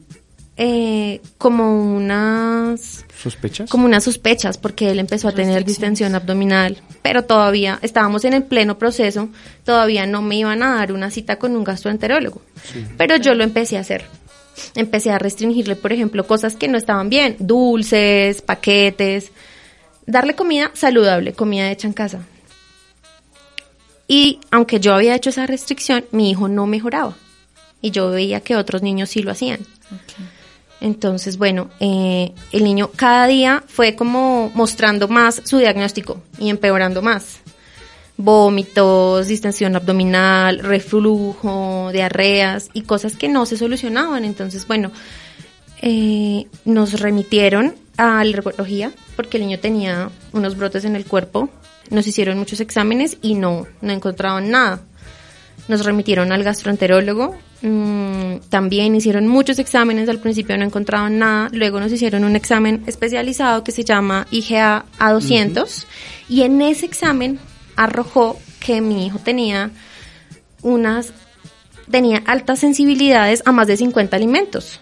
eh, 0.58 1.22
como 1.38 1.96
unas 1.96 3.06
¿Sospechas? 3.22 3.70
como 3.70 3.86
unas 3.86 4.06
sospechas 4.06 4.58
porque 4.58 4.90
él 4.90 5.00
empezó 5.00 5.28
a 5.28 5.34
tener 5.34 5.66
distensión 5.66 6.16
abdominal, 6.16 6.78
pero 7.02 7.24
todavía 7.24 7.78
estábamos 7.82 8.24
en 8.26 8.34
el 8.34 8.44
pleno 8.44 8.78
proceso, 8.78 9.30
todavía 9.66 10.06
no 10.08 10.22
me 10.22 10.38
iban 10.38 10.64
a 10.64 10.76
dar 10.76 10.94
una 10.94 11.12
cita 11.12 11.38
con 11.38 11.56
un 11.56 11.64
gastroenterólogo, 11.66 12.42
pero 12.98 13.18
yo 13.18 13.36
lo 13.36 13.44
empecé 13.44 13.78
a 13.78 13.82
hacer. 13.82 14.06
Empecé 14.74 15.12
a 15.12 15.20
restringirle, 15.20 15.76
por 15.76 15.92
ejemplo, 15.92 16.26
cosas 16.26 16.56
que 16.56 16.70
no 16.70 16.78
estaban 16.78 17.10
bien, 17.10 17.36
dulces, 17.40 18.42
paquetes, 18.42 19.34
darle 20.06 20.36
comida 20.36 20.72
saludable, 20.74 21.34
comida 21.34 21.70
hecha 21.70 21.88
en 21.88 21.94
casa. 21.94 22.26
Y 24.08 24.40
aunque 24.52 24.80
yo 24.80 24.94
había 24.94 25.16
hecho 25.16 25.30
esa 25.30 25.48
restricción, 25.48 26.06
mi 26.12 26.30
hijo 26.30 26.48
no 26.48 26.68
mejoraba. 26.68 27.16
Y 27.82 27.92
yo 27.92 28.10
veía 28.10 28.42
que 28.42 28.56
otros 28.56 28.82
niños 28.82 29.10
sí 29.10 29.22
lo 29.22 29.32
hacían. 29.32 29.60
Entonces, 30.82 31.38
bueno, 31.38 31.70
eh, 31.80 32.34
el 32.52 32.64
niño 32.64 32.92
cada 32.96 33.28
día 33.28 33.64
fue 33.68 33.96
como 33.96 34.52
mostrando 34.54 35.08
más 35.08 35.42
su 35.46 35.58
diagnóstico 35.58 36.22
y 36.38 36.50
empeorando 36.50 37.02
más. 37.02 37.40
Vómitos, 38.18 39.28
distensión 39.28 39.76
abdominal, 39.76 40.60
reflujo, 40.60 41.90
diarreas 41.92 42.70
y 42.74 42.84
cosas 42.84 43.16
que 43.16 43.30
no 43.30 43.46
se 43.46 43.58
solucionaban. 43.58 44.26
Entonces, 44.26 44.68
bueno, 44.68 44.92
eh, 45.82 46.48
nos 46.66 47.00
remitieron 47.00 47.76
a 47.98 48.20
alergología 48.20 48.92
porque 49.16 49.38
el 49.38 49.44
niño 49.44 49.60
tenía 49.60 50.10
unos 50.34 50.58
brotes 50.58 50.86
en 50.86 50.96
el 50.96 51.06
cuerpo. 51.06 51.50
Nos 51.90 52.08
hicieron 52.08 52.38
muchos 52.38 52.60
exámenes 52.60 53.18
y 53.22 53.36
no, 53.36 53.68
no 53.82 53.94
encontraban 53.94 54.50
nada. 54.50 54.82
Nos 55.68 55.86
remitieron 55.86 56.32
al 56.32 56.44
gastroenterólogo. 56.44 57.36
mm, 57.62 58.50
también 58.50 58.96
hicieron 58.96 59.28
muchos 59.28 59.60
exámenes. 59.60 60.10
Al 60.10 60.20
principio 60.20 60.58
no 60.58 60.66
encontraban 60.66 61.20
nada. 61.20 61.50
Luego 61.52 61.80
nos 61.80 61.92
hicieron 61.92 62.24
un 62.24 62.36
examen 62.36 62.84
especializado 62.88 63.64
que 63.64 63.72
se 63.72 63.84
llama 63.84 64.28
IGA 64.32 64.86
A200. 65.00 65.86
Y 66.30 66.42
en 66.44 66.62
ese 66.62 66.86
examen 66.86 67.40
arrojó 67.76 68.38
que 68.60 68.82
mi 68.82 69.06
hijo 69.06 69.20
tenía 69.20 69.72
unas 70.62 71.14
tenía 71.90 72.24
altas 72.26 72.60
sensibilidades 72.60 73.44
a 73.46 73.52
más 73.52 73.68
de 73.68 73.78
50 73.78 74.16
alimentos. 74.16 74.80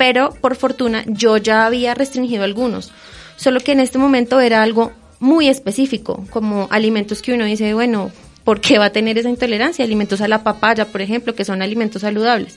Pero 0.00 0.30
por 0.40 0.56
fortuna 0.56 1.04
yo 1.06 1.36
ya 1.36 1.66
había 1.66 1.92
restringido 1.92 2.42
algunos. 2.42 2.90
Solo 3.36 3.60
que 3.60 3.72
en 3.72 3.80
este 3.80 3.98
momento 3.98 4.40
era 4.40 4.62
algo 4.62 4.92
muy 5.18 5.46
específico, 5.46 6.24
como 6.30 6.68
alimentos 6.70 7.20
que 7.20 7.34
uno 7.34 7.44
dice, 7.44 7.74
bueno, 7.74 8.10
¿por 8.42 8.62
qué 8.62 8.78
va 8.78 8.86
a 8.86 8.92
tener 8.92 9.18
esa 9.18 9.28
intolerancia? 9.28 9.84
Alimentos 9.84 10.22
a 10.22 10.28
la 10.28 10.42
papaya, 10.42 10.86
por 10.86 11.02
ejemplo, 11.02 11.34
que 11.34 11.44
son 11.44 11.60
alimentos 11.60 12.00
saludables. 12.00 12.56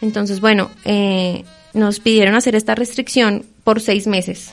Entonces, 0.00 0.38
bueno, 0.38 0.70
eh, 0.84 1.42
nos 1.74 1.98
pidieron 1.98 2.36
hacer 2.36 2.54
esta 2.54 2.76
restricción 2.76 3.46
por 3.64 3.80
seis 3.80 4.06
meses. 4.06 4.52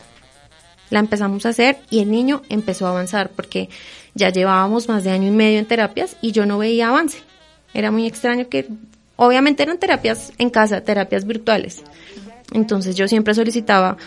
La 0.89 0.97
empezamos 0.97 1.45
a 1.45 1.49
hacer 1.49 1.77
y 1.91 1.99
el 1.99 2.09
niño 2.09 2.41
empezó 2.49 2.87
a 2.87 2.89
avanzar 2.89 3.29
porque 3.29 3.69
ya 4.15 4.31
llevábamos 4.31 4.89
más 4.89 5.03
de 5.03 5.11
año 5.11 5.27
y 5.27 5.31
medio 5.31 5.59
en 5.59 5.67
terapias 5.67 6.17
y 6.23 6.31
yo 6.31 6.47
no 6.47 6.57
veía 6.57 6.87
avance. 6.87 7.19
Era 7.75 7.91
muy 7.91 8.07
extraño 8.07 8.49
que, 8.49 8.65
obviamente 9.17 9.63
eran 9.63 9.77
terapias 9.77 10.31
en 10.37 10.49
casa, 10.49 10.81
terapias 10.81 11.25
virtuales. 11.25 11.83
Entonces 12.53 12.95
yo 12.95 13.07
siempre 13.07 13.33
solicitaba 13.33 13.97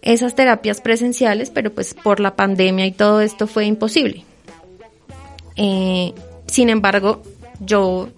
esas 0.00 0.34
terapias 0.34 0.80
presenciales, 0.80 1.50
pero 1.50 1.72
pues 1.72 1.94
por 1.94 2.20
la 2.20 2.36
pandemia 2.36 2.86
y 2.86 2.92
todo 2.92 3.20
esto 3.20 3.46
fue 3.46 3.64
imposible. 3.64 4.24
Eh, 5.56 6.12
sin 6.46 6.68
embargo, 6.68 7.22
yo, 7.60 8.08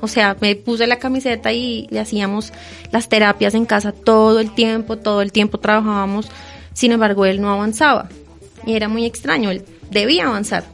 o 0.00 0.08
sea, 0.08 0.36
me 0.40 0.54
puse 0.56 0.86
la 0.86 0.98
camiseta 0.98 1.52
y 1.52 1.88
le 1.90 2.00
hacíamos 2.00 2.52
las 2.90 3.08
terapias 3.08 3.54
en 3.54 3.64
casa 3.64 3.92
todo 3.92 4.40
el 4.40 4.54
tiempo, 4.54 4.98
todo 4.98 5.22
el 5.22 5.32
tiempo 5.32 5.58
trabajábamos. 5.58 6.28
Sin 6.74 6.92
embargo, 6.92 7.24
él 7.24 7.40
no 7.40 7.50
avanzaba. 7.50 8.08
Y 8.66 8.74
era 8.74 8.88
muy 8.88 9.06
extraño, 9.06 9.50
él 9.50 9.64
debía 9.90 10.26
avanzar. 10.26 10.64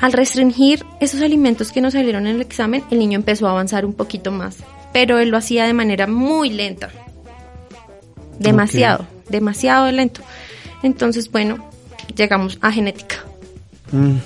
Al 0.00 0.12
restringir 0.12 0.84
esos 1.00 1.22
alimentos 1.22 1.72
que 1.72 1.80
nos 1.80 1.94
salieron 1.94 2.26
en 2.26 2.36
el 2.36 2.40
examen, 2.40 2.84
el 2.90 3.00
niño 3.00 3.16
empezó 3.16 3.48
a 3.48 3.50
avanzar 3.50 3.84
un 3.84 3.94
poquito 3.94 4.30
más, 4.30 4.58
pero 4.92 5.18
él 5.18 5.30
lo 5.30 5.36
hacía 5.36 5.66
de 5.66 5.74
manera 5.74 6.06
muy 6.06 6.50
lenta. 6.50 6.90
Demasiado, 8.38 9.06
demasiado 9.28 9.90
lento. 9.90 10.20
Entonces, 10.84 11.30
bueno, 11.30 11.68
llegamos 12.14 12.58
a 12.60 12.70
genética. 12.70 13.16
Mm. 13.90 14.18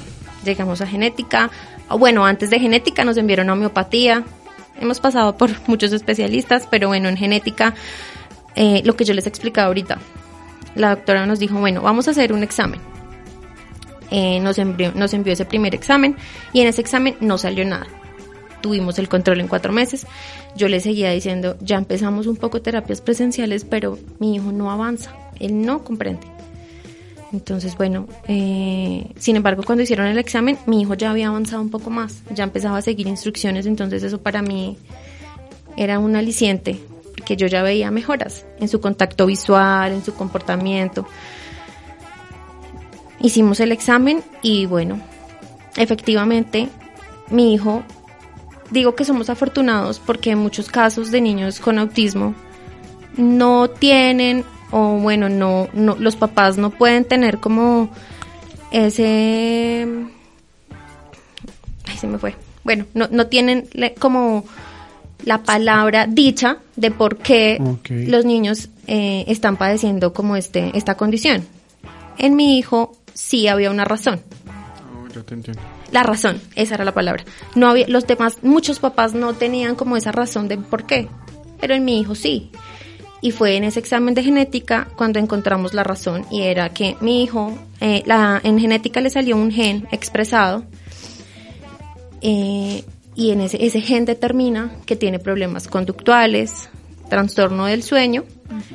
Llegamos 0.44 0.82
a 0.82 0.86
genética. 0.86 1.50
Ah, 1.88 1.96
Bueno, 1.96 2.26
antes 2.26 2.50
de 2.50 2.60
genética 2.60 3.04
nos 3.04 3.16
enviaron 3.16 3.48
a 3.48 3.54
homeopatía. 3.54 4.24
Hemos 4.78 5.00
pasado 5.00 5.38
por 5.38 5.50
muchos 5.68 5.92
especialistas, 5.92 6.66
pero 6.70 6.88
bueno, 6.88 7.08
en 7.08 7.16
genética, 7.16 7.74
eh, 8.56 8.82
lo 8.84 8.94
que 8.94 9.04
yo 9.04 9.14
les 9.14 9.26
explicaba 9.26 9.68
ahorita, 9.68 9.98
la 10.74 10.90
doctora 10.90 11.24
nos 11.24 11.38
dijo, 11.38 11.58
bueno, 11.58 11.80
vamos 11.80 12.08
a 12.08 12.10
hacer 12.10 12.34
un 12.34 12.42
examen. 12.42 12.91
Eh, 14.14 14.40
nos, 14.40 14.58
envió, 14.58 14.92
nos 14.92 15.14
envió 15.14 15.32
ese 15.32 15.46
primer 15.46 15.74
examen 15.74 16.16
y 16.52 16.60
en 16.60 16.68
ese 16.68 16.82
examen 16.82 17.16
no 17.20 17.38
salió 17.38 17.64
nada. 17.64 17.86
Tuvimos 18.60 18.98
el 18.98 19.08
control 19.08 19.40
en 19.40 19.48
cuatro 19.48 19.72
meses. 19.72 20.06
Yo 20.54 20.68
le 20.68 20.80
seguía 20.80 21.10
diciendo, 21.10 21.56
ya 21.62 21.78
empezamos 21.78 22.26
un 22.26 22.36
poco 22.36 22.60
terapias 22.60 23.00
presenciales, 23.00 23.64
pero 23.64 23.98
mi 24.18 24.34
hijo 24.34 24.52
no 24.52 24.70
avanza, 24.70 25.14
él 25.40 25.62
no 25.62 25.82
comprende. 25.82 26.26
Entonces, 27.32 27.74
bueno, 27.78 28.06
eh, 28.28 29.10
sin 29.18 29.36
embargo, 29.36 29.62
cuando 29.64 29.82
hicieron 29.82 30.06
el 30.06 30.18
examen, 30.18 30.58
mi 30.66 30.82
hijo 30.82 30.92
ya 30.92 31.10
había 31.10 31.28
avanzado 31.28 31.62
un 31.62 31.70
poco 31.70 31.88
más, 31.88 32.22
ya 32.34 32.44
empezaba 32.44 32.76
a 32.76 32.82
seguir 32.82 33.06
instrucciones, 33.06 33.64
entonces 33.64 34.02
eso 34.02 34.20
para 34.20 34.42
mí 34.42 34.76
era 35.78 35.98
un 35.98 36.14
aliciente, 36.14 36.78
porque 37.16 37.36
yo 37.36 37.46
ya 37.46 37.62
veía 37.62 37.90
mejoras 37.90 38.44
en 38.60 38.68
su 38.68 38.82
contacto 38.82 39.24
visual, 39.24 39.92
en 39.92 40.04
su 40.04 40.12
comportamiento. 40.12 41.06
Hicimos 43.22 43.60
el 43.60 43.70
examen 43.70 44.22
y 44.42 44.66
bueno, 44.66 45.00
efectivamente, 45.76 46.68
mi 47.30 47.54
hijo, 47.54 47.84
digo 48.70 48.96
que 48.96 49.04
somos 49.04 49.30
afortunados 49.30 50.00
porque 50.00 50.32
en 50.32 50.38
muchos 50.38 50.68
casos 50.68 51.12
de 51.12 51.20
niños 51.20 51.60
con 51.60 51.78
autismo 51.78 52.34
no 53.16 53.70
tienen 53.70 54.44
o 54.72 54.98
bueno, 54.98 55.28
no, 55.28 55.68
no 55.72 55.94
los 55.96 56.16
papás 56.16 56.58
no 56.58 56.70
pueden 56.70 57.04
tener 57.04 57.38
como 57.38 57.90
ese 58.72 59.86
ay 61.86 61.96
se 61.96 62.06
me 62.08 62.18
fue. 62.18 62.34
Bueno, 62.64 62.86
no, 62.94 63.06
no 63.10 63.28
tienen 63.28 63.68
como 63.98 64.44
la 65.24 65.42
palabra 65.42 66.06
dicha 66.08 66.58
de 66.74 66.90
por 66.90 67.18
qué 67.18 67.60
los 67.88 68.24
niños 68.24 68.68
eh, 68.88 69.24
están 69.28 69.56
padeciendo 69.56 70.12
como 70.12 70.36
este 70.36 70.76
esta 70.76 70.96
condición. 70.96 71.44
En 72.18 72.34
mi 72.34 72.58
hijo 72.58 72.96
sí 73.14 73.48
había 73.48 73.70
una 73.70 73.84
razón. 73.84 74.20
Oh, 74.94 75.08
ya 75.08 75.22
te 75.22 75.34
entiendo. 75.34 75.62
La 75.90 76.02
razón, 76.02 76.40
esa 76.54 76.74
era 76.74 76.84
la 76.84 76.94
palabra. 76.94 77.24
No 77.54 77.68
había, 77.68 77.86
los 77.88 78.06
demás, 78.06 78.38
muchos 78.42 78.78
papás 78.78 79.14
no 79.14 79.34
tenían 79.34 79.74
como 79.74 79.96
esa 79.96 80.12
razón 80.12 80.48
de 80.48 80.56
por 80.56 80.86
qué, 80.86 81.08
pero 81.60 81.74
en 81.74 81.84
mi 81.84 82.00
hijo 82.00 82.14
sí. 82.14 82.50
Y 83.20 83.30
fue 83.30 83.56
en 83.56 83.64
ese 83.64 83.78
examen 83.78 84.14
de 84.14 84.24
genética 84.24 84.88
cuando 84.96 85.18
encontramos 85.18 85.74
la 85.74 85.84
razón 85.84 86.24
y 86.30 86.42
era 86.42 86.70
que 86.70 86.96
mi 87.00 87.22
hijo, 87.22 87.56
eh, 87.80 88.02
la, 88.06 88.40
en 88.42 88.58
genética 88.58 89.00
le 89.00 89.10
salió 89.10 89.36
un 89.36 89.52
gen 89.52 89.86
expresado 89.92 90.64
eh, 92.20 92.84
y 93.14 93.30
en 93.30 93.42
ese, 93.42 93.64
ese 93.64 93.80
gen 93.80 94.06
determina 94.06 94.72
que 94.86 94.96
tiene 94.96 95.18
problemas 95.18 95.68
conductuales, 95.68 96.68
trastorno 97.08 97.66
del 97.66 97.82
sueño 97.82 98.24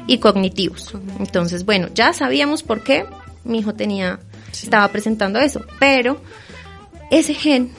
y 0.05 0.19
cognitivos. 0.19 0.93
Entonces, 1.19 1.65
bueno, 1.65 1.87
ya 1.95 2.13
sabíamos 2.13 2.61
por 2.61 2.83
qué 2.83 3.05
mi 3.43 3.59
hijo 3.59 3.73
tenía, 3.73 4.19
estaba 4.51 4.87
presentando 4.89 5.39
eso, 5.39 5.61
pero 5.79 6.21
ese 7.11 7.33
gen 7.33 7.71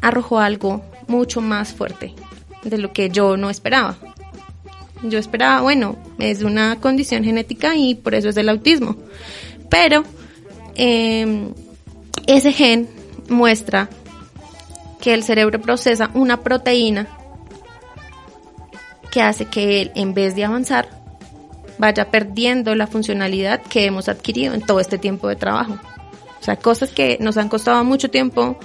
arrojó 0.00 0.38
algo 0.38 0.84
mucho 1.08 1.40
más 1.40 1.72
fuerte 1.72 2.14
de 2.62 2.78
lo 2.78 2.92
que 2.92 3.10
yo 3.10 3.36
no 3.36 3.50
esperaba. 3.50 3.96
Yo 5.02 5.18
esperaba, 5.18 5.62
bueno, 5.62 5.96
es 6.18 6.42
una 6.42 6.80
condición 6.80 7.24
genética 7.24 7.74
y 7.76 7.94
por 7.94 8.14
eso 8.14 8.28
es 8.28 8.36
el 8.36 8.48
autismo. 8.48 8.96
Pero 9.68 10.04
eh, 10.76 11.50
ese 12.26 12.52
gen 12.52 12.88
muestra 13.28 13.88
que 15.00 15.14
el 15.14 15.24
cerebro 15.24 15.60
procesa 15.60 16.10
una 16.14 16.42
proteína 16.42 17.08
que 19.10 19.20
hace 19.20 19.46
que 19.46 19.82
él, 19.82 19.92
en 19.94 20.14
vez 20.14 20.34
de 20.36 20.44
avanzar, 20.44 20.88
vaya 21.78 22.10
perdiendo 22.10 22.74
la 22.74 22.86
funcionalidad 22.86 23.60
que 23.60 23.84
hemos 23.84 24.08
adquirido 24.08 24.54
en 24.54 24.62
todo 24.62 24.80
este 24.80 24.98
tiempo 24.98 25.28
de 25.28 25.36
trabajo. 25.36 25.78
O 26.42 26.44
sea, 26.44 26.56
cosas 26.56 26.90
que 26.90 27.18
nos 27.20 27.36
han 27.36 27.48
costado 27.48 27.84
mucho 27.84 28.10
tiempo 28.10 28.58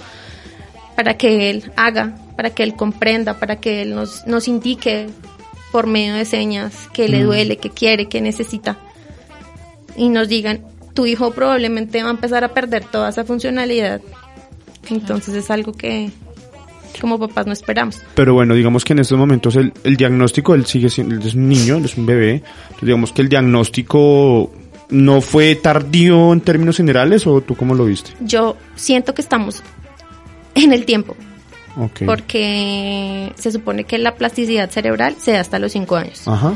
para 0.96 1.16
que 1.16 1.48
él 1.48 1.70
haga, 1.76 2.16
para 2.34 2.50
que 2.50 2.64
él 2.64 2.74
comprenda, 2.74 3.38
para 3.38 3.60
que 3.60 3.82
él 3.82 3.94
nos, 3.94 4.26
nos 4.26 4.48
indique 4.48 5.06
por 5.70 5.86
medio 5.86 6.14
de 6.14 6.24
señas 6.24 6.88
que 6.92 7.08
le 7.08 7.22
duele, 7.22 7.58
que 7.58 7.70
quiere, 7.70 8.08
que 8.08 8.20
necesita. 8.20 8.78
Y 9.96 10.08
nos 10.08 10.28
digan, 10.28 10.64
tu 10.92 11.06
hijo 11.06 11.30
probablemente 11.30 12.02
va 12.02 12.08
a 12.08 12.12
empezar 12.12 12.42
a 12.42 12.52
perder 12.52 12.84
toda 12.84 13.10
esa 13.10 13.24
funcionalidad. 13.24 14.00
Entonces 14.90 15.36
es 15.36 15.48
algo 15.52 15.72
que 15.72 16.10
como 17.00 17.16
papás 17.16 17.46
no 17.46 17.52
esperamos. 17.52 18.00
Pero 18.16 18.34
bueno, 18.34 18.54
digamos 18.54 18.84
que 18.84 18.92
en 18.92 18.98
estos 18.98 19.16
momentos 19.16 19.54
el, 19.54 19.72
el 19.84 19.96
diagnóstico, 19.96 20.56
él 20.56 20.66
sigue 20.66 20.88
siendo, 20.88 21.14
él 21.14 21.22
es 21.24 21.34
un 21.34 21.48
niño, 21.48 21.76
él 21.76 21.84
es 21.84 21.96
un 21.96 22.06
bebé. 22.06 22.42
Entonces, 22.62 22.86
digamos 22.86 23.12
que 23.12 23.22
el 23.22 23.28
diagnóstico 23.28 24.50
no 24.90 25.20
fue 25.20 25.54
tardío 25.54 26.32
en 26.32 26.40
términos 26.40 26.76
generales 26.76 27.26
o 27.26 27.40
tú 27.40 27.54
cómo 27.56 27.74
lo 27.74 27.84
viste? 27.84 28.12
Yo 28.20 28.56
siento 28.74 29.14
que 29.14 29.22
estamos 29.22 29.62
en 30.54 30.72
el 30.72 30.84
tiempo, 30.84 31.16
Ok. 31.76 32.02
porque 32.06 33.32
se 33.36 33.52
supone 33.52 33.84
que 33.84 33.98
la 33.98 34.14
plasticidad 34.14 34.70
cerebral 34.70 35.16
se 35.18 35.32
da 35.32 35.40
hasta 35.40 35.58
los 35.58 35.72
5 35.72 35.96
años. 35.96 36.26
Ajá. 36.26 36.54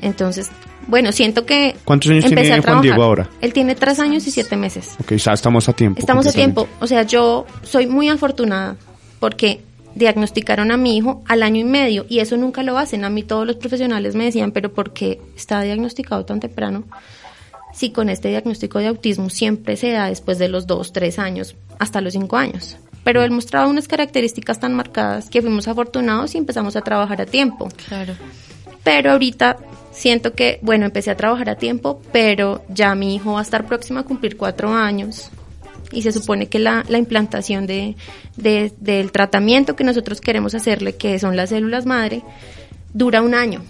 Entonces, 0.00 0.50
bueno, 0.86 1.12
siento 1.12 1.46
que 1.46 1.76
¿Cuántos 1.84 2.10
años 2.10 2.24
empecé 2.24 2.42
tiene 2.42 2.58
a 2.58 2.62
Juan 2.62 2.82
Diego 2.82 3.02
ahora? 3.02 3.28
Él 3.40 3.52
tiene 3.52 3.74
3 3.74 4.00
años 4.00 4.26
y 4.26 4.30
7 4.30 4.56
meses. 4.56 4.96
Ok, 5.00 5.12
ya 5.14 5.32
estamos 5.32 5.68
a 5.68 5.72
tiempo. 5.72 6.00
Estamos 6.00 6.26
a 6.26 6.32
tiempo. 6.32 6.68
O 6.80 6.86
sea, 6.86 7.02
yo 7.04 7.46
soy 7.62 7.86
muy 7.86 8.08
afortunada 8.08 8.76
porque 9.18 9.60
diagnosticaron 9.94 10.72
a 10.72 10.76
mi 10.76 10.96
hijo 10.96 11.22
al 11.26 11.42
año 11.42 11.60
y 11.60 11.64
medio 11.64 12.04
y 12.08 12.18
eso 12.18 12.36
nunca 12.36 12.62
lo 12.62 12.76
hacen. 12.76 13.04
A 13.04 13.10
mí 13.10 13.22
todos 13.22 13.46
los 13.46 13.56
profesionales 13.56 14.14
me 14.14 14.24
decían, 14.24 14.50
pero 14.50 14.72
¿por 14.72 14.92
qué 14.92 15.20
está 15.36 15.62
diagnosticado 15.62 16.24
tan 16.24 16.40
temprano? 16.40 16.84
Si 17.74 17.90
con 17.90 18.08
este 18.08 18.28
diagnóstico 18.28 18.78
de 18.78 18.86
autismo 18.86 19.28
siempre 19.30 19.76
se 19.76 19.90
da 19.90 20.06
después 20.08 20.38
de 20.38 20.48
los 20.48 20.66
2, 20.66 20.92
3 20.92 21.18
años, 21.18 21.56
hasta 21.78 22.00
los 22.00 22.12
5 22.12 22.36
años. 22.36 22.76
Pero 23.02 23.22
él 23.22 23.30
mostraba 23.32 23.66
unas 23.66 23.88
características 23.88 24.60
tan 24.60 24.74
marcadas 24.74 25.28
que 25.28 25.42
fuimos 25.42 25.66
afortunados 25.68 26.34
y 26.34 26.38
empezamos 26.38 26.76
a 26.76 26.80
trabajar 26.82 27.20
a 27.20 27.26
tiempo. 27.26 27.68
Claro. 27.88 28.14
Pero 28.84 29.12
ahorita 29.12 29.56
siento 29.92 30.32
que, 30.34 30.58
bueno, 30.62 30.86
empecé 30.86 31.10
a 31.10 31.16
trabajar 31.16 31.50
a 31.50 31.56
tiempo, 31.56 32.00
pero 32.12 32.64
ya 32.68 32.94
mi 32.94 33.14
hijo 33.14 33.32
va 33.32 33.40
a 33.40 33.42
estar 33.42 33.66
próximo 33.66 33.98
a 33.98 34.04
cumplir 34.04 34.36
cuatro 34.36 34.72
años. 34.72 35.30
Y 35.92 36.02
se 36.02 36.12
supone 36.12 36.46
que 36.48 36.58
la, 36.58 36.84
la 36.88 36.98
implantación 36.98 37.66
de, 37.66 37.96
de- 38.36 38.72
del 38.80 39.12
tratamiento 39.12 39.76
que 39.76 39.84
nosotros 39.84 40.20
queremos 40.20 40.54
hacerle, 40.54 40.96
que 40.96 41.18
son 41.18 41.36
las 41.36 41.50
células 41.50 41.86
madre, 41.86 42.22
dura 42.92 43.20
un 43.20 43.34
año. 43.34 43.62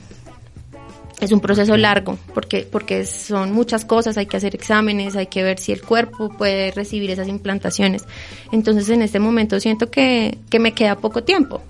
Es 1.25 1.33
un 1.33 1.41
proceso 1.41 1.77
largo, 1.77 2.18
porque, 2.35 2.66
porque 2.70 3.07
son 3.07 3.53
muchas 3.53 3.85
cosas, 3.85 4.16
hay 4.16 4.27
que 4.27 4.37
hacer 4.37 4.55
exámenes, 4.55 5.16
hay 5.16 5.27
que 5.27 5.43
ver 5.43 5.59
si 5.59 5.72
el 5.72 5.83
cuerpo 5.83 6.29
puede 6.29 6.70
recibir 6.70 7.11
esas 7.11 7.29
implantaciones. 7.29 8.05
Entonces 8.53 8.89
en 8.91 9.03
este 9.03 9.18
momento 9.18 9.59
siento 9.61 9.91
que, 9.91 10.39
que 10.51 10.59
me 10.59 10.72
queda 10.72 10.97
poco 10.97 11.25
tiempo. 11.25 11.62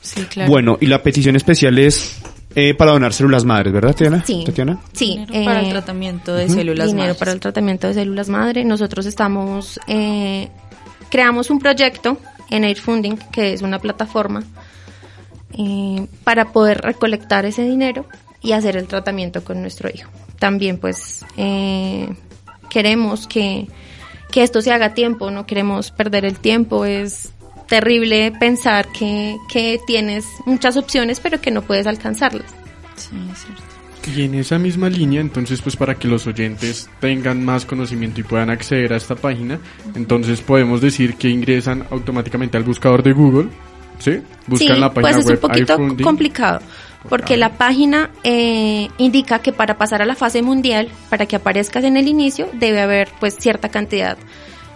Sí, 0.00 0.22
claro. 0.24 0.50
Bueno, 0.50 0.78
y 0.80 0.86
la 0.86 1.02
petición 1.02 1.36
especial 1.36 1.78
es 1.78 2.20
eh, 2.54 2.74
para 2.74 2.92
donar 2.92 3.12
células 3.12 3.44
madres, 3.44 3.72
¿verdad, 3.72 3.92
Tatiana? 3.92 4.24
Sí. 4.26 4.42
Tatiana. 4.44 4.78
Sí, 4.92 5.24
Dinero 5.26 5.44
para 5.44 5.60
el 5.60 5.66
eh, 5.66 5.70
tratamiento 5.70 6.34
de 6.34 6.48
células 6.48 6.88
dinero 6.88 7.04
madres. 7.04 7.16
para 7.18 7.32
el 7.32 7.40
tratamiento 7.40 7.86
de 7.86 7.94
células 7.94 8.28
madre. 8.28 8.64
Nosotros 8.64 9.06
estamos, 9.06 9.80
eh, 9.86 10.48
creamos 11.08 11.50
un 11.50 11.58
proyecto 11.58 12.18
en 12.50 12.64
Airfunding, 12.64 13.16
que 13.32 13.54
es 13.54 13.62
una 13.62 13.78
plataforma, 13.78 14.42
eh, 15.56 16.06
para 16.24 16.52
poder 16.52 16.80
recolectar 16.80 17.46
ese 17.46 17.62
dinero 17.62 18.06
y 18.42 18.52
hacer 18.52 18.76
el 18.76 18.86
tratamiento 18.86 19.44
con 19.44 19.60
nuestro 19.60 19.88
hijo. 19.92 20.10
También 20.38 20.78
pues 20.78 21.24
eh, 21.36 22.08
queremos 22.70 23.26
que, 23.26 23.68
que 24.30 24.42
esto 24.42 24.60
se 24.60 24.72
haga 24.72 24.86
a 24.86 24.94
tiempo, 24.94 25.30
no 25.30 25.46
queremos 25.46 25.90
perder 25.90 26.24
el 26.24 26.38
tiempo, 26.38 26.84
es 26.84 27.30
terrible 27.68 28.32
pensar 28.38 28.88
que, 28.88 29.36
que 29.50 29.80
tienes 29.86 30.26
muchas 30.44 30.76
opciones 30.76 31.20
pero 31.20 31.40
que 31.40 31.50
no 31.50 31.62
puedes 31.62 31.86
alcanzarlas. 31.86 32.50
Sí, 32.96 33.16
es 33.32 33.44
cierto. 33.44 33.72
Y 34.16 34.22
en 34.22 34.34
esa 34.34 34.58
misma 34.58 34.88
línea, 34.88 35.20
entonces, 35.20 35.62
pues 35.62 35.76
para 35.76 35.94
que 35.94 36.08
los 36.08 36.26
oyentes 36.26 36.90
tengan 37.00 37.44
más 37.44 37.64
conocimiento 37.64 38.20
y 38.20 38.24
puedan 38.24 38.50
acceder 38.50 38.92
a 38.92 38.96
esta 38.96 39.14
página, 39.14 39.60
entonces 39.94 40.40
podemos 40.40 40.80
decir 40.80 41.14
que 41.14 41.28
ingresan 41.28 41.86
automáticamente 41.90 42.56
al 42.56 42.64
buscador 42.64 43.02
de 43.04 43.12
Google, 43.12 43.48
¿sí? 44.00 44.20
Buscan 44.48 44.74
sí, 44.74 44.80
la 44.80 44.92
página 44.92 45.12
pues 45.12 45.16
es 45.18 45.26
web 45.26 45.38
un 45.40 45.48
poquito 45.48 46.04
complicado. 46.04 46.60
Porque 47.08 47.36
la 47.36 47.50
página 47.58 48.10
eh, 48.24 48.88
indica 48.98 49.40
que 49.40 49.52
para 49.52 49.76
pasar 49.76 50.02
a 50.02 50.06
la 50.06 50.14
fase 50.14 50.42
mundial, 50.42 50.88
para 51.10 51.26
que 51.26 51.36
aparezcas 51.36 51.84
en 51.84 51.96
el 51.96 52.08
inicio, 52.08 52.48
debe 52.54 52.80
haber 52.80 53.08
pues 53.20 53.36
cierta 53.38 53.68
cantidad 53.70 54.16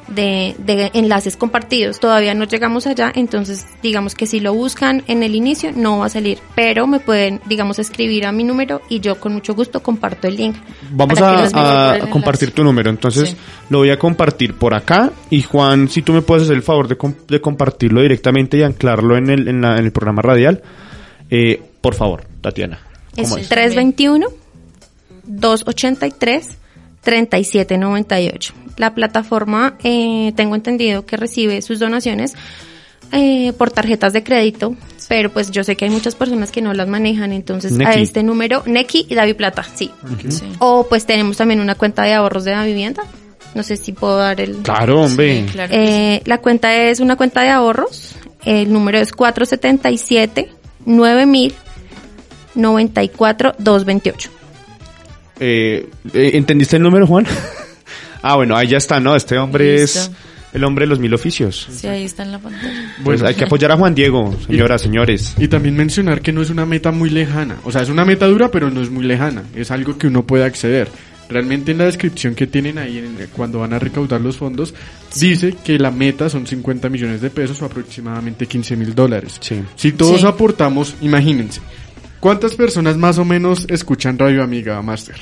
de, 0.09 0.55
de 0.59 0.91
enlaces 0.95 1.37
compartidos. 1.37 1.99
Todavía 1.99 2.33
no 2.35 2.45
llegamos 2.45 2.87
allá, 2.87 3.11
entonces 3.15 3.67
digamos 3.83 4.15
que 4.15 4.27
si 4.27 4.39
lo 4.39 4.55
buscan 4.55 5.03
en 5.09 5.23
el 5.25 5.35
inicio 5.35 5.73
no 5.75 5.99
va 5.99 6.07
a 6.07 6.09
salir, 6.09 6.39
pero 6.55 6.87
me 6.87 7.01
pueden 7.01 7.41
digamos 7.47 7.79
escribir 7.81 8.25
a 8.27 8.31
mi 8.33 8.45
número 8.45 8.83
y 8.89 9.01
yo 9.01 9.19
con 9.19 9.33
mucho 9.33 9.55
gusto 9.55 9.81
comparto 9.83 10.29
el 10.29 10.37
link. 10.37 10.57
Vamos 10.93 11.21
a, 11.21 11.99
compartir 12.11 12.53
tu 12.53 12.63
número, 12.63 12.89
entonces 12.91 13.31
Sí. 13.31 13.37
lo 13.69 13.79
voy 13.79 13.91
a 13.91 13.99
compartir 13.99 14.55
por 14.55 14.75
acá 14.75 15.11
y 15.31 15.43
Juan, 15.43 15.89
si 15.89 16.03
tú 16.03 16.13
me 16.13 16.23
puedes 16.23 16.45
hacer 16.45 16.55
el 16.57 16.63
favor 16.63 16.87
de, 16.87 16.97
de 17.27 17.41
compartirlo 17.41 18.01
directamente 18.01 18.59
y 18.59 18.63
anclarlo 18.63 19.17
en 19.17 19.29
el, 19.31 19.49
en 19.49 19.61
la- 19.61 19.77
en 19.79 19.85
el 19.87 19.91
programa 19.93 20.23
radial, 20.23 20.63
eh, 21.31 21.61
por 21.87 21.95
favor, 21.95 22.25
Tatiana. 22.41 22.81
Es 23.15 23.29
¿Cómo 23.29 23.39
es? 23.39 23.49
321 23.49 24.27
283 25.23 26.49
3798. 27.01 28.55
La 28.77 28.93
plataforma, 28.93 29.77
eh, 29.85 30.33
tengo 30.35 30.57
entendido 30.57 31.07
que 31.07 31.17
recibe 31.17 31.63
sus 31.63 31.79
donaciones 31.79 32.35
eh, 33.13 33.53
por 33.53 33.71
tarjetas 33.71 34.13
de 34.15 34.25
crédito, 34.25 34.75
pero 35.09 35.31
pues 35.31 35.53
yo 35.53 35.63
sé 35.63 35.77
que 35.77 35.85
hay 35.85 35.93
muchas 35.93 36.17
personas 36.17 36.51
que 36.51 36.61
no 36.61 36.75
las 36.75 36.89
manejan, 36.89 37.33
entonces 37.33 37.79
a 37.79 37.95
este 37.95 38.25
número, 38.25 38.65
Neki 38.67 39.07
y 39.09 39.15
David 39.15 39.37
Plata, 39.37 39.63
sí. 39.63 39.93
Sí. 40.29 40.43
O 40.59 40.89
pues 40.89 41.07
tenemos 41.07 41.37
también 41.37 41.61
una 41.61 41.77
cuenta 41.77 42.03
de 42.03 42.15
ahorros 42.15 42.43
de 42.43 42.51
la 42.51 42.65
vivienda. 42.65 43.05
No 43.55 43.63
sé 43.63 43.77
si 43.77 43.93
puedo 43.93 44.19
dar 44.19 44.41
el... 44.41 44.57
Claro, 44.57 45.03
hombre. 45.03 45.43
Sí, 45.43 45.53
claro 45.53 45.71
que 45.71 45.77
sí. 45.77 45.93
Eh, 45.93 46.23
la 46.25 46.39
cuenta 46.39 46.75
es 46.75 46.99
una 46.99 47.15
cuenta 47.15 47.43
de 47.43 47.51
ahorros. 47.51 48.17
El 48.45 48.73
número 48.73 48.99
es 48.99 49.13
477 49.13 50.51
9000 50.85 51.55
94 52.57 53.55
228. 53.59 54.31
Eh, 55.39 55.89
eh, 56.15 56.31
¿Entendiste 56.35 56.77
el 56.77 56.83
número, 56.83 57.07
Juan? 57.07 57.27
ah, 58.23 58.37
bueno, 58.37 58.57
ahí 58.57 58.69
ya 58.69 58.79
está, 58.79 59.01
¿no? 59.01 59.15
Este 59.15 59.37
hombre 59.39 59.83
es 59.83 60.11
el 60.53 60.65
hombre 60.65 60.85
de 60.85 60.89
los 60.89 60.99
mil 60.99 61.13
oficios. 61.13 61.69
Sí, 61.71 61.87
ahí 61.87 62.05
está 62.05 62.23
en 62.23 62.33
la 62.33 62.39
pantalla. 62.39 62.95
Pues 63.05 63.23
hay 63.23 63.35
que 63.35 63.45
apoyar 63.45 63.73
a 63.73 63.77
Juan 63.77 63.95
Diego, 63.95 64.35
señoras, 64.47 64.81
señores. 64.81 65.35
Y 65.39 65.49
también 65.49 65.77
mencionar 65.77 66.23
que 66.23 66.33
no 66.33 66.41
es 66.41 66.49
una 66.51 66.65
meta 66.65 66.91
muy 66.91 67.11
lejana. 67.11 67.57
O 67.65 67.71
sea, 67.73 67.83
es 67.83 67.91
una 67.91 68.05
meta 68.07 68.27
dura, 68.27 68.51
pero 68.51 68.71
no 68.71 68.81
es 68.81 68.91
muy 68.91 69.05
lejana. 69.05 69.43
Es 69.55 69.71
algo 69.71 69.99
que 69.99 70.07
uno 70.07 70.23
puede 70.27 70.45
acceder. 70.45 70.89
Realmente 71.29 71.73
en 71.73 71.79
la 71.79 71.85
descripción 71.87 72.37
que 72.37 72.47
tienen 72.47 72.79
ahí 72.79 72.99
en- 72.99 73.19
cuando 73.35 73.59
van 73.59 73.73
a 73.73 73.81
recaudar 73.81 74.21
los 74.21 74.37
fondos, 74.37 74.73
dice 75.19 75.55
que 75.65 75.77
la 75.77 75.91
meta 75.91 76.31
son 76.31 76.47
50 76.47 76.89
millones 76.89 77.21
de 77.21 77.31
pesos 77.31 77.61
o 77.61 77.65
aproximadamente 77.67 78.47
15 78.47 78.77
mil 78.77 78.95
dólares. 78.95 79.37
Sí. 79.41 79.61
Si 79.75 79.91
todos 79.93 80.21
Sí. 80.21 80.27
aportamos, 80.27 80.95
imagínense, 81.03 81.61
¿cuántas 82.21 82.55
personas 82.55 82.97
más 82.97 83.19
o 83.19 83.25
menos 83.25 83.67
escuchan 83.69 84.19
Radio 84.19 84.43
Amiga 84.43 84.81
Master? 84.83 85.17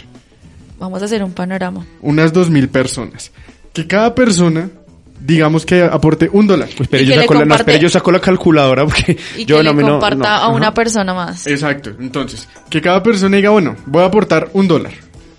Vamos 0.79 1.01
a 1.03 1.05
hacer 1.05 1.23
un 1.23 1.33
panorama. 1.33 1.85
Unas 2.03 2.33
2.000 2.33 2.69
personas. 2.69 3.31
Que 3.73 3.87
cada 3.87 4.15
persona, 4.15 4.69
digamos 5.21 5.65
que 5.65 5.83
aporte 5.83 6.29
un 6.33 6.47
dólar. 6.47 6.69
Pues, 6.77 6.89
pero 6.89 7.03
yo 7.05 7.15
saco 7.15 7.35
la, 7.35 7.45
no, 7.45 7.55
espere, 7.55 7.79
yo 7.79 7.89
saco 7.89 8.13
la 8.13 8.21
calculadora 8.21 8.85
porque 8.85 9.17
Y 9.37 9.45
yo 9.45 9.59
que 9.59 9.63
no 9.65 9.71
le 9.71 9.77
me 9.77 9.83
no- 9.83 9.89
comparta 9.93 10.19
no. 10.19 10.45
a 10.45 10.49
una 10.49 10.67
Ajá. 10.69 10.75
persona 10.75 11.15
más. 11.15 11.47
Exacto. 11.47 11.91
Entonces, 11.99 12.49
que 12.69 12.81
cada 12.81 13.03
persona 13.03 13.37
diga, 13.37 13.51
bueno, 13.51 13.77
voy 13.87 14.03
a 14.03 14.07
aportar 14.07 14.51
un 14.53 14.69
dólar, 14.69 14.93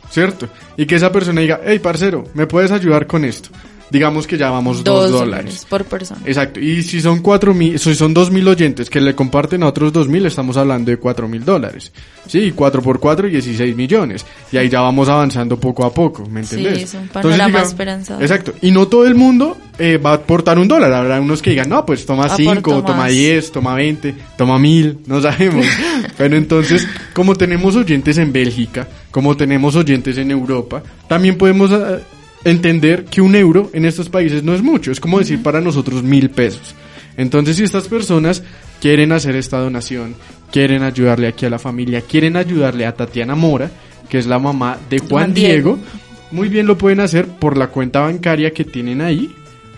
¿cierto? 0.10 0.48
Y 0.78 0.86
que 0.86 0.96
esa 0.96 1.12
persona 1.12 1.42
diga, 1.42 1.62
hey, 1.66 1.80
parcero, 1.80 2.24
¿me 2.34 2.48
puedes 2.48 2.72
ayudar 2.72 3.06
con 3.08 3.24
esto? 3.26 3.50
Digamos 3.92 4.26
que 4.26 4.38
ya 4.38 4.50
vamos 4.50 4.84
dos, 4.84 5.12
dólares. 5.12 5.66
por 5.70 5.86
persona. 5.86 6.20
Exacto. 6.26 6.60
Y 6.60 6.82
si 6.82 7.00
son 7.02 7.22
cuatro 7.22 7.54
mil, 7.54 7.78
si 7.78 7.94
son 7.94 8.14
dos 8.16 8.32
mil 8.32 8.48
oyentes 8.48 8.90
que 8.90 9.00
le 9.00 9.14
comparten 9.14 9.62
a 9.64 9.68
otros 9.68 9.94
dos 9.94 10.08
mil, 10.08 10.26
estamos 10.26 10.58
hablando 10.58 10.90
de 10.90 10.98
cuatro 10.98 11.28
mil 11.28 11.46
dólares. 11.46 11.92
Sí, 12.28 12.52
cuatro 12.56 12.82
por 12.82 13.00
cuatro, 13.00 13.28
16 13.28 13.76
millones. 13.76 14.26
Y 14.52 14.58
ahí 14.58 14.68
ya 14.70 14.82
vamos 14.82 15.08
avanzando 15.08 15.60
poco 15.60 15.86
a 15.86 15.94
poco, 15.94 16.26
¿me 16.28 16.44
Sí, 16.44 16.56
entendés? 16.56 16.84
es 16.84 16.94
un 16.96 17.08
panorama 17.10 17.60
diga- 17.60 17.64
esperanzador. 17.68 18.24
Exacto. 18.24 18.54
Y 18.64 18.72
no 18.72 18.88
todo 18.88 19.06
el 19.06 19.14
mundo 19.14 19.56
eh, 19.78 19.98
va 19.98 20.12
a 20.12 20.16
aportar 20.16 20.58
un 20.58 20.68
dólar. 20.68 20.92
Habrá 20.92 21.22
unos 21.22 21.44
que 21.44 21.52
digan, 21.52 21.70
no, 21.70 21.86
pues 21.86 22.06
toma 22.08 22.24
Aporto 22.26 22.38
cinco, 22.56 22.82
toma 22.84 22.98
más. 23.04 23.12
diez, 23.12 23.52
toma 23.52 23.76
veinte, 23.76 24.16
toma 24.36 24.58
mil, 24.58 24.98
no 25.06 25.22
sabemos. 25.22 25.66
Pero 26.18 26.36
entonces, 26.36 26.88
como 27.14 27.36
tenemos 27.36 27.76
oyentes 27.76 28.18
en 28.18 28.34
Bélgica, 28.34 28.88
como 29.12 29.38
tenemos 29.38 29.76
oyentes 29.76 30.18
en 30.18 30.32
Europa, 30.32 30.82
también 31.08 31.38
podemos 31.38 31.70
eh, 31.72 32.00
entender 32.46 33.04
que 33.06 33.22
un 33.22 33.36
euro 33.36 33.70
en 33.74 33.84
estos 33.86 34.08
países 34.10 34.44
no 34.44 34.54
es 34.56 34.62
mucho. 34.62 34.92
Es 34.92 35.00
como 35.02 35.20
decir 35.20 35.44
para 35.44 35.60
nosotros 35.60 36.02
mil 36.04 36.30
pesos. 36.30 36.74
Entonces, 37.18 37.58
si 37.58 37.64
estas 37.64 37.88
personas 37.88 38.44
quieren 38.80 39.12
hacer 39.12 39.36
esta 39.36 39.58
donación, 39.60 40.16
quieren 40.52 40.84
ayudarle 40.84 41.28
aquí 41.28 41.46
a 41.46 41.50
la 41.50 41.60
familia, 41.60 42.02
quieren 42.02 42.38
ayudarle 42.38 42.86
a 42.86 42.94
Tatiana 42.96 43.36
Mora, 43.36 43.70
que 44.10 44.18
es 44.18 44.28
la 44.28 44.40
mamá 44.40 44.78
de 44.90 45.00
Juan, 45.00 45.10
Juan 45.10 45.34
Diego, 45.34 45.76
Diego. 45.76 45.90
muy 46.32 46.50
bien 46.50 46.68
lo 46.68 46.78
pueden 46.78 47.00
hacer 47.00 47.26
por 47.28 47.58
la 47.58 47.68
cuenta 47.68 48.02
bancaria 48.02 48.52
que 48.52 48.64
tienen 48.66 49.02
ahí, 49.02 49.34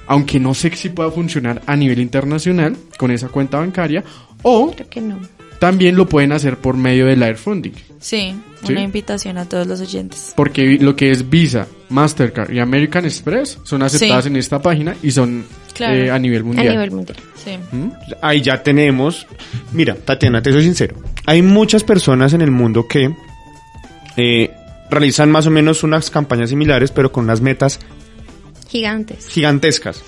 aunque 0.07 0.39
no 0.39 0.53
sé 0.53 0.75
si 0.75 0.89
pueda 0.89 1.11
funcionar 1.11 1.61
a 1.65 1.75
nivel 1.75 1.99
internacional 1.99 2.75
con 2.97 3.11
esa 3.11 3.29
cuenta 3.29 3.59
bancaria, 3.59 4.03
o 4.41 4.71
Creo 4.71 4.89
que 4.89 5.01
no. 5.01 5.19
también 5.59 5.95
lo 5.95 6.07
pueden 6.09 6.31
hacer 6.31 6.57
por 6.57 6.75
medio 6.75 7.05
del 7.05 7.21
Air 7.23 7.37
Funding. 7.37 7.73
Sí, 7.99 8.35
Sí. 8.65 8.71
una 8.73 8.81
invitación 8.81 9.37
a 9.37 9.45
todos 9.45 9.67
los 9.67 9.79
oyentes. 9.81 10.33
Porque 10.35 10.77
lo 10.81 10.95
que 10.95 11.11
es 11.11 11.29
Visa, 11.29 11.67
Mastercard 11.89 12.51
y 12.51 12.59
American 12.59 13.05
Express 13.05 13.59
son 13.63 13.83
aceptadas 13.83 14.25
Sí. 14.25 14.29
en 14.29 14.35
esta 14.37 14.61
página 14.61 14.95
y 15.03 15.11
son 15.11 15.45
Claro. 15.73 15.95
eh, 15.95 16.09
a 16.11 16.17
nivel 16.17 16.41
A 16.41 16.45
mundial. 16.45 16.69
nivel 16.69 16.91
mundial. 16.91 17.17
Sí. 17.43 17.51
¿Mm? 17.71 17.89
Ahí 18.21 18.41
ya 18.41 18.63
tenemos. 18.63 19.27
Mira, 19.73 19.95
Tatiana, 19.95 20.41
te 20.41 20.51
soy 20.51 20.63
sincero. 20.63 20.95
Hay 21.27 21.41
muchas 21.43 21.83
personas 21.83 22.33
en 22.33 22.41
el 22.41 22.51
mundo 22.51 22.87
que 22.87 23.13
eh, 24.17 24.51
realizan 24.89 25.29
más 25.31 25.45
o 25.45 25.51
menos 25.51 25.83
unas 25.83 26.09
campañas 26.09 26.49
similares, 26.49 26.91
pero 26.91 27.11
con 27.11 27.25
unas 27.25 27.41
metas 27.41 27.79
Gigantes. 28.69 29.27
gigantescas. 29.27 30.01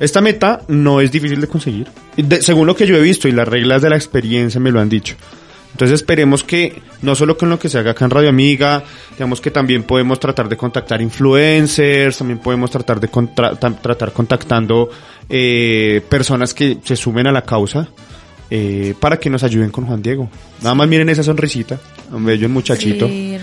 Esta 0.00 0.20
meta 0.20 0.62
no 0.68 1.00
es 1.00 1.12
difícil 1.12 1.40
de 1.40 1.46
conseguir, 1.46 1.86
de- 2.16 2.42
según 2.42 2.66
lo 2.66 2.74
que 2.76 2.86
yo 2.86 2.96
he 2.96 3.00
visto 3.02 3.28
y 3.28 3.32
las 3.32 3.46
reglas 3.46 3.82
de 3.82 3.90
la 3.90 3.96
experiencia 3.96 4.60
me 4.60 4.70
lo 4.70 4.80
han 4.80 4.88
dicho. 4.88 5.16
Entonces 5.72 5.94
esperemos 5.96 6.44
que 6.44 6.80
no 7.00 7.14
solo 7.14 7.36
con 7.36 7.48
lo 7.50 7.58
que 7.58 7.68
se 7.68 7.78
haga 7.78 7.92
acá 7.92 8.04
en 8.04 8.10
Radio 8.10 8.28
Amiga, 8.28 8.84
digamos 9.12 9.40
que 9.40 9.50
también 9.50 9.82
podemos 9.84 10.20
tratar 10.20 10.48
de 10.48 10.56
contactar 10.56 11.00
influencers, 11.00 12.18
también 12.18 12.38
podemos 12.38 12.70
tratar 12.70 13.00
de 13.00 13.08
contra- 13.08 13.54
tratar 13.56 14.12
contactando 14.12 14.90
eh, 15.28 16.02
personas 16.08 16.52
que 16.54 16.78
se 16.84 16.94
sumen 16.94 17.26
a 17.26 17.32
la 17.32 17.42
causa 17.42 17.88
eh, 18.50 18.94
para 19.00 19.18
que 19.18 19.30
nos 19.30 19.42
ayuden 19.44 19.70
con 19.70 19.86
Juan 19.86 20.02
Diego. 20.02 20.28
Nada 20.60 20.74
más 20.74 20.86
miren 20.88 21.08
esa 21.08 21.22
sonrisita, 21.22 21.78
un 22.12 22.24
bello 22.26 22.48
muchachito. 22.50 23.08
Sí. 23.08 23.38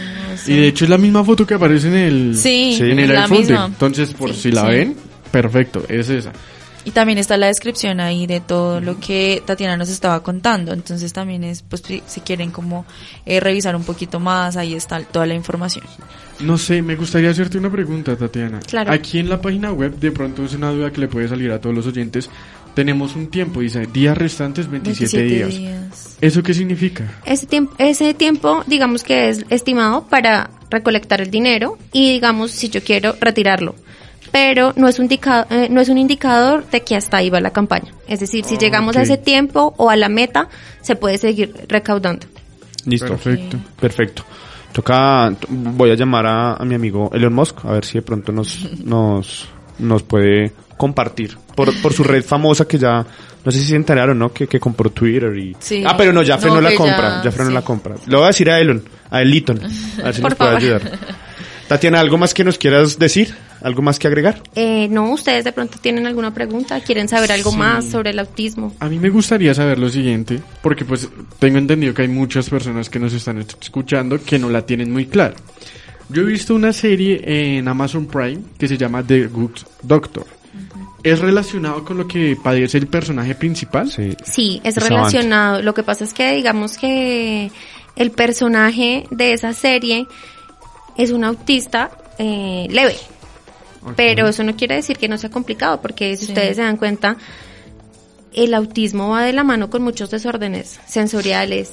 Y 0.48 0.54
de 0.56 0.68
hecho 0.68 0.86
es 0.86 0.90
la 0.90 1.00
misma 1.00 1.24
foto 1.24 1.48
que 1.48 1.56
aparece 1.56 1.88
en 1.88 1.96
el, 1.96 2.38
Sí, 2.38 2.78
en 2.80 3.00
el 3.00 3.30
misma. 3.30 3.66
Entonces, 3.66 4.14
por 4.14 4.34
Sí, 4.36 4.42
si 4.44 4.52
la 4.52 4.62
sí. 4.66 4.68
ven, 4.68 4.96
perfecto, 5.32 5.84
es 5.90 6.10
esa. 6.10 6.32
Y 6.90 6.92
también 6.92 7.20
está 7.20 7.38
la 7.38 7.46
descripción 7.46 8.00
ahí 8.00 8.26
de 8.26 8.40
todo 8.40 8.82
lo 8.82 9.00
que 9.00 9.44
Tatiana 9.46 9.78
nos 9.78 9.90
estaba 9.90 10.24
contando. 10.24 10.74
Entonces 10.74 11.14
también 11.14 11.44
es, 11.44 11.62
pues 11.62 11.84
si, 11.84 12.22
quieren 12.22 12.50
como 12.50 12.84
eh, 13.28 13.40
revisar 13.40 13.76
un 13.76 13.84
poquito 13.84 14.20
más, 14.20 14.58
ahí 14.58 14.74
está 14.74 15.00
toda 15.04 15.28
la 15.28 15.36
información. 15.36 15.86
No 16.40 16.58
sé, 16.58 16.82
me 16.82 16.96
gustaría 16.96 17.30
hacerte 17.30 17.60
una 17.60 17.70
pregunta, 17.70 18.16
Tatiana. 18.16 18.60
Claro. 18.62 18.92
Aquí 18.92 19.20
en 19.20 19.30
la 19.30 19.40
página 19.40 19.72
web, 19.72 20.00
de 20.00 20.12
pronto 20.12 20.44
es 20.44 20.56
una 20.56 20.72
duda 20.72 20.92
que 20.92 21.02
le 21.02 21.08
puede 21.08 21.28
salir 21.28 21.52
a 21.52 21.62
todos 21.62 21.76
los 21.76 21.86
oyentes. 21.86 22.28
Tenemos 22.74 23.16
un 23.16 23.28
tiempo, 23.28 23.60
dice 23.60 23.86
días 23.86 24.18
restantes 24.18 24.68
27, 24.68 25.16
27 25.16 25.36
días. 25.36 25.60
días. 25.60 26.18
¿Eso 26.22 26.42
qué 26.42 26.56
significa? 26.56 27.20
Ese 27.24 27.46
tiempo, 27.46 27.76
ese 27.78 28.16
tiempo, 28.16 28.64
digamos 28.66 29.04
que 29.04 29.30
es 29.30 29.46
estimado 29.52 30.08
para 30.08 30.50
recolectar 30.72 31.22
el 31.22 31.30
dinero 31.30 31.78
y 31.94 32.14
digamos 32.14 32.50
si 32.50 32.70
yo 32.70 32.82
quiero 32.84 33.16
retirarlo. 33.22 33.76
Pero 34.32 34.74
no 34.76 34.88
es 34.88 35.00
un 35.00 35.06
indica- 35.06 35.48
eh, 35.50 35.68
no 35.72 35.82
es 35.82 35.90
un 35.90 35.98
indicador 35.98 36.64
de 36.70 36.82
que 36.82 36.96
hasta 36.96 37.18
ahí 37.18 37.30
va 37.30 37.40
la 37.42 37.50
campaña. 37.52 37.92
Es 38.08 38.20
decir, 38.20 38.46
si 38.46 38.58
llegamos 38.58 38.96
a 38.96 39.02
ese 39.02 39.18
tiempo 39.18 39.74
o 39.78 39.90
a 39.90 39.96
la 39.96 40.08
meta, 40.10 40.50
se 40.82 40.96
puede 40.96 41.18
seguir 41.18 41.54
recaudando. 41.68 42.28
Listo. 42.86 43.08
Perfecto. 43.08 43.58
Perfecto. 43.80 44.24
Toca, 44.72 45.34
voy 45.50 45.90
a 45.92 45.96
llamar 45.96 46.28
a, 46.28 46.54
a 46.54 46.64
mi 46.66 46.76
amigo 46.76 47.10
Elon 47.12 47.34
Musk 47.34 47.66
a 47.66 47.72
ver 47.72 47.84
si 47.86 47.96
de 47.96 48.02
pronto 48.04 48.32
nos, 48.32 48.70
nos, 48.86 49.48
nos 49.80 50.04
puede 50.04 50.54
compartir 50.78 51.36
por, 51.56 51.74
por 51.82 51.92
su 51.92 52.04
red 52.04 52.24
famosa 52.24 52.66
que 52.68 52.78
ya, 52.78 53.04
no 53.44 53.52
sé 53.52 53.60
si 53.60 53.66
se 53.66 53.76
enteraron, 53.76 54.18
¿no? 54.20 54.32
Que, 54.32 54.48
que 54.48 54.60
compró 54.60 54.92
Twitter 54.92 55.36
y... 55.38 55.56
Sí. 55.60 55.84
Ah, 55.86 55.96
pero 55.98 56.14
no, 56.14 56.22
ya 56.22 56.36
No, 56.36 56.42
frenó 56.42 56.62
la 56.62 56.70
que 56.70 56.76
compra, 56.76 57.18
ya- 57.18 57.24
ya, 57.24 57.32
frenó 57.32 57.50
sí. 57.50 57.54
la 57.56 57.62
compra. 57.64 57.96
Le 58.06 58.16
voy 58.16 58.24
a 58.26 58.28
decir 58.28 58.50
a 58.52 58.60
Elon, 58.60 58.84
a 59.10 59.22
Eliton, 59.24 59.60
a 59.60 60.04
ver 60.04 60.16
si 60.16 60.22
Por 60.22 60.32
nos 60.32 60.38
puede 60.38 60.56
ayudar. 60.56 60.82
Tatiana, 61.70 62.00
¿algo 62.00 62.18
más 62.18 62.34
que 62.34 62.44
nos 62.44 62.58
quieras 62.58 62.98
decir? 62.98 63.36
¿Algo 63.62 63.84
más 63.84 64.00
que 64.00 64.08
agregar? 64.08 64.42
Eh, 64.56 64.88
no, 64.90 65.12
ustedes 65.12 65.44
de 65.44 65.52
pronto 65.52 65.78
tienen 65.80 66.08
alguna 66.08 66.34
pregunta, 66.34 66.82
quieren 66.82 67.08
saber 67.08 67.32
algo 67.32 67.52
más 67.52 67.86
sobre 67.86 68.10
el 68.10 68.18
autismo. 68.18 68.74
A 68.80 68.90
mí 68.90 68.98
me 68.98 69.12
gustaría 69.12 69.54
saber 69.54 69.78
lo 69.78 69.88
siguiente, 69.88 70.42
porque 70.64 70.84
pues 70.84 71.08
tengo 71.38 71.60
entendido 71.60 71.94
que 71.94 72.02
hay 72.02 72.08
muchas 72.08 72.50
personas 72.50 72.90
que 72.90 72.98
nos 72.98 73.14
están 73.14 73.38
escuchando 73.38 74.20
que 74.20 74.40
no 74.40 74.50
la 74.50 74.66
tienen 74.66 74.92
muy 74.92 75.06
clara. 75.06 75.36
Yo 76.10 76.24
he 76.24 76.26
visto 76.26 76.56
una 76.56 76.74
serie 76.74 77.22
en 77.24 77.68
Amazon 77.68 78.08
Prime 78.08 78.40
que 78.58 78.68
se 78.68 78.76
llama 78.76 79.04
The 79.04 79.28
Good 79.28 79.60
Doctor. 79.84 80.26
¿Es 81.04 81.20
relacionado 81.20 81.86
con 81.86 82.00
lo 82.00 82.08
que 82.08 82.36
padece 82.44 82.80
el 82.80 82.88
personaje 82.88 83.36
principal? 83.36 83.92
Sí. 83.92 84.18
Sí, 84.26 84.60
es 84.64 84.76
Es 84.76 84.90
relacionado. 84.90 85.62
Lo 85.62 85.76
que 85.76 85.84
pasa 85.84 86.04
es 86.04 86.16
que 86.16 86.34
digamos 86.34 86.80
que 86.80 87.52
el 87.96 88.10
personaje 88.10 89.06
de 89.12 89.34
esa 89.34 89.54
serie 89.54 90.08
es 91.00 91.12
un 91.12 91.24
autista 91.24 91.90
eh, 92.20 92.68
leve. 92.70 92.96
Pero 93.96 94.28
eso 94.28 94.44
no 94.44 94.56
quiere 94.56 94.76
decir 94.76 94.98
que 94.98 95.08
no 95.08 95.18
sea 95.18 95.30
complicado, 95.32 95.82
porque 95.82 96.16
si 96.18 96.26
Sí. 96.26 96.32
ustedes 96.34 96.58
se 96.58 96.62
dan 96.64 96.76
cuenta, 96.78 97.16
el 98.34 98.54
autismo 98.54 99.10
va 99.10 99.24
de 99.24 99.32
la 99.34 99.44
mano 99.44 99.70
con 99.70 99.82
muchos 99.82 100.12
desórdenes 100.12 100.80
sensoriales, 100.86 101.72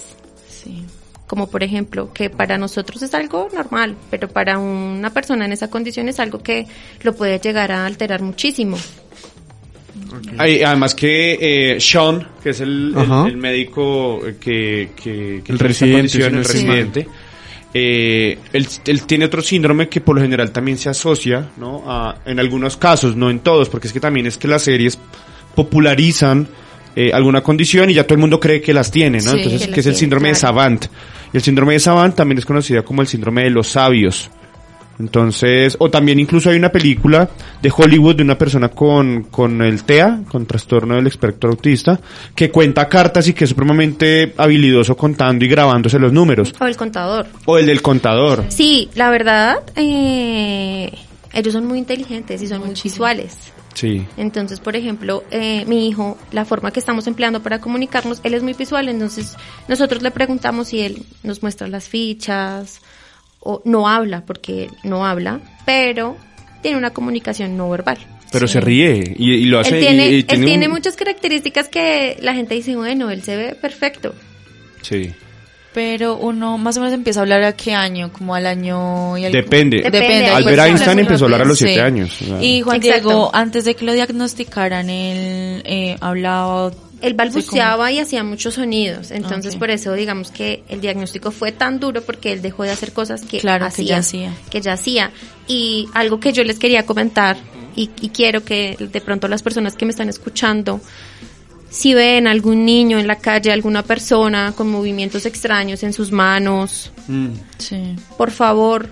Sí. 0.49 0.85
como 1.27 1.49
por 1.51 1.65
ejemplo, 1.65 2.13
que 2.13 2.31
para 2.31 2.59
nosotros 2.59 3.03
es 3.03 3.13
algo 3.13 3.49
normal, 3.53 3.97
pero 4.11 4.29
para 4.29 4.59
una 4.61 5.11
persona 5.11 5.45
en 5.47 5.53
esa 5.53 5.69
condición 5.69 6.09
es 6.09 6.21
algo 6.21 6.39
que 6.45 6.67
lo 7.03 7.13
puede 7.15 7.41
llegar 7.41 7.73
a 7.73 7.85
alterar 7.87 8.23
muchísimo. 8.23 8.79
Hay- 10.39 10.63
además 10.63 10.95
que 10.95 11.75
eh, 11.75 11.81
Sean, 11.81 12.29
que 12.43 12.51
es 12.51 12.61
el, 12.61 12.95
el- 13.27 13.37
médico 13.37 14.21
eh, 14.27 14.37
que, 14.39 14.91
que, 14.95 15.43
que 15.45 15.53
El 15.53 15.59
residente, 15.59 17.09
eh, 17.79 18.39
él, 18.55 18.67
él 18.87 19.03
tiene 19.03 19.27
otro 19.27 19.43
síndrome 19.43 19.89
que 19.91 20.01
por 20.01 20.17
lo 20.17 20.23
general 20.23 20.51
también 20.51 20.79
se 20.79 20.89
asocia, 20.89 21.51
¿no? 21.59 21.83
A- 21.87 22.17
en 22.25 22.41
algunos 22.41 22.77
casos, 22.79 23.15
no 23.17 23.29
en 23.29 23.41
todos, 23.41 23.69
porque 23.69 23.87
es 23.87 23.93
que 23.93 24.01
también 24.01 24.27
es 24.27 24.39
que 24.39 24.49
las 24.49 24.63
series 24.63 24.99
popularizan 25.55 26.49
eh, 26.95 27.11
alguna 27.13 27.43
condición 27.43 27.91
y 27.91 27.95
ya 27.95 28.05
todo 28.05 28.15
el 28.15 28.21
mundo 28.21 28.41
cree 28.41 28.63
que 28.63 28.73
las 28.73 28.91
tiene, 28.91 29.19
¿no? 29.19 29.33
Sí, 29.33 29.37
Entonces, 29.43 29.61
que 29.69 29.81
es 29.81 29.87
el 29.87 29.93
tiene, 29.93 29.99
síndrome 29.99 30.29
de. 30.29 30.35
Savant. 30.35 30.87
Y 31.33 31.37
el 31.37 31.43
síndrome 31.43 31.75
de 31.75 31.81
Savant 31.81 32.15
también 32.15 32.39
es 32.39 32.47
conocida 32.47 32.83
como 32.83 33.03
el 33.03 33.09
síndrome 33.09 33.43
de 33.43 33.51
los 33.51 33.67
sabios. 33.69 34.31
Entonces, 34.99 35.77
o 35.79 35.91
también 35.91 36.19
incluso 36.19 36.51
hay 36.51 36.57
una 36.57 36.73
película 36.73 37.29
de 37.61 37.73
Hollywood 37.75 38.17
de 38.17 38.23
una 38.23 38.39
persona 38.39 38.69
con, 38.69 39.25
con 39.25 39.61
el 39.63 39.85
TEA, 39.85 40.21
con 40.29 40.47
trastorno 40.47 40.95
del 40.95 41.07
espectro 41.07 41.51
autista, 41.51 42.01
que 42.35 42.51
cuenta 42.51 42.89
cartas 42.89 43.29
y 43.29 43.35
que 43.35 43.45
es 43.45 43.51
supremamente 43.51 44.33
habilidoso 44.37 44.97
contando 44.97 45.45
y 45.45 45.49
grabándose 45.49 45.99
los 45.99 46.13
números. 46.13 46.55
O 46.59 46.67
el 46.67 46.77
contador. 46.77 47.27
O 47.45 47.59
el 47.59 47.67
del 47.67 47.83
contador. 47.83 48.45
Sí, 48.49 48.89
la 48.95 49.11
verdad, 49.11 49.59
eh, 49.77 50.93
ellos 51.33 51.53
son 51.53 51.67
muy 51.67 51.79
inteligentes 51.79 52.41
y 52.41 52.47
son 52.47 52.61
muy 52.61 52.75
visuales. 52.83 53.53
Sí. 53.75 54.07
Entonces, 54.17 54.59
por 54.59 54.75
ejemplo, 54.75 55.23
eh, 55.31 55.67
mi 55.67 55.87
hijo, 55.87 56.17
la 56.33 56.47
forma 56.47 56.71
que 56.71 56.81
estamos 56.81 57.07
empleando 57.07 57.43
para 57.43 57.61
comunicarnos, 57.61 58.23
él 58.25 58.33
es 58.33 58.43
muy 58.43 58.55
visual, 58.55 58.89
entonces 58.89 59.37
nosotros 59.69 60.03
le 60.03 60.11
preguntamos 60.11 60.69
si 60.69 60.81
él 60.81 61.05
nos 61.23 61.43
muestra 61.43 61.69
las 61.69 61.87
fichas 61.87 62.81
o 63.47 63.63
no 63.65 63.89
habla, 63.89 64.23
porque 64.27 64.69
no 64.83 65.07
habla, 65.07 65.41
pero 65.65 66.17
tiene 66.63 66.77
una 66.79 66.91
comunicación 66.91 67.57
no 67.57 67.71
verbal. 67.71 67.99
Pero 68.33 68.49
se 68.49 68.61
ríe 68.61 69.15
y, 69.17 69.33
y 69.35 69.45
lo 69.47 69.61
hace. 69.61 69.77
él 69.77 69.81
tiene, 69.81 70.09
y- 70.11 70.15
y 70.17 70.25
él 70.29 70.45
tiene 70.45 70.67
un- 70.67 70.73
muchas 70.73 70.97
características 70.97 71.69
que 71.69 72.17
la 72.21 72.35
gente 72.35 72.55
dice, 72.55 72.75
bueno, 72.77 73.11
él 73.11 73.23
se 73.23 73.37
ve 73.37 73.55
perfecto. 73.55 74.15
Sí. 74.83 75.13
Pero 75.73 76.17
uno 76.17 76.57
más 76.59 76.77
o 76.79 76.81
menos 76.81 76.95
empieza 76.95 77.21
a 77.21 77.23
hablar 77.23 77.43
a 77.45 77.53
qué 77.55 77.75
año, 77.75 78.11
como 78.11 78.35
al 78.35 78.47
año 78.47 79.17
y 79.19 79.27
al... 79.27 79.33
Depende. 79.33 79.83
Depende. 79.83 80.27
Albert 80.29 80.57
Pues, 80.57 80.69
Einstein 80.71 80.95
muy 80.97 81.03
empezó 81.03 81.25
a 81.25 81.27
hablar 81.27 81.43
a 81.43 81.45
los 81.45 81.59
Sí. 81.59 81.67
siete 81.67 81.83
años. 81.83 82.17
o 82.23 82.25
sea. 82.25 82.43
Y 82.43 82.63
Juan 82.63 82.77
Exacto. 82.79 83.09
Diego, 83.09 83.31
antes 83.35 83.65
de 83.67 83.75
que 83.77 83.85
lo 83.85 83.93
diagnosticaran, 83.93 84.89
él 84.91 85.63
eh, 85.67 85.97
hablaba... 86.01 86.73
Él 87.03 87.15
balbuceaba 87.15 87.93
y 87.93 87.99
hacía 87.99 88.25
muchos 88.25 88.55
sonidos, 88.55 89.11
entonces 89.11 89.55
por 89.57 89.71
eso 89.71 89.93
digamos 89.93 90.31
que 90.31 90.63
el 90.69 90.81
diagnóstico 90.81 91.31
fue 91.31 91.53
tan 91.53 91.79
duro 91.79 92.03
porque 92.03 92.33
él 92.33 92.41
dejó 92.43 92.63
de 92.63 92.71
hacer 92.71 92.93
cosas 92.93 93.23
que, 93.23 93.39
Claro, 93.39 93.65
que 93.65 93.69
hacía, 93.69 93.87
ya 93.87 93.97
hacía. 93.99 94.33
que 94.51 94.61
ya 94.63 94.73
hacía. 94.73 95.11
Y 95.47 95.89
algo 95.93 96.21
que 96.21 96.33
yo 96.33 96.43
les 96.43 96.59
quería 96.59 96.87
comentar 96.87 97.37
y, 97.77 97.91
y 98.01 98.09
quiero 98.09 98.45
que 98.45 98.77
de 98.79 99.01
pronto 99.03 99.29
las 99.29 99.43
personas 99.43 99.75
que 99.77 99.85
me 99.85 99.91
están 99.91 100.09
escuchando, 100.09 100.81
si 101.69 101.93
ven 101.93 102.27
algún 102.27 102.65
niño 102.65 102.99
en 102.99 103.07
la 103.07 103.17
calle, 103.17 103.53
alguna 103.53 103.83
persona 103.83 104.55
con 104.57 104.71
movimientos 104.71 105.27
extraños 105.27 105.83
en 105.83 105.93
sus 105.93 106.11
manos, 106.13 106.91
Mm. 107.09 107.29
Sí. 107.59 107.95
por 108.17 108.31
favor, 108.31 108.89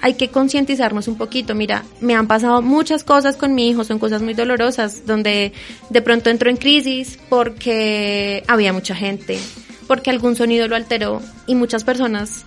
hay 0.00 0.14
que 0.14 0.28
concientizarnos 0.28 1.08
un 1.08 1.16
poquito. 1.16 1.54
Mira, 1.54 1.84
me 2.00 2.14
han 2.14 2.26
pasado 2.26 2.62
muchas 2.62 3.04
cosas 3.04 3.36
con 3.36 3.54
mi 3.54 3.68
hijo, 3.68 3.84
son 3.84 3.98
cosas 3.98 4.22
muy 4.22 4.34
dolorosas, 4.34 5.06
donde 5.06 5.52
de 5.90 6.02
pronto 6.02 6.30
entró 6.30 6.50
en 6.50 6.56
crisis 6.56 7.18
porque 7.28 8.44
había 8.46 8.72
mucha 8.72 8.94
gente, 8.94 9.38
porque 9.86 10.10
algún 10.10 10.36
sonido 10.36 10.68
lo 10.68 10.76
alteró 10.76 11.20
y 11.46 11.54
muchas 11.54 11.84
personas 11.84 12.44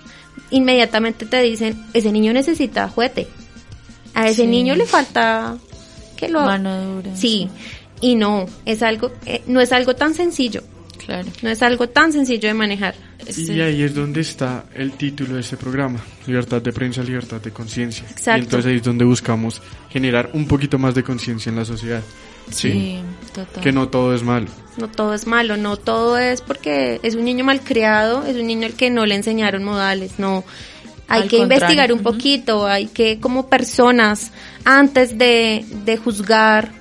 inmediatamente 0.50 1.26
te 1.26 1.42
dicen, 1.42 1.86
ese 1.94 2.12
niño 2.12 2.34
necesita 2.34 2.88
juguete, 2.90 3.28
a 4.14 4.28
ese 4.28 4.44
Sí. 4.44 4.48
niño 4.48 4.76
le 4.76 4.86
falta 4.86 5.58
que 6.18 6.30
lo... 6.30 6.42
Mano 6.42 6.96
dura. 6.96 7.16
Sí, 7.16 7.50
y 8.00 8.16
no, 8.16 8.46
es 8.66 8.82
algo, 8.82 9.12
eh, 9.26 9.42
no 9.48 9.60
es 9.62 9.72
algo 9.72 9.96
tan 9.96 10.14
sencillo, 10.14 10.64
Claro. 11.12 11.28
no 11.42 11.50
es 11.50 11.62
algo 11.62 11.90
tan 11.90 12.14
sencillo 12.14 12.48
de 12.48 12.54
manejar. 12.54 12.96
Este- 13.26 13.54
Y 13.54 13.62
ahí 13.62 13.84
es 13.84 13.94
donde 13.94 14.22
está 14.22 14.66
el 14.74 14.94
título 14.94 15.36
de 15.36 15.42
este 15.42 15.58
programa, 15.58 16.00
libertad 16.26 16.62
de 16.62 16.72
prensa, 16.72 17.04
libertad 17.04 17.42
de 17.42 17.52
conciencia. 17.52 18.06
Exacto. 18.10 18.40
Y 18.40 18.44
entonces 18.44 18.70
ahí 18.72 18.78
es 18.78 18.84
donde 18.84 19.06
buscamos 19.06 19.62
generar 19.90 20.30
un 20.34 20.48
poquito 20.48 20.78
más 20.80 20.96
de 20.96 21.04
conciencia 21.04 21.50
en 21.50 21.56
la 21.58 21.66
sociedad. 21.66 22.02
Sí, 22.50 23.00
total. 23.34 23.64
Que 23.64 23.72
no 23.72 23.88
todo 23.90 24.16
es 24.16 24.24
malo. 24.24 24.48
No 24.78 24.88
todo 24.88 25.14
es 25.14 25.28
malo, 25.28 25.58
no 25.58 25.78
todo 25.78 26.18
es 26.18 26.42
porque 26.42 27.00
es 27.04 27.16
un 27.16 27.26
niño 27.26 27.44
malcriado, 27.46 28.26
es 28.26 28.36
un 28.36 28.48
niño 28.48 28.66
al 28.68 28.74
que 28.74 28.90
no 28.90 29.06
le 29.06 29.16
enseñaron 29.16 29.64
modales, 29.64 30.14
no. 30.18 30.44
Hay 31.08 31.24
Al 31.24 31.28
que 31.28 31.38
contrario, 31.40 31.64
investigar 31.66 31.94
un 31.94 32.00
poquito, 32.04 32.68
hay 32.68 32.88
que 32.88 33.20
como 33.20 33.50
personas, 33.50 34.32
antes 34.64 35.18
de, 35.18 35.66
de 35.84 35.98
juzgar 35.98 36.72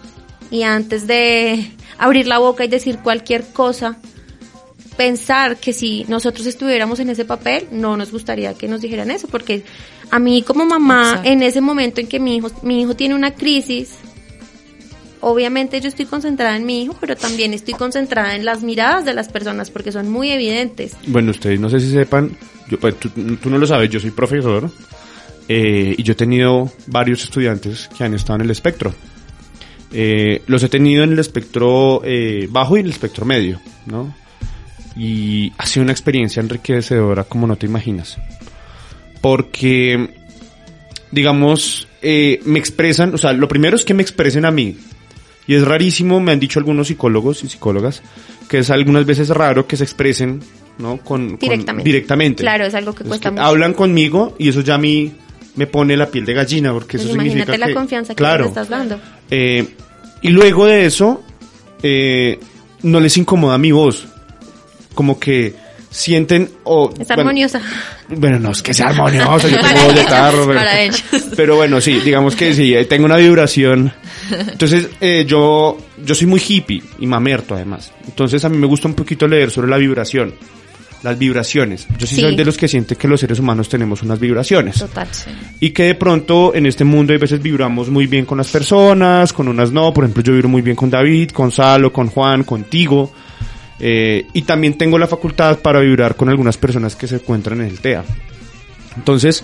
y 0.52 0.62
antes 0.62 1.06
de 1.08 1.70
abrir 1.98 2.26
la 2.28 2.38
boca 2.38 2.64
y 2.64 2.68
decir 2.68 2.98
cualquier 3.00 3.44
cosa, 3.52 3.98
pensar 4.96 5.56
que 5.58 5.72
si 5.72 6.04
nosotros 6.08 6.46
estuviéramos 6.46 7.00
en 7.00 7.10
ese 7.10 7.24
papel, 7.24 7.68
no 7.70 7.96
nos 7.96 8.12
gustaría 8.12 8.54
que 8.54 8.68
nos 8.68 8.80
dijeran 8.80 9.10
eso, 9.10 9.28
porque 9.28 9.62
a 10.10 10.18
mí 10.18 10.42
como 10.42 10.64
mamá, 10.64 11.02
Exacto. 11.02 11.28
en 11.28 11.42
ese 11.42 11.60
momento 11.60 12.00
en 12.00 12.06
que 12.06 12.20
mi 12.20 12.36
hijo, 12.36 12.50
mi 12.62 12.82
hijo 12.82 12.94
tiene 12.94 13.14
una 13.14 13.34
crisis, 13.34 13.94
obviamente 15.20 15.80
yo 15.80 15.88
estoy 15.88 16.06
concentrada 16.06 16.56
en 16.56 16.66
mi 16.66 16.82
hijo, 16.82 16.96
pero 17.00 17.16
también 17.16 17.54
estoy 17.54 17.74
concentrada 17.74 18.34
en 18.34 18.44
las 18.44 18.62
miradas 18.62 19.04
de 19.04 19.14
las 19.14 19.28
personas, 19.28 19.70
porque 19.70 19.92
son 19.92 20.10
muy 20.10 20.30
evidentes. 20.30 20.96
Bueno, 21.06 21.30
ustedes 21.30 21.60
no 21.60 21.68
sé 21.70 21.80
si 21.80 21.90
sepan, 21.90 22.36
yo, 22.68 22.78
pues, 22.78 22.96
tú, 22.98 23.08
tú 23.10 23.50
no 23.50 23.58
lo 23.58 23.66
sabes, 23.66 23.90
yo 23.90 24.00
soy 24.00 24.10
profesor 24.10 24.70
eh, 25.48 25.96
y 25.98 26.02
yo 26.04 26.12
he 26.12 26.16
tenido 26.16 26.70
varios 26.86 27.24
estudiantes 27.24 27.88
que 27.96 28.04
han 28.04 28.14
estado 28.14 28.36
en 28.36 28.42
el 28.42 28.50
espectro. 28.50 28.94
Eh, 29.92 30.42
los 30.46 30.62
he 30.62 30.68
tenido 30.68 31.02
en 31.02 31.12
el 31.12 31.18
espectro 31.18 32.02
eh, 32.04 32.46
bajo 32.48 32.76
y 32.76 32.80
en 32.80 32.86
el 32.86 32.92
espectro 32.92 33.26
medio, 33.26 33.60
¿no? 33.86 34.14
Y 34.96 35.52
ha 35.58 35.66
sido 35.66 35.84
una 35.84 35.92
experiencia 35.92 36.40
enriquecedora 36.40 37.24
como 37.24 37.46
no 37.46 37.56
te 37.56 37.66
imaginas. 37.66 38.18
Porque, 39.20 40.10
digamos, 41.10 41.86
eh, 42.02 42.40
me 42.44 42.58
expresan, 42.58 43.14
o 43.14 43.18
sea, 43.18 43.32
lo 43.32 43.48
primero 43.48 43.76
es 43.76 43.84
que 43.84 43.94
me 43.94 44.02
expresen 44.02 44.44
a 44.44 44.50
mí. 44.50 44.76
Y 45.46 45.54
es 45.54 45.64
rarísimo, 45.64 46.20
me 46.20 46.32
han 46.32 46.40
dicho 46.40 46.58
algunos 46.58 46.88
psicólogos 46.88 47.42
y 47.44 47.48
psicólogas, 47.48 48.02
que 48.48 48.58
es 48.58 48.70
algunas 48.70 49.04
veces 49.04 49.28
raro 49.30 49.66
que 49.66 49.76
se 49.76 49.84
expresen, 49.84 50.40
¿no? 50.78 50.98
Con, 50.98 51.30
con- 51.30 51.38
Directamente. 51.38 51.84
directamente. 51.88 52.42
Claro, 52.42 52.64
es 52.66 52.74
algo 52.74 52.94
que 52.94 53.02
Es 53.02 53.08
cuesta 53.08 53.28
que 53.30 53.32
mucho. 53.32 53.42
Hablan 53.44 53.74
conmigo 53.74 54.34
y 54.38 54.48
eso 54.48 54.60
ya 54.60 54.76
a 54.76 54.78
mí 54.78 55.12
me 55.56 55.66
pone 55.66 55.96
la 55.96 56.06
piel 56.06 56.24
de 56.24 56.34
gallina, 56.34 56.72
porque 56.72 56.96
Pues 56.98 57.04
eso 57.04 57.14
imagínate 57.14 57.40
significa 57.40 57.58
la 57.58 57.66
que... 57.66 57.74
confianza 57.74 58.12
que 58.14 58.18
claro, 58.18 58.46
estás 58.46 58.68
dando. 58.68 59.00
eh, 59.30 59.66
y 60.22 60.28
luego 60.28 60.66
de 60.66 60.84
eso, 60.86 61.22
eh, 61.82 62.38
no 62.82 63.00
les 63.00 63.16
incomoda 63.16 63.58
mi 63.58 63.72
voz. 63.72 64.06
Como 64.94 65.18
que 65.18 65.54
sienten 65.90 66.48
o 66.64 66.90
Es 66.92 67.08
bueno, 67.08 67.20
armoniosa. 67.22 67.60
Bueno, 68.08 68.38
no 68.38 68.52
es 68.52 68.62
que 68.62 68.72
sea 68.72 68.88
armoniosa, 68.90 69.48
yo 69.48 69.58
tengo 69.60 69.84
voz 69.86 69.94
de 69.94 70.04
tarro, 70.04 70.46
pero, 70.46 70.60
pero 71.36 71.56
bueno, 71.56 71.80
sí, 71.80 71.98
digamos 72.04 72.36
que 72.36 72.54
sí, 72.54 72.74
eh, 72.74 72.84
tengo 72.84 73.06
una 73.06 73.16
vibración. 73.16 73.92
Entonces, 74.30 74.88
eh, 75.00 75.24
yo, 75.26 75.76
yo 76.04 76.14
soy 76.14 76.26
muy 76.28 76.40
hippie 76.46 76.82
y 77.00 77.06
mamerto 77.06 77.54
además. 77.54 77.92
Entonces, 78.06 78.44
a 78.44 78.48
mí 78.48 78.56
me 78.56 78.66
gusta 78.68 78.86
un 78.88 78.94
poquito 78.94 79.26
leer 79.26 79.50
sobre 79.50 79.68
la 79.68 79.78
vibración, 79.78 80.32
las 81.02 81.18
vibraciones. 81.18 81.88
Yo 81.98 82.06
sí, 82.06 82.14
Sí. 82.16 82.20
soy 82.20 82.36
de 82.36 82.44
los 82.44 82.56
que 82.56 82.68
siente 82.68 82.94
que 82.94 83.08
los 83.08 83.18
seres 83.18 83.40
humanos 83.40 83.68
tenemos 83.68 84.02
unas 84.02 84.20
vibraciones. 84.20 84.78
Total. 84.78 85.08
Y 85.58 85.70
que 85.70 85.84
de 85.84 85.94
pronto 85.96 86.54
en 86.54 86.66
este 86.66 86.84
mundo 86.84 87.12
hay 87.12 87.18
veces 87.18 87.42
vibramos 87.42 87.88
muy 87.90 88.06
bien 88.06 88.26
con 88.26 88.38
las 88.38 88.48
personas, 88.48 89.32
con 89.32 89.48
unas 89.48 89.72
no. 89.72 89.92
Por 89.92 90.04
ejemplo, 90.04 90.22
yo 90.22 90.32
vibro 90.34 90.48
muy 90.48 90.62
bien 90.62 90.76
con 90.76 90.88
David, 90.90 91.30
con 91.30 91.50
Salo, 91.50 91.92
con 91.92 92.06
Juan, 92.08 92.44
contigo. 92.44 93.12
Eh, 93.80 94.26
y 94.34 94.42
también 94.42 94.76
tengo 94.76 94.98
la 94.98 95.06
facultad 95.06 95.58
para 95.58 95.80
vibrar 95.80 96.14
con 96.14 96.28
algunas 96.28 96.58
personas 96.58 96.96
que 96.96 97.06
se 97.06 97.16
encuentran 97.16 97.60
en 97.60 97.66
el 97.66 97.80
TEA. 97.80 98.04
Entonces, 98.96 99.42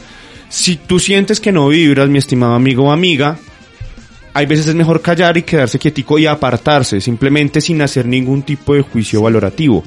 Si 0.48 0.76
tú 0.76 0.98
sientes 0.98 1.40
que 1.40 1.52
no 1.52 1.68
vibras, 1.68 2.08
mi 2.08 2.18
estimado 2.18 2.54
amigo 2.54 2.84
o 2.84 2.92
amiga, 2.92 3.36
hay 4.32 4.46
veces 4.46 4.68
es 4.68 4.74
mejor 4.74 5.00
callar 5.00 5.36
y 5.36 5.42
quedarse 5.42 5.78
quietico 5.78 6.18
y 6.18 6.26
apartarse, 6.26 7.00
simplemente 7.00 7.60
sin 7.60 7.82
hacer 7.82 8.06
ningún 8.06 8.42
tipo 8.42 8.74
de 8.74 8.82
juicio 8.82 9.22
valorativo. 9.22 9.82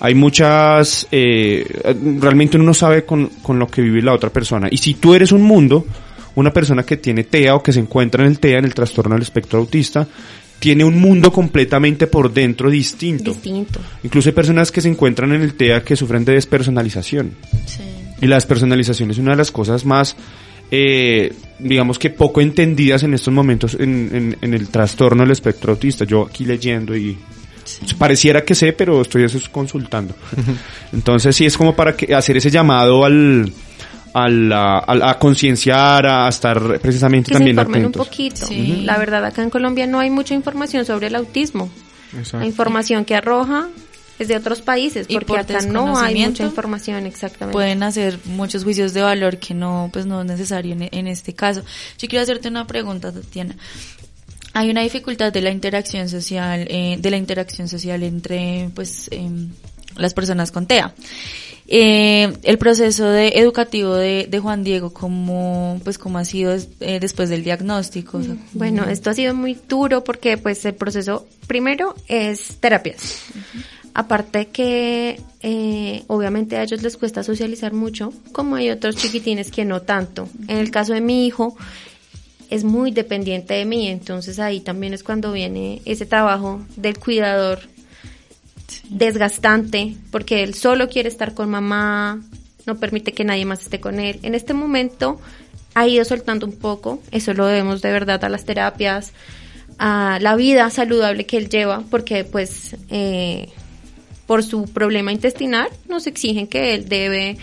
Hay 0.00 0.14
muchas, 0.14 1.06
eh, 1.12 1.64
realmente 2.18 2.56
uno 2.56 2.66
no 2.66 2.74
sabe 2.74 3.04
con, 3.04 3.26
con 3.42 3.58
lo 3.58 3.68
que 3.68 3.82
vive 3.82 4.02
la 4.02 4.14
otra 4.14 4.30
persona. 4.30 4.68
Y 4.70 4.78
si 4.78 4.94
tú 4.94 5.14
eres 5.14 5.30
un 5.30 5.42
mundo, 5.42 5.84
una 6.34 6.52
persona 6.52 6.82
que 6.82 6.96
tiene 6.96 7.24
TEA 7.24 7.54
o 7.54 7.62
que 7.62 7.72
se 7.72 7.80
encuentra 7.80 8.24
en 8.24 8.30
el 8.30 8.38
TEA, 8.38 8.58
en 8.58 8.64
el 8.64 8.74
trastorno 8.74 9.14
del 9.14 9.22
espectro 9.22 9.60
autista, 9.60 10.08
tiene 10.62 10.84
un 10.84 11.00
mundo 11.00 11.32
completamente 11.32 12.06
por 12.06 12.32
dentro 12.32 12.70
distinto. 12.70 13.32
Distinto. 13.32 13.80
Incluso 14.04 14.28
hay 14.28 14.32
personas 14.32 14.70
que 14.70 14.80
se 14.80 14.88
encuentran 14.88 15.32
en 15.32 15.42
el 15.42 15.54
TEA 15.54 15.82
que 15.82 15.96
sufren 15.96 16.24
de 16.24 16.34
despersonalización. 16.34 17.32
Sí. 17.66 17.82
Y 18.20 18.28
la 18.28 18.36
despersonalización 18.36 19.10
es 19.10 19.18
una 19.18 19.32
de 19.32 19.38
las 19.38 19.50
cosas 19.50 19.84
más, 19.84 20.14
eh, 20.70 21.32
digamos 21.58 21.98
que 21.98 22.10
poco 22.10 22.40
entendidas 22.40 23.02
en 23.02 23.12
estos 23.14 23.34
momentos 23.34 23.74
en, 23.74 24.10
en- 24.14 24.36
en 24.40 24.54
el 24.54 24.68
trastorno 24.68 25.24
del 25.24 25.32
espectro 25.32 25.72
autista. 25.72 26.04
Yo 26.04 26.28
aquí 26.28 26.44
leyendo 26.44 26.96
y 26.96 27.16
pareciera 27.98 28.44
que 28.44 28.54
sé, 28.54 28.72
pero 28.72 29.02
estoy 29.02 29.26
consultando. 29.50 30.14
Entonces 30.92 31.34
sí 31.34 31.44
es 31.44 31.56
como 31.56 31.74
para 31.74 31.96
que 31.96 32.14
hacer 32.14 32.36
ese 32.36 32.50
llamado 32.50 33.04
al, 33.04 33.52
a, 34.14 34.26
a- 34.26 35.10
a 35.10 35.18
concienciar, 35.18 36.06
a 36.06 36.28
estar 36.28 36.78
precisamente 36.80 37.28
Que 37.32 37.38
se 37.38 37.38
también 37.38 37.58
un 37.58 37.60
atentos. 37.90 38.06
poquito. 38.06 38.46
Sí. 38.46 38.82
La 38.84 38.98
verdad, 38.98 39.24
acá 39.24 39.42
en 39.42 39.50
Colombia 39.50 39.86
no 39.86 39.98
hay 40.00 40.10
mucha 40.10 40.34
información 40.34 40.84
sobre 40.84 41.06
el 41.08 41.14
autismo. 41.14 41.70
La 42.32 42.44
información 42.44 43.04
que 43.06 43.14
arroja 43.14 43.68
es 44.18 44.28
de 44.28 44.36
otros 44.36 44.60
países, 44.60 45.06
porque 45.08 45.24
por 45.26 45.38
acá 45.38 45.62
no 45.62 45.96
hay 45.98 46.26
mucha 46.26 46.44
información 46.44 47.06
exactamente. 47.06 47.54
Pueden 47.54 47.82
hacer 47.82 48.18
muchos 48.26 48.62
juicios 48.64 48.92
de 48.92 49.00
valor 49.00 49.38
que 49.38 49.54
no, 49.54 49.88
pues 49.92 50.04
no 50.06 50.20
es 50.20 50.26
necesario 50.26 50.74
en, 50.74 50.88
en 50.92 51.06
este 51.08 51.32
caso. 51.32 51.62
Yo 51.98 52.08
quiero 52.08 52.22
hacerte 52.22 52.48
una 52.48 52.66
pregunta, 52.66 53.10
Tatiana. 53.12 53.56
Hay 54.52 54.68
una 54.70 54.82
dificultad 54.82 55.32
de 55.32 55.40
la 55.40 55.50
interacción 55.50 56.10
social, 56.10 56.66
eh, 56.68 56.96
de 57.00 57.10
la 57.10 57.16
interacción 57.16 57.68
social 57.68 58.02
entre, 58.02 58.68
pues, 58.74 59.08
em, 59.10 59.48
las 59.96 60.12
personas 60.12 60.52
con 60.52 60.66
TEA. 60.66 60.92
Eh, 61.74 62.30
el 62.42 62.58
proceso 62.58 63.08
de 63.08 63.28
educativo 63.28 63.94
de, 63.94 64.26
de 64.28 64.38
Juan 64.38 64.62
Diego, 64.62 64.92
¿cómo, 64.92 65.80
pues, 65.82 65.96
cómo 65.96 66.18
ha 66.18 66.24
sido 66.26 66.54
eh, 66.80 67.00
después 67.00 67.30
del 67.30 67.44
diagnóstico? 67.44 68.18
O 68.18 68.22
sea, 68.22 68.36
Bueno, 68.52 68.84
esto 68.90 69.08
ha 69.08 69.14
sido 69.14 69.34
muy 69.34 69.56
duro 69.70 70.04
porque 70.04 70.36
pues 70.36 70.62
el 70.66 70.74
proceso 70.74 71.26
primero 71.46 71.94
es 72.08 72.58
terapias. 72.60 73.22
Aparte 73.94 74.48
que 74.48 75.18
eh, 75.40 76.02
obviamente 76.08 76.58
a 76.58 76.62
ellos 76.62 76.82
les 76.82 76.98
cuesta 76.98 77.22
socializar 77.22 77.72
mucho, 77.72 78.12
como 78.32 78.56
hay 78.56 78.68
otros 78.68 78.96
chiquitines 78.96 79.50
que 79.50 79.64
no 79.64 79.80
tanto. 79.80 80.28
En 80.48 80.58
el 80.58 80.70
caso 80.70 80.92
de 80.92 81.00
mi 81.00 81.26
hijo 81.26 81.56
es 82.50 82.64
muy 82.64 82.90
dependiente 82.90 83.54
de 83.54 83.64
mí, 83.64 83.88
entonces 83.88 84.38
ahí 84.40 84.60
también 84.60 84.92
es 84.92 85.02
cuando 85.02 85.32
viene 85.32 85.80
ese 85.86 86.04
trabajo 86.04 86.60
del 86.76 86.98
cuidador 86.98 87.60
desgastante, 88.88 89.96
porque 90.10 90.42
él 90.42 90.54
solo 90.54 90.88
quiere 90.88 91.08
estar 91.08 91.34
con 91.34 91.50
mamá, 91.50 92.20
no 92.66 92.76
permite 92.76 93.12
que 93.12 93.24
nadie 93.24 93.44
más 93.44 93.62
esté 93.62 93.80
con 93.80 94.00
él. 94.00 94.18
En 94.22 94.34
este 94.34 94.54
momento 94.54 95.20
ha 95.74 95.86
ido 95.86 96.04
soltando 96.04 96.46
un 96.46 96.52
poco, 96.52 97.00
eso 97.10 97.34
lo 97.34 97.46
debemos 97.46 97.82
de 97.82 97.92
verdad 97.92 98.24
a 98.24 98.28
las 98.28 98.44
terapias, 98.44 99.12
a 99.78 100.18
la 100.20 100.36
vida 100.36 100.70
saludable 100.70 101.26
que 101.26 101.38
él 101.38 101.48
lleva, 101.48 101.82
porque 101.90 102.24
pues 102.24 102.76
eh, 102.90 103.48
por 104.26 104.42
su 104.42 104.64
problema 104.64 105.12
intestinal 105.12 105.68
nos 105.88 106.06
exigen 106.06 106.46
que 106.46 106.74
él 106.74 106.88
debe 106.88 107.38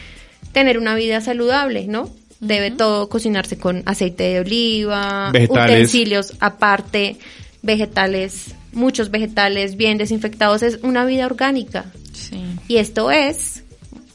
tener 0.52 0.78
una 0.78 0.96
vida 0.96 1.22
saludable, 1.22 1.86
¿no? 1.88 2.10
Debe 2.40 2.72
todo 2.72 3.10
cocinarse 3.10 3.58
con 3.58 3.84
aceite 3.86 4.24
de 4.24 4.40
oliva, 4.40 5.32
Vegetales. 5.32 5.72
utensilios 5.76 6.34
aparte, 6.40 7.18
vegetales, 7.62 8.56
muchos 8.74 9.12
vegetales 9.12 9.76
bien 9.78 9.98
desinfectados, 9.98 10.62
es 10.64 10.80
una 10.84 11.06
vida 11.06 11.26
orgánica. 11.26 11.86
sí. 12.14 12.42
Y 12.68 12.78
esto 12.78 13.10
es 13.12 13.64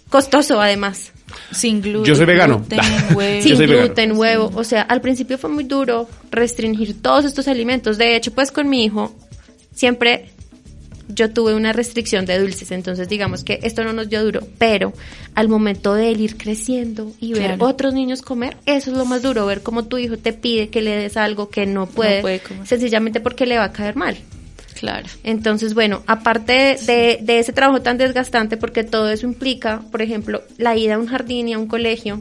costoso 0.09 0.61
además. 0.61 1.11
Sin 1.51 1.81
gluten. 1.83 2.05
Yo 2.05 2.15
soy 2.15 2.27
vegano. 2.27 2.59
gluten, 2.59 2.81
huevo. 3.17 3.43
Sin 3.43 3.57
soy 3.57 3.67
vegano. 3.67 3.87
gluten, 3.89 4.13
huevo. 4.13 4.53
O 4.55 4.63
sea, 4.63 4.83
al 4.83 5.01
principio 5.01 5.37
fue 5.39 5.51
muy 5.51 5.65
duro 5.65 6.09
restringir 6.31 7.01
todos 7.03 7.25
estos 7.25 7.49
alimentos. 7.49 7.99
De 7.99 8.15
hecho, 8.15 8.33
pues 8.33 8.53
con 8.53 8.69
mi 8.69 8.85
hijo 8.85 9.13
siempre 9.75 10.31
yo 11.09 11.31
tuve 11.33 11.55
una 11.55 11.73
restricción 11.73 12.25
de 12.25 12.39
dulces, 12.39 12.71
entonces 12.71 13.09
digamos 13.09 13.45
que 13.45 13.59
esto 13.63 13.85
no 13.85 13.93
nos 13.93 14.09
dio 14.09 14.25
duro, 14.25 14.41
pero 14.59 14.95
al 15.35 15.49
momento 15.49 15.95
de 15.95 16.11
él 16.13 16.21
ir 16.23 16.37
creciendo 16.39 17.13
y 17.21 17.35
ver 17.35 17.43
Claro. 17.57 17.67
otros 17.67 17.93
niños 17.93 18.23
comer, 18.23 18.57
eso 18.65 18.91
es 18.91 18.97
lo 18.97 19.05
más 19.05 19.21
duro, 19.21 19.45
ver 19.45 19.63
cómo 19.63 19.85
tu 19.85 19.99
hijo 19.99 20.17
te 20.17 20.33
pide 20.33 20.69
que 20.71 20.81
le 20.81 20.97
des 20.97 21.17
algo 21.19 21.51
que 21.51 21.67
no 21.67 21.87
puede, 21.87 22.23
puede 22.23 22.41
comer. 22.41 22.67
sencillamente 22.67 23.21
porque 23.21 23.45
le 23.45 23.59
va 23.59 23.65
a 23.65 23.73
caer 23.73 23.97
mal. 23.97 24.17
Claro. 24.79 25.07
Entonces, 25.23 25.75
bueno, 25.75 26.03
aparte 26.07 26.77
de, 26.85 27.19
de 27.23 27.39
ese 27.39 27.53
trabajo 27.53 27.81
tan 27.81 27.97
desgastante, 27.97 28.57
porque 28.57 28.85
todo 28.85 29.11
eso 29.11 29.27
implica, 29.27 29.83
por 29.91 30.03
ejemplo, 30.03 30.43
la 30.59 30.77
ida 30.77 30.95
a 30.95 30.99
un 30.99 31.07
jardín 31.07 31.49
y 31.49 31.53
a 31.55 31.59
un 31.59 31.67
colegio, 31.67 32.21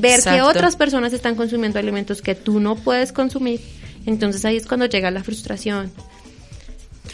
ver 0.00 0.20
que 0.22 0.42
otras 0.42 0.76
personas 0.76 1.12
están 1.12 1.34
consumiendo 1.34 1.78
alimentos 1.78 2.22
que 2.22 2.34
tú 2.34 2.60
no 2.60 2.76
puedes 2.76 3.12
consumir, 3.12 3.60
entonces 4.06 4.44
ahí 4.44 4.56
es 4.56 4.66
cuando 4.66 4.86
llega 4.86 5.10
la 5.10 5.22
frustración. 5.22 5.90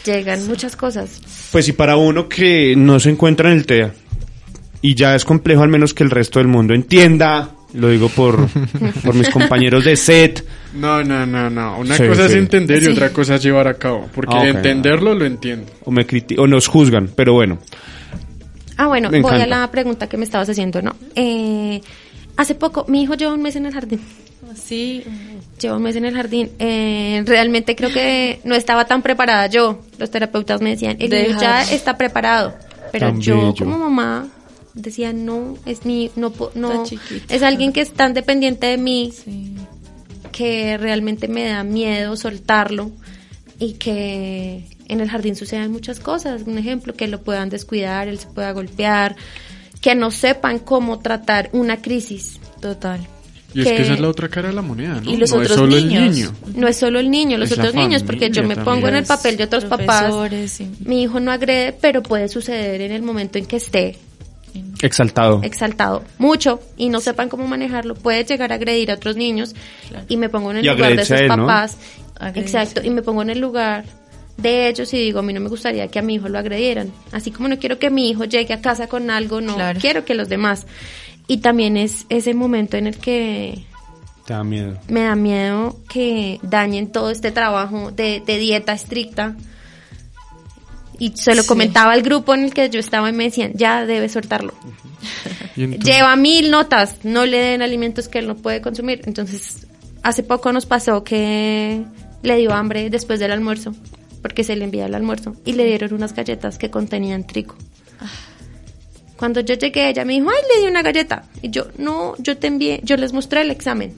Llegan 0.05 0.47
muchas 0.47 0.75
cosas. 0.75 1.21
Pues 1.51 1.67
y 1.67 1.73
para 1.73 1.95
uno 1.95 2.27
que 2.27 2.75
no 2.75 2.99
se 2.99 3.11
encuentra 3.11 3.51
en 3.51 3.57
el 3.57 3.65
TEA 3.65 3.93
y 4.81 4.95
ya 4.95 5.15
es 5.15 5.25
complejo 5.25 5.61
al 5.61 5.69
menos 5.69 5.93
que 5.93 6.03
el 6.03 6.09
resto 6.09 6.39
del 6.39 6.47
mundo 6.47 6.73
entienda, 6.73 7.51
lo 7.73 7.89
digo 7.89 8.09
por, 8.09 8.47
por 9.03 9.13
mis 9.13 9.29
compañeros 9.29 9.85
de 9.85 9.95
set, 9.95 10.43
No, 10.73 11.03
no, 11.03 11.25
no, 11.25 11.49
no. 11.49 11.79
Una 11.79 11.97
Sí, 11.97 12.07
cosa 12.07 12.25
es 12.25 12.33
entender 12.33 12.81
y 12.81 12.85
Sí. 12.85 12.91
otra 12.91 13.11
cosa 13.11 13.35
es 13.35 13.43
llevar 13.43 13.67
a 13.67 13.73
cabo. 13.73 14.09
Porque 14.13 14.35
Ah, 14.35 14.47
entenderlo 14.47 15.13
lo 15.13 15.25
entiendo. 15.25 15.71
o 15.83 15.91
me 15.91 16.07
criti- 16.07 16.37
o 16.39 16.47
nos 16.47 16.67
juzgan, 16.67 17.09
pero 17.15 17.33
bueno. 17.33 17.59
Ah, 18.77 18.87
bueno, 18.87 19.09
Me 19.11 19.21
voy 19.21 19.39
a 19.39 19.45
la 19.47 19.69
pregunta 19.69 20.07
que 20.07 20.17
me 20.17 20.23
estabas 20.25 20.49
haciendo, 20.49 20.81
¿no? 20.81 20.95
Eh, 21.15 21.81
hace 22.37 22.55
poco, 22.55 22.85
mi 22.87 23.03
hijo 23.03 23.13
lleva 23.15 23.33
un 23.33 23.41
mes 23.41 23.55
en 23.55 23.65
el 23.65 23.73
jardín. 23.73 23.99
Sí. 24.55 25.03
Llevo 25.61 25.77
un 25.77 25.83
mes 25.83 25.95
en 25.95 26.05
el 26.05 26.15
jardín. 26.15 26.49
Eh, 26.57 27.21
realmente 27.25 27.75
creo 27.75 27.91
que 27.91 28.39
no 28.43 28.55
estaba 28.55 28.85
tan 28.85 29.01
preparada 29.01 29.47
yo. 29.47 29.81
Los 29.99 30.09
terapeutas 30.09 30.61
me 30.61 30.71
decían, 30.71 30.97
el 30.99 31.09
niño 31.09 31.37
ya 31.39 31.61
está 31.63 31.97
preparado. 31.97 32.55
Pero 32.91 33.07
Tan 33.07 33.21
yo 33.21 33.35
bello. 33.37 33.55
como 33.59 33.77
mamá 33.77 34.27
decía, 34.73 35.13
no, 35.13 35.55
es 35.65 35.85
mi, 35.85 36.09
no, 36.15 36.33
no, 36.55 36.71
Está 36.71 36.83
chiquito. 36.85 37.33
es 37.33 37.43
alguien 37.43 37.71
que 37.73 37.81
es 37.81 37.91
tan 37.93 38.13
dependiente 38.13 38.67
de 38.67 38.77
mí 38.77 39.11
Sí. 39.13 39.53
Que 40.31 40.77
realmente 40.77 41.27
me 41.27 41.45
da 41.45 41.63
miedo 41.63 42.15
soltarlo 42.15 42.91
y 43.59 43.73
que 43.73 44.65
en 44.87 44.99
el 44.99 45.09
jardín 45.09 45.35
sucedan 45.35 45.71
muchas 45.71 45.99
cosas. 45.99 46.43
Un 46.45 46.57
ejemplo, 46.57 46.93
que 46.93 47.07
lo 47.07 47.21
puedan 47.21 47.49
descuidar, 47.49 48.07
él 48.07 48.19
se 48.19 48.27
pueda 48.27 48.51
golpear, 48.51 49.15
que 49.81 49.95
no 49.95 50.11
sepan 50.11 50.59
cómo 50.59 50.99
tratar 50.99 51.49
una 51.53 51.81
crisis. 51.81 52.39
Total. 52.59 53.07
Y 53.53 53.61
es 53.61 53.67
que 53.67 53.81
esa 53.81 53.93
es 53.93 53.99
la 53.99 54.07
otra 54.07 54.29
cara 54.29 54.47
de 54.47 54.53
la 54.53 54.61
moneda, 54.61 55.01
¿no? 55.01 55.11
Y 55.11 55.17
los 55.17 55.31
no 55.31 55.37
otros 55.37 55.51
es 55.51 55.57
solo 55.57 55.75
niños. 55.75 56.03
el 56.03 56.11
niño. 56.11 56.33
No 56.55 56.67
es 56.67 56.77
solo 56.77 56.99
el 56.99 57.11
niño, 57.11 57.37
los 57.37 57.51
Es 57.51 57.57
otros 57.57 57.73
niños, 57.73 58.03
porque 58.03 58.29
yo 58.29 58.43
me 58.43 58.55
pongo 58.55 58.87
en 58.87 58.95
el 58.95 59.05
papel 59.05 59.35
de 59.37 59.43
otros 59.43 59.65
papás. 59.65 60.13
Sí. 60.47 60.69
Mi 60.79 61.03
hijo 61.03 61.19
no 61.19 61.31
agrede, 61.31 61.73
pero 61.73 62.01
puede 62.01 62.29
suceder 62.29 62.81
en 62.81 62.91
el 62.91 63.01
momento 63.01 63.37
en 63.37 63.45
que 63.45 63.57
esté 63.57 63.97
Exaltado. 64.81 65.41
exaltado 65.43 66.03
mucho 66.17 66.59
y 66.77 66.89
no 66.89 66.99
sepan 67.01 67.29
cómo 67.29 67.47
manejarlo. 67.47 67.93
Puede 67.95 68.23
llegar 68.25 68.51
a 68.51 68.55
agredir 68.55 68.91
a 68.91 68.95
otros 68.95 69.15
niños 69.15 69.55
y 70.09 70.17
me 70.17 70.29
pongo 70.29 70.51
en 70.51 70.57
el 70.57 70.65
Y 70.65 70.69
lugar 70.69 70.95
de 70.95 71.15
a 71.15 71.19
él, 71.19 71.27
papás. 71.27 71.77
Exacto, 72.35 72.81
y 72.83 72.89
me 72.89 73.01
pongo 73.01 73.21
en 73.21 73.29
el 73.31 73.39
lugar 73.39 73.83
de 74.37 74.67
ellos 74.69 74.91
y 74.93 74.97
digo, 74.97 75.19
a 75.19 75.21
mí 75.21 75.33
no 75.33 75.39
me 75.39 75.49
gustaría 75.49 75.87
que 75.87 75.99
a 75.99 76.01
mi 76.01 76.15
hijo 76.15 76.29
lo 76.29 76.39
agredieran. 76.39 76.91
Así 77.11 77.29
como 77.31 77.47
no 77.47 77.59
quiero 77.59 77.77
que 77.79 77.89
mi 77.91 78.09
hijo 78.09 78.25
llegue 78.25 78.53
a 78.53 78.61
casa 78.61 78.87
con 78.87 79.09
algo, 79.11 79.39
no 79.41 79.55
Claro. 79.55 79.79
quiero 79.79 80.03
que 80.05 80.15
los 80.15 80.29
demás. 80.29 80.65
Y 81.27 81.37
también 81.37 81.77
es 81.77 82.05
ese 82.09 82.33
momento 82.33 82.75
en 82.77 82.87
el 82.87 82.97
que 82.97 83.63
Te 84.25 84.33
da 84.33 84.43
miedo. 84.43 84.77
me 84.87 85.01
da 85.01 85.15
miedo 85.15 85.77
que 85.89 86.39
dañen 86.41 86.91
todo 86.91 87.11
este 87.11 87.31
trabajo 87.31 87.91
de, 87.91 88.21
de 88.25 88.37
dieta 88.39 88.73
estricta. 88.73 89.35
Y 91.01 91.13
se 91.15 91.33
lo 91.33 91.41
Sí. 91.41 91.47
comentaba 91.47 91.93
al 91.93 92.03
grupo 92.03 92.35
en 92.35 92.43
el 92.43 92.53
que 92.53 92.69
yo 92.69 92.79
estaba 92.79 93.09
y 93.09 93.13
me 93.13 93.23
decían, 93.23 93.53
ya 93.55 93.87
debe 93.87 94.07
soltarlo. 94.07 94.53
Lleva 95.55 96.15
mil 96.15 96.51
notas, 96.51 96.97
no 97.03 97.25
le 97.25 97.39
den 97.39 97.63
alimentos 97.63 98.07
que 98.07 98.19
él 98.19 98.27
no 98.27 98.35
puede 98.35 98.61
consumir. 98.61 99.01
Entonces, 99.05 99.65
hace 100.03 100.21
poco 100.21 100.53
nos 100.53 100.67
pasó 100.67 101.03
que 101.03 101.81
le 102.21 102.37
dio 102.37 102.53
hambre 102.53 102.91
después 102.91 103.19
del 103.19 103.31
almuerzo, 103.31 103.73
porque 104.21 104.43
se 104.43 104.55
le 104.55 104.63
envía 104.65 104.85
el 104.85 104.93
almuerzo, 104.93 105.35
y 105.43 105.53
le 105.53 105.65
dieron 105.65 105.91
unas 105.93 106.13
galletas 106.13 106.59
que 106.59 106.69
contenían 106.69 107.25
trigo. 107.25 107.55
Cuando 109.17 109.39
yo 109.41 109.55
llegué, 109.55 109.89
ella 109.89 110.05
me 110.05 110.13
dijo, 110.13 110.29
ay, 110.29 110.43
le 110.55 110.61
di 110.61 110.67
una 110.69 110.83
galleta. 110.83 111.23
Y 111.41 111.49
yo, 111.49 111.65
no, 111.79 112.13
yo 112.19 112.37
te 112.37 112.45
envié, 112.47 112.79
yo 112.83 112.95
les 112.97 113.11
mostré 113.13 113.41
el 113.41 113.51
examen. 113.51 113.93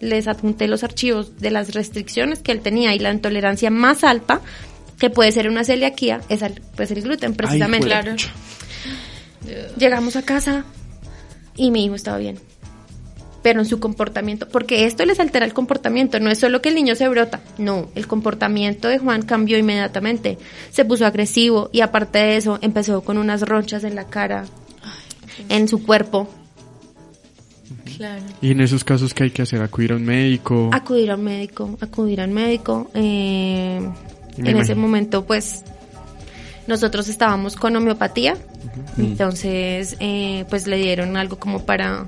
Les 0.00 0.26
adjunté 0.28 0.66
los 0.68 0.82
archivos 0.84 1.38
de 1.38 1.50
las 1.50 1.74
restricciones 1.74 2.40
que 2.40 2.50
él 2.52 2.60
tenía 2.60 2.94
y 2.94 2.98
la 2.98 3.12
intolerancia 3.12 3.70
más 3.70 4.02
alta, 4.04 4.40
que 5.02 5.10
puede 5.10 5.32
ser 5.32 5.48
una 5.48 5.64
celiaquía, 5.64 6.20
es 6.28 6.44
al, 6.44 6.62
pues 6.76 6.92
el 6.92 7.02
gluten, 7.02 7.34
precisamente. 7.34 7.88
Claro. 7.88 8.14
Llegamos 9.76 10.14
a 10.14 10.22
casa 10.22 10.64
y 11.56 11.72
mi 11.72 11.84
hijo 11.84 11.96
estaba 11.96 12.18
bien. 12.18 12.38
pero 13.42 13.60
en 13.60 13.66
su 13.66 13.80
comportamiento, 13.80 14.48
porque 14.48 14.86
esto 14.86 15.04
les 15.04 15.18
altera 15.20 15.44
el 15.44 15.52
comportamiento, 15.52 16.20
no 16.20 16.30
es 16.30 16.38
solo 16.38 16.62
que 16.62 16.68
el 16.68 16.76
niño 16.76 16.94
se 16.94 17.08
brota, 17.08 17.40
no, 17.58 17.88
el 17.94 18.06
comportamiento 18.06 18.88
de 18.88 18.98
Juan 18.98 19.22
cambió 19.22 19.58
inmediatamente, 19.58 20.38
se 20.70 20.84
puso 20.84 21.04
agresivo 21.04 21.68
y 21.72 21.80
aparte 21.80 22.18
de 22.20 22.36
eso 22.36 22.58
empezó 22.62 23.02
con 23.02 23.18
unas 23.18 23.42
ronchas 23.42 23.84
en 23.84 23.96
la 23.96 24.06
cara, 24.06 24.44
en 25.48 25.68
su 25.68 25.82
cuerpo. 25.82 26.28
Claro. 27.96 28.22
Y 28.40 28.52
en 28.52 28.60
esos 28.60 28.84
casos, 28.84 29.12
¿qué 29.12 29.24
hay 29.24 29.30
que 29.30 29.42
hacer? 29.42 29.60
¿Acudir 29.62 29.92
a 29.92 29.96
un 29.96 30.04
médico? 30.04 30.70
Acudir 30.72 31.10
al 31.10 31.18
médico, 31.18 31.76
acudir 31.80 32.20
al 32.20 32.30
médico. 32.30 32.90
eh, 32.94 33.80
En 34.38 34.56
ese 34.56 34.74
momento, 34.74 35.24
pues, 35.24 35.62
nosotros 36.66 37.08
estábamos 37.08 37.56
con 37.56 37.74
homeopatía, 37.76 38.36
entonces, 38.98 39.96
eh, 40.00 40.44
pues 40.48 40.66
le 40.66 40.76
dieron 40.76 41.16
algo 41.16 41.38
como 41.38 41.64
para, 41.64 42.06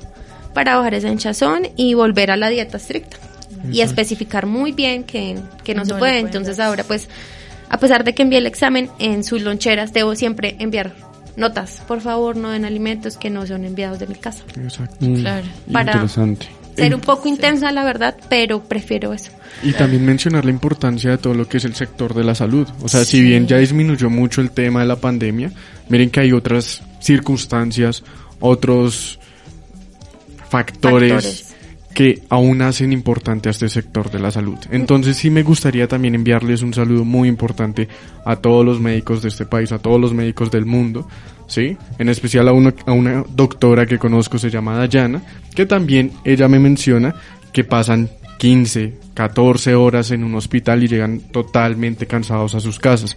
para 0.53 0.77
bajar 0.77 0.95
esa 0.95 1.09
hinchazón 1.09 1.69
y 1.77 1.95
volver 1.95 2.31
a 2.31 2.37
la 2.37 2.49
dieta 2.49 2.77
estricta. 2.77 3.17
Y 3.73 3.81
especificar 3.81 4.45
muy 4.47 4.73
bien 4.73 5.05
que, 5.05 5.39
que 5.65 5.75
no, 5.75 5.83
No 5.83 5.87
se 5.87 5.95
puede. 5.95 6.19
Entonces 6.19 6.59
dar. 6.59 6.69
ahora, 6.69 6.85
pues, 6.85 7.09
a 7.71 7.79
pesar 7.79 8.05
de 8.05 8.15
que 8.15 8.23
envié 8.23 8.39
el 8.39 8.47
examen, 8.47 8.91
en 8.99 9.25
sus 9.25 9.41
loncheras 9.43 9.93
debo 9.95 10.15
siempre 10.17 10.57
enviar 10.59 10.93
notas. 11.37 11.81
Por 11.89 12.01
favor, 12.03 12.37
no 12.37 12.51
den 12.51 12.65
alimentos 12.67 13.17
que 13.17 13.31
no 13.31 13.47
son 13.47 13.65
enviados 13.65 13.99
de 13.99 14.07
mi 14.07 14.17
casa. 14.17 14.45
Exacto. 14.63 14.97
Claro. 15.17 15.47
Para- 15.73 15.93
Interesante. 15.93 16.47
Ser 16.77 16.95
un 16.95 17.01
poco 17.01 17.29
intensa, 17.29 17.71
la 17.73 17.85
verdad, 17.85 18.17
pero 18.29 18.63
prefiero 18.65 19.13
eso. 19.13 19.31
Y 19.63 19.73
también 19.73 20.05
mencionar 20.05 20.45
la 20.45 20.51
importancia 20.51 21.11
de 21.11 21.19
todo 21.19 21.35
lo 21.35 21.49
que 21.49 21.59
es 21.59 21.65
el 21.65 21.75
sector 21.75 22.15
de 22.15 22.25
la 22.25 22.35
salud. 22.35 22.69
O 22.83 22.89
sea, 22.89 23.05
si 23.05 23.23
bien 23.23 23.47
ya 23.47 23.59
disminuyó 23.59 24.11
mucho 24.11 24.41
el 24.41 24.51
tema 24.51 24.81
de 24.81 24.87
la 24.87 24.97
pandemia, 24.97 25.53
miren 25.89 26.11
que 26.11 26.21
hay 26.21 26.33
otras 26.33 26.83
circunstancias, 27.01 28.03
otros 28.41 29.19
factores, 30.49 31.13
Factores. 31.13 31.55
que 31.95 32.23
aún 32.29 32.63
hacen 32.63 32.93
importante 32.93 33.49
a 33.49 33.53
este 33.53 33.69
sector 33.69 34.11
de 34.11 34.19
la 34.19 34.31
salud. 34.31 34.59
Entonces 34.71 35.17
sí 35.17 35.31
me 35.31 35.43
gustaría 35.43 35.89
también 35.89 36.15
enviarles 36.15 36.63
un 36.63 36.75
saludo 36.75 37.05
muy 37.05 37.29
importante 37.29 37.89
a 38.25 38.37
todos 38.37 38.65
los 38.65 38.81
médicos 38.81 39.23
de 39.23 39.29
este 39.29 39.47
país, 39.47 39.73
a 39.73 39.79
todos 39.79 40.01
los 40.01 40.13
médicos 40.13 40.51
del 40.51 40.67
mundo, 40.67 41.09
¿sí? 41.47 41.77
En 41.99 42.09
especial 42.09 42.49
a, 42.49 42.53
uno, 42.53 42.73
a 42.87 42.93
una 42.93 43.25
doctora 43.35 43.87
que 43.87 43.99
conozco, 43.99 44.39
se 44.39 44.51
llama 44.51 44.77
Dayana, 44.77 45.23
que 45.55 45.67
también 45.67 46.13
ella 46.25 46.49
me 46.49 46.59
menciona 46.59 47.15
que 47.53 47.65
pasan 47.65 48.09
15, 48.39 48.95
14 49.15 49.75
horas 49.75 50.11
en 50.11 50.25
un 50.25 50.35
hospital 50.35 50.83
y 50.83 50.89
llegan 50.89 51.21
totalmente 51.31 52.07
cansados 52.07 52.55
a 52.55 52.61
sus 52.61 52.79
casas. 52.79 53.17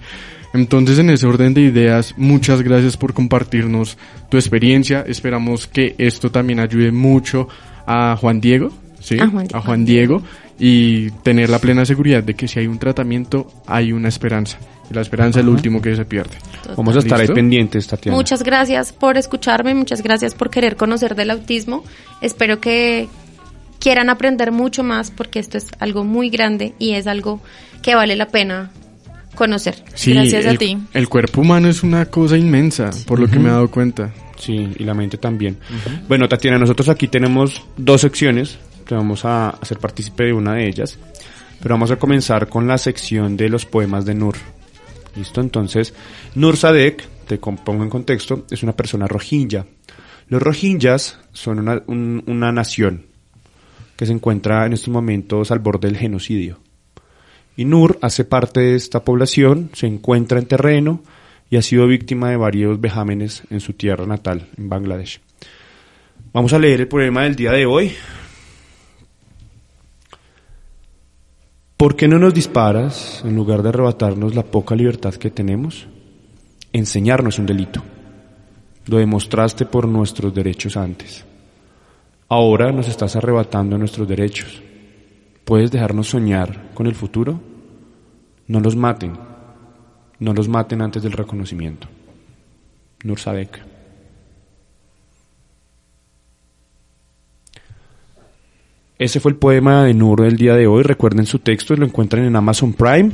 Entonces, 0.54 1.00
en 1.00 1.10
ese 1.10 1.26
orden 1.28 1.54
de 1.54 1.62
ideas, 1.62 2.14
muchas 2.18 2.62
gracias 2.62 2.96
por 2.98 3.14
compartirnos 3.14 3.98
tu 4.30 4.38
experiencia. 4.38 5.04
Esperamos 5.08 5.68
que 5.68 5.96
esto 5.98 6.32
también 6.32 6.60
ayude 6.60 6.92
mucho 6.92 7.48
a 7.86 8.16
Juan 8.16 8.40
Diego, 8.40 8.72
¿sí? 9.02 9.20
A 9.20 9.28
Juan- 9.28 9.48
a 9.54 9.60
Juan 9.62 9.86
Diego 9.86 10.22
y 10.60 11.10
tener 11.24 11.50
la 11.50 11.60
plena 11.60 11.86
seguridad 11.86 12.24
de 12.24 12.34
que 12.36 12.48
si 12.48 12.60
hay 12.60 12.68
un 12.68 12.80
tratamiento, 12.80 13.48
hay 13.68 13.92
una 13.92 14.08
esperanza. 14.08 14.58
Y 14.90 14.94
la 14.94 15.02
esperanza 15.02 15.40
es 15.40 15.46
lo 15.46 15.52
último 15.52 15.82
que 15.82 15.96
se 15.96 16.06
pierde. 16.06 16.38
Vamos 16.76 16.96
a 16.96 17.00
estar 17.00 17.20
ahí 17.20 17.28
pendientes, 17.28 17.88
Tatiana. 17.88 18.16
Muchas 18.18 18.44
gracias 18.44 18.94
por 18.94 19.18
escucharme, 19.18 19.74
muchas 19.74 20.02
gracias 20.02 20.34
por 20.34 20.50
querer 20.50 20.76
conocer 20.76 21.16
del 21.16 21.32
autismo. 21.32 21.84
Espero 22.22 22.60
que 22.60 23.10
quieran 23.80 24.10
aprender 24.10 24.52
mucho 24.52 24.84
más 24.84 25.12
porque 25.12 25.40
esto 25.40 25.58
es 25.58 25.68
algo 25.80 26.04
muy 26.04 26.30
grande 26.30 26.74
y 26.80 26.94
es 26.94 27.08
algo 27.08 27.42
que 27.82 27.96
vale 27.96 28.16
la 28.16 28.28
pena 28.28 28.72
conocer. 29.36 29.76
Sí, 29.94 30.14
Gracias 30.14 30.46
a 30.46 30.56
ti. 30.56 30.78
El 30.94 31.08
cuerpo 31.08 31.42
humano 31.42 31.70
es 31.70 31.84
una 31.84 32.06
cosa 32.08 32.38
inmensa, 32.38 32.90
por 33.06 33.20
lo 33.20 33.28
que 33.28 33.40
me 33.40 33.50
he 33.50 33.52
dado 33.52 33.70
cuenta. 33.70 34.12
Sí, 34.38 34.70
y 34.78 34.84
la 34.84 34.94
mente 34.94 35.18
también. 35.18 35.58
Bueno, 36.08 36.28
Tatiana, 36.28 36.58
nosotros 36.58 36.90
aquí 36.90 37.08
tenemos 37.08 37.64
dos 37.78 38.02
secciones. 38.02 38.58
Te 38.88 38.96
vamos 38.96 39.26
a 39.26 39.50
hacer 39.50 39.80
partícipe 39.80 40.24
de 40.26 40.34
una 40.34 40.56
de 40.56 40.68
ellas. 40.68 40.98
Pero 41.62 41.76
vamos 41.76 41.92
a 41.92 41.98
comenzar 41.98 42.48
con 42.48 42.68
la 42.68 42.78
sección 42.78 43.36
de 43.36 43.50
los 43.50 43.66
poemas 43.66 44.06
de 44.06 44.16
Nur. 44.16 44.36
¿Listo? 45.18 45.42
Entonces, 45.42 45.94
Nur 46.36 46.58
Sadek, 46.58 47.08
te 47.28 47.38
pongo 47.38 47.84
en 47.84 47.90
contexto, 47.90 48.46
es 48.52 48.62
una 48.64 48.74
persona 48.76 49.08
rohingya. 49.08 49.66
Los 50.30 50.42
rohingyas 50.42 51.20
son 51.34 51.60
una, 51.60 51.82
un- 51.88 52.24
una 52.28 52.52
nación 52.52 53.06
que 53.96 54.06
se 54.06 54.12
encuentra 54.14 54.66
en 54.66 54.74
estos 54.74 54.90
momentos 54.90 55.50
al 55.52 55.60
borde 55.60 55.88
del 55.88 55.98
genocidio. 55.98 56.60
Y 57.56 57.66
Nur 57.66 57.98
hace 58.02 58.26
parte 58.26 58.60
de 58.60 58.76
esta 58.76 59.04
población, 59.04 59.72
se 59.74 59.88
encuentra 59.88 60.38
en 60.38 60.46
terreno 60.46 61.02
y 61.50 61.56
ha 61.58 61.62
sido 61.64 61.88
víctima 61.88 62.30
de 62.30 62.38
varios 62.38 62.80
vejámenes 62.80 63.42
en 63.50 63.60
su 63.62 63.74
tierra 63.74 64.06
natal, 64.06 64.48
en 64.58 64.70
Bangladesh. 64.70 65.20
Vamos 66.34 66.54
a 66.54 66.60
leer 66.60 66.82
el 66.82 66.88
poema 66.88 67.24
del 67.24 67.36
día 67.36 67.52
de 67.54 67.66
hoy. 67.66 67.94
¿Por 71.78 71.96
qué 71.96 72.08
no 72.08 72.18
nos 72.18 72.34
disparas 72.34 73.22
en 73.24 73.36
lugar 73.36 73.62
de 73.62 73.70
arrebatarnos 73.70 74.34
la 74.34 74.42
poca 74.42 74.76
libertad 74.76 75.14
que 75.14 75.30
tenemos? 75.30 75.86
Enseñarnos 76.74 77.38
un 77.38 77.46
delito. 77.46 77.84
Lo 78.88 78.98
demostraste 78.98 79.68
por 79.68 79.88
nuestros 79.88 80.34
derechos 80.34 80.76
antes. 80.76 81.24
Ahora 82.30 82.72
nos 82.72 82.88
estás 82.88 83.16
arrebatando 83.16 83.78
nuestros 83.78 84.08
derechos. 84.08 84.64
¿Puedes 85.46 85.70
dejarnos 85.70 86.08
soñar 86.08 86.72
con 86.74 86.88
el 86.88 86.96
futuro? 86.96 87.40
No 88.48 88.60
los 88.60 88.76
maten. 88.76 89.14
No 90.18 90.34
los 90.34 90.48
maten 90.48 90.82
antes 90.82 91.04
del 91.04 91.12
reconocimiento. 91.12 91.88
Nur 93.04 93.20
Sadek. 93.20 93.67
Ese 99.00 99.20
fue 99.20 99.32
el 99.32 99.38
poema 99.38 99.86
de 99.86 99.94
Nur 99.94 100.22
del 100.22 100.38
día 100.38 100.56
de 100.56 100.66
hoy. 100.66 100.84
Recuerden 100.84 101.26
su 101.26 101.40
texto, 101.40 101.76
lo 101.76 101.86
encuentran 101.86 102.26
en 102.26 102.36
Amazon 102.36 102.74
Prime. 102.74 103.12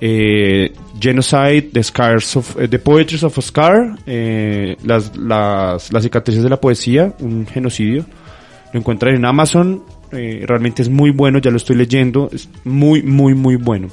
Eh, 0.00 0.72
Genocide, 1.00 1.70
The 1.72 1.82
Scars 1.82 2.36
of, 2.36 2.60
eh, 2.60 2.68
The 2.68 2.78
Poetries 2.78 3.22
of 3.22 3.38
a 3.38 3.40
Scar, 3.42 3.98
eh, 4.06 4.76
las, 4.84 5.16
las, 5.16 5.90
las 5.92 6.02
cicatrices 6.02 6.42
de 6.42 6.50
la 6.50 6.60
poesía, 6.60 7.14
un 7.20 7.46
genocidio. 7.46 8.04
Lo 8.72 8.80
encuentran 8.80 9.14
en 9.14 9.24
Amazon. 9.24 9.82
realmente 10.10 10.82
es 10.82 10.88
muy 10.88 11.10
bueno, 11.10 11.38
ya 11.40 11.50
lo 11.50 11.56
estoy 11.56 11.76
leyendo. 11.76 12.28
Es 12.30 12.48
muy, 12.64 13.02
muy, 13.02 13.34
muy 13.34 13.56
bueno. 13.56 13.88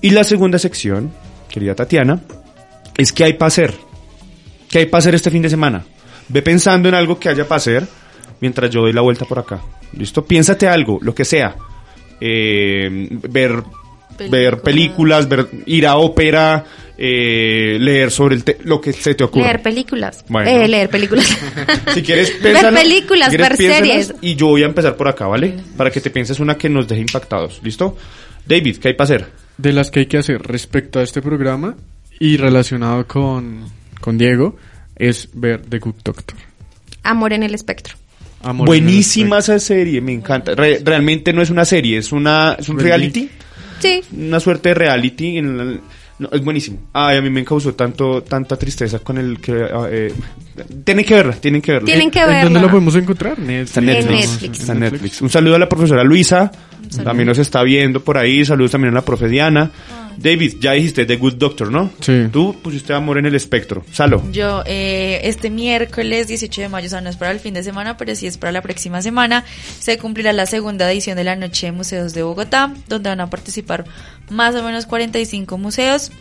Y 0.00 0.10
la 0.10 0.24
segunda 0.24 0.58
sección, 0.58 1.12
querida 1.48 1.74
Tatiana, 1.74 2.20
es 2.96 3.12
qué 3.12 3.24
hay 3.24 3.34
para 3.34 3.48
hacer. 3.48 3.74
¿Qué 4.70 4.78
hay 4.78 4.86
para 4.86 5.00
hacer 5.00 5.14
este 5.14 5.30
fin 5.30 5.42
de 5.42 5.50
semana? 5.50 5.84
Ve 6.28 6.40
pensando 6.40 6.88
en 6.88 6.94
algo 6.94 7.18
que 7.18 7.28
haya 7.28 7.46
para 7.46 7.58
hacer 7.58 7.86
mientras 8.42 8.68
yo 8.70 8.82
doy 8.82 8.92
la 8.92 9.00
vuelta 9.00 9.24
por 9.24 9.38
acá. 9.38 9.62
¿Listo? 9.96 10.22
Piénsate 10.26 10.68
algo, 10.68 10.98
lo 11.00 11.14
que 11.14 11.24
sea. 11.24 11.56
Eh, 12.20 13.08
ver, 13.30 13.62
ver 14.30 14.60
películas, 14.60 15.28
ver, 15.28 15.48
ir 15.66 15.86
a 15.86 15.96
ópera, 15.96 16.64
eh, 16.98 17.76
leer 17.80 18.10
sobre 18.10 18.34
el 18.36 18.44
te- 18.44 18.58
lo 18.64 18.80
que 18.80 18.92
se 18.92 19.14
te 19.14 19.24
ocurra. 19.24 19.46
Leer 19.46 19.62
películas. 19.62 20.24
Bueno. 20.28 20.48
Eh, 20.50 20.68
leer 20.68 20.88
películas. 20.90 21.26
Si 21.94 22.02
quieres, 22.02 22.40
Ver 22.42 22.72
películas, 22.74 23.30
Si 23.30 23.36
quieres, 23.36 23.58
ver 23.58 23.74
series. 23.76 24.14
Y 24.20 24.34
yo 24.36 24.46
voy 24.48 24.62
a 24.62 24.66
empezar 24.66 24.96
por 24.96 25.08
acá, 25.08 25.26
¿vale? 25.26 25.56
Para 25.76 25.90
que 25.90 26.00
te 26.00 26.10
pienses 26.10 26.38
una 26.40 26.56
que 26.56 26.68
nos 26.68 26.86
deje 26.88 27.00
impactados. 27.00 27.60
¿Listo? 27.62 27.96
David, 28.46 28.76
¿qué 28.78 28.88
hay 28.88 28.94
para 28.94 29.04
hacer? 29.04 29.26
De 29.58 29.72
las 29.72 29.90
que 29.90 30.00
hay 30.00 30.06
que 30.06 30.18
hacer 30.18 30.40
respecto 30.42 30.98
a 30.98 31.02
este 31.02 31.20
programa 31.22 31.76
y 32.18 32.36
relacionado 32.36 33.06
con, 33.06 33.64
con 34.00 34.16
Diego 34.18 34.56
es 34.96 35.28
ver 35.34 35.62
The 35.62 35.78
Good 35.78 35.94
Doctor. 36.04 36.38
Amor 37.02 37.32
en 37.32 37.42
el 37.42 37.54
espectro. 37.54 37.94
Amor 38.42 38.66
Buenísima 38.66 39.38
esa 39.38 39.58
serie, 39.58 40.00
me 40.00 40.12
encanta. 40.12 40.54
Re- 40.54 40.80
realmente 40.84 41.32
no 41.32 41.42
es 41.42 41.50
una 41.50 41.64
serie, 41.64 41.98
es 41.98 42.12
una 42.12 42.56
es 42.58 42.68
un 42.68 42.78
Reality. 42.78 43.28
reality, 43.80 44.02
Sí. 44.10 44.16
una 44.16 44.40
suerte 44.40 44.70
de 44.70 44.74
reality. 44.74 45.38
En 45.38 45.56
la- 45.58 45.80
no, 46.18 46.28
es 46.30 46.44
buenísimo. 46.44 46.78
Ay, 46.92 47.16
a 47.16 47.22
mí 47.22 47.30
me 47.30 47.44
causó 47.44 47.74
tanto 47.74 48.22
tanta 48.22 48.56
tristeza 48.56 48.98
con 49.00 49.18
el 49.18 49.40
que 49.40 49.52
ah, 49.72 49.88
eh, 49.90 50.12
tienen 50.84 51.04
que 51.04 51.14
verla, 51.14 51.32
tienen 51.32 51.60
que 51.62 51.72
verla. 51.72 51.86
Tienen 51.86 52.10
que 52.10 52.20
¿En 52.20 52.26
dónde 52.26 52.44
verla. 52.44 52.60
lo 52.62 52.70
podemos 52.70 52.94
encontrar? 52.96 53.38
Netflix. 53.38 53.68
Está 53.68 53.80
en 53.80 53.86
Netflix. 53.86 54.30
Netflix. 54.30 54.60
Está 54.60 54.72
en 54.72 54.80
Netflix. 54.80 55.22
Un 55.22 55.30
saludo 55.30 55.56
a 55.56 55.58
la 55.58 55.68
profesora 55.68 56.04
Luisa. 56.04 56.52
También 57.04 57.28
nos 57.28 57.38
está 57.38 57.62
viendo 57.62 58.00
por 58.00 58.18
ahí. 58.18 58.44
Saludos 58.44 58.72
también 58.72 58.92
a 58.92 58.96
la 58.96 59.04
profe 59.04 59.28
Diana. 59.28 59.70
David, 60.16 60.56
ya 60.60 60.72
dijiste 60.72 61.06
The 61.06 61.16
Good 61.16 61.34
Doctor, 61.34 61.70
¿no? 61.70 61.90
Sí. 62.00 62.28
Tú 62.30 62.54
pusiste 62.62 62.92
amor 62.92 63.18
en 63.18 63.26
el 63.26 63.34
espectro. 63.34 63.84
Salo. 63.92 64.22
Yo, 64.30 64.62
eh, 64.66 65.20
este 65.24 65.50
miércoles 65.50 66.28
18 66.28 66.62
de 66.62 66.68
mayo, 66.68 66.86
o 66.86 66.90
sea, 66.90 67.00
no 67.00 67.10
es 67.10 67.16
para 67.16 67.30
el 67.30 67.40
fin 67.40 67.54
de 67.54 67.62
semana, 67.62 67.96
pero 67.96 68.14
sí 68.14 68.26
es 68.26 68.38
para 68.38 68.52
la 68.52 68.62
próxima 68.62 69.02
semana, 69.02 69.44
se 69.78 69.98
cumplirá 69.98 70.32
la 70.32 70.46
segunda 70.46 70.90
edición 70.90 71.16
de 71.16 71.24
la 71.24 71.36
Noche 71.36 71.66
de 71.66 71.72
Museos 71.72 72.14
de 72.14 72.22
Bogotá, 72.22 72.74
donde 72.88 73.08
van 73.08 73.20
a 73.20 73.30
participar 73.30 73.84
más 74.30 74.54
o 74.54 74.62
menos 74.62 74.86
45 74.86 75.58
museos 75.58 76.12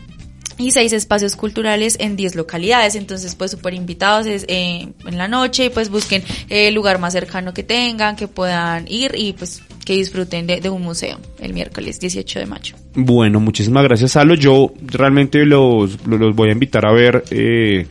y 0.58 0.72
seis 0.72 0.94
espacios 0.94 1.36
culturales 1.36 1.98
en 2.00 2.16
10 2.16 2.36
localidades. 2.36 2.96
Entonces, 2.96 3.36
pues 3.36 3.52
súper 3.52 3.74
invitados 3.74 4.26
es, 4.28 4.46
eh, 4.48 4.88
en 5.06 5.18
la 5.18 5.28
noche 5.28 5.66
y 5.66 5.70
pues 5.70 5.90
busquen 5.90 6.24
eh, 6.50 6.68
el 6.68 6.74
lugar 6.74 7.00
más 7.00 7.14
cercano 7.14 7.54
que 7.54 7.64
tengan, 7.64 8.16
que 8.16 8.28
puedan 8.28 8.88
ir 8.88 9.14
y 9.16 9.34
pues 9.34 9.62
que 9.86 9.94
disfruten 9.94 10.46
de, 10.48 10.62
de 10.62 10.70
un 10.70 10.82
museo 10.82 11.20
el 11.40 11.54
miércoles 11.54 12.00
18 12.00 12.40
de 12.40 12.46
mayo. 12.46 12.76
Bueno, 12.94 13.40
muchísimas 13.40 13.84
gracias, 13.84 14.12
Salo. 14.12 14.36
Yo 14.36 14.74
realmente 14.86 15.46
los, 15.46 15.98
los, 16.08 16.36
voy 16.36 16.50
a 16.50 16.52
invitar 16.52 16.86
a 16.86 16.92
ver 16.92 17.24
eh, 17.32 17.88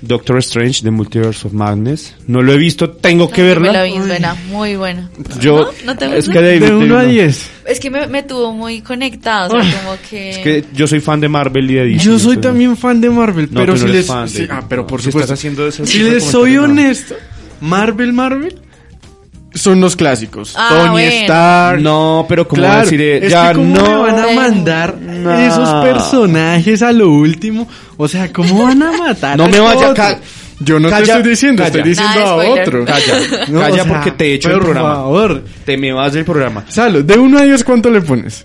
Doctor 0.00 0.38
Strange, 0.38 0.82
The 0.82 0.90
Multiverse 0.92 1.46
of 1.48 1.52
Madness. 1.52 2.14
No 2.28 2.40
lo 2.40 2.52
he 2.52 2.56
visto, 2.56 2.88
tengo 2.90 3.28
que 3.30 3.42
Me 3.42 3.48
verla. 3.48 3.72
la 3.72 3.82
vi, 3.82 3.98
buena, 3.98 4.34
muy 4.50 4.76
buena. 4.76 5.10
Yo, 5.40 5.62
¿No? 5.84 5.92
¿No 5.92 5.96
te 5.98 6.16
es 6.18 6.28
que 6.28 6.40
David, 6.40 6.62
De 6.62 6.74
1 6.74 6.98
a 6.98 7.02
no. 7.02 7.08
10. 7.08 7.50
Es 7.66 7.80
que 7.80 7.90
me, 7.90 8.06
me 8.06 8.22
tuvo 8.22 8.52
muy 8.52 8.80
conectado, 8.80 9.56
o 9.56 9.60
sea, 9.62 9.82
como 9.82 9.96
que... 10.08 10.30
Es 10.30 10.38
que 10.38 10.64
yo 10.72 10.86
soy 10.86 11.00
fan 11.00 11.20
de 11.20 11.28
Marvel 11.28 11.68
y 11.70 11.74
de 11.74 11.84
DC. 11.86 11.98
Yo 12.04 12.12
soy 12.18 12.36
entonces- 12.36 12.40
también 12.42 12.76
fan 12.76 13.00
de 13.00 13.10
Marvel, 13.10 13.48
No, 13.50 13.60
pero 13.60 13.74
tú 13.74 13.80
no 13.80 13.84
si 13.86 13.90
eres 13.90 13.96
les... 13.96 14.06
fan, 14.06 14.28
sí, 14.28 14.46
David. 14.46 14.50
ah, 14.54 14.66
pero 14.68 14.86
por 14.86 15.00
Si 15.00 15.06
supuesto. 15.06 15.24
estás 15.34 15.38
haciendo 15.40 15.66
ese 15.66 15.84
si 15.84 15.98
de 15.98 16.10
les 16.12 16.24
soy 16.24 16.56
honesto, 16.58 17.16
Marvel, 17.60 18.12
Marvel 18.12 18.56
son 19.58 19.80
los 19.80 19.96
clásicos. 19.96 20.54
Ah, 20.56 20.68
Tony 20.70 20.90
bueno. 20.90 21.10
Stark. 21.22 21.80
No, 21.82 22.26
pero 22.28 22.46
como 22.48 22.62
Claro, 22.62 22.82
decir, 22.82 23.00
eh, 23.00 23.26
es 23.26 23.32
ya 23.32 23.48
que 23.48 23.54
cómo 23.56 23.74
no. 23.76 23.82
me 24.04 24.12
van 24.12 24.18
a 24.18 24.32
mandar 24.32 24.96
No. 24.98 25.38
esos 25.38 25.84
personajes 25.84 26.82
a 26.82 26.92
lo 26.92 27.10
último. 27.10 27.68
O 27.96 28.08
sea, 28.08 28.32
¿cómo 28.32 28.62
van 28.64 28.82
a 28.82 28.92
matar 28.92 29.36
No 29.36 29.44
a 29.44 29.46
me 29.48 29.52
este 29.52 29.60
vaya, 29.64 29.80
otro? 29.90 29.94
ca- 29.94 30.20
Yo 30.60 30.80
no 30.80 30.88
calla, 30.90 31.04
te 31.04 31.12
estoy 31.12 31.30
diciendo, 31.30 31.62
calla. 31.62 31.76
estoy 31.76 31.90
diciendo 31.90 32.14
Nada 32.20 32.30
a 32.32 32.34
otro. 32.36 32.84
Calla, 32.84 33.14
No, 33.48 33.60
calla 33.60 33.82
o 33.82 33.84
sea, 33.84 33.94
porque 33.94 34.10
te 34.12 34.34
echo 34.34 34.48
el 34.48 34.54
por 34.54 34.62
programa. 34.64 34.94
favor. 34.94 35.44
Te 35.64 35.76
me 35.76 35.92
vas 35.92 36.12
del 36.12 36.24
programa. 36.24 36.64
Salo, 36.68 37.02
de 37.02 37.18
1 37.18 37.38
a 37.38 37.42
10, 37.42 37.62
¿cuánto 37.64 37.90
le 37.90 38.00
pones? 38.00 38.44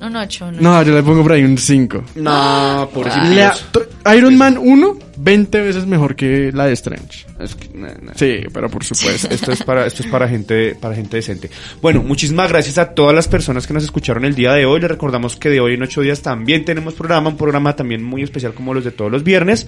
Un 0.00 0.14
8, 0.16 0.46
un 0.46 0.62
No, 0.62 0.82
yo 0.82 0.94
le 0.94 1.02
pongo 1.02 1.22
por 1.22 1.32
ahí 1.32 1.42
un 1.42 1.58
5. 1.58 2.04
No, 2.16 2.88
por 2.94 3.06
La- 3.06 3.54
to- 3.72 3.86
Iron 4.16 4.36
Man 4.38 4.56
1, 4.58 4.98
20 5.16 5.60
veces 5.60 5.86
mejor 5.86 6.14
que 6.14 6.50
la 6.52 6.66
de 6.66 6.72
Strange. 6.74 7.26
Es 7.40 7.54
que, 7.54 7.68
no, 7.76 7.88
no. 7.88 8.12
Sí, 8.14 8.42
pero 8.52 8.70
por 8.70 8.84
supuesto. 8.84 9.28
Esto 9.34 9.52
es 9.52 9.62
para, 9.64 9.86
esto 9.86 10.02
es 10.02 10.08
para 10.08 10.28
gente, 10.28 10.76
para 10.80 10.94
gente 10.94 11.16
decente. 11.16 11.50
Bueno, 11.82 12.02
muchísimas 12.02 12.48
gracias 12.48 12.78
a 12.78 12.94
todas 12.94 13.14
las 13.14 13.26
personas 13.28 13.66
que 13.66 13.74
nos 13.74 13.82
escucharon 13.84 14.24
el 14.24 14.34
día 14.34 14.52
de 14.52 14.64
hoy. 14.66 14.80
Les 14.80 14.90
recordamos 14.90 15.36
que 15.36 15.50
de 15.50 15.60
hoy 15.60 15.74
en 15.74 15.82
ocho 15.82 16.00
días 16.00 16.22
también 16.22 16.64
tenemos 16.64 16.94
programa, 16.94 17.28
un 17.30 17.36
programa 17.36 17.74
también 17.74 18.02
muy 18.02 18.22
especial 18.22 18.54
como 18.54 18.72
los 18.74 18.84
de 18.84 18.92
todos 18.92 19.10
los 19.10 19.24
viernes. 19.24 19.66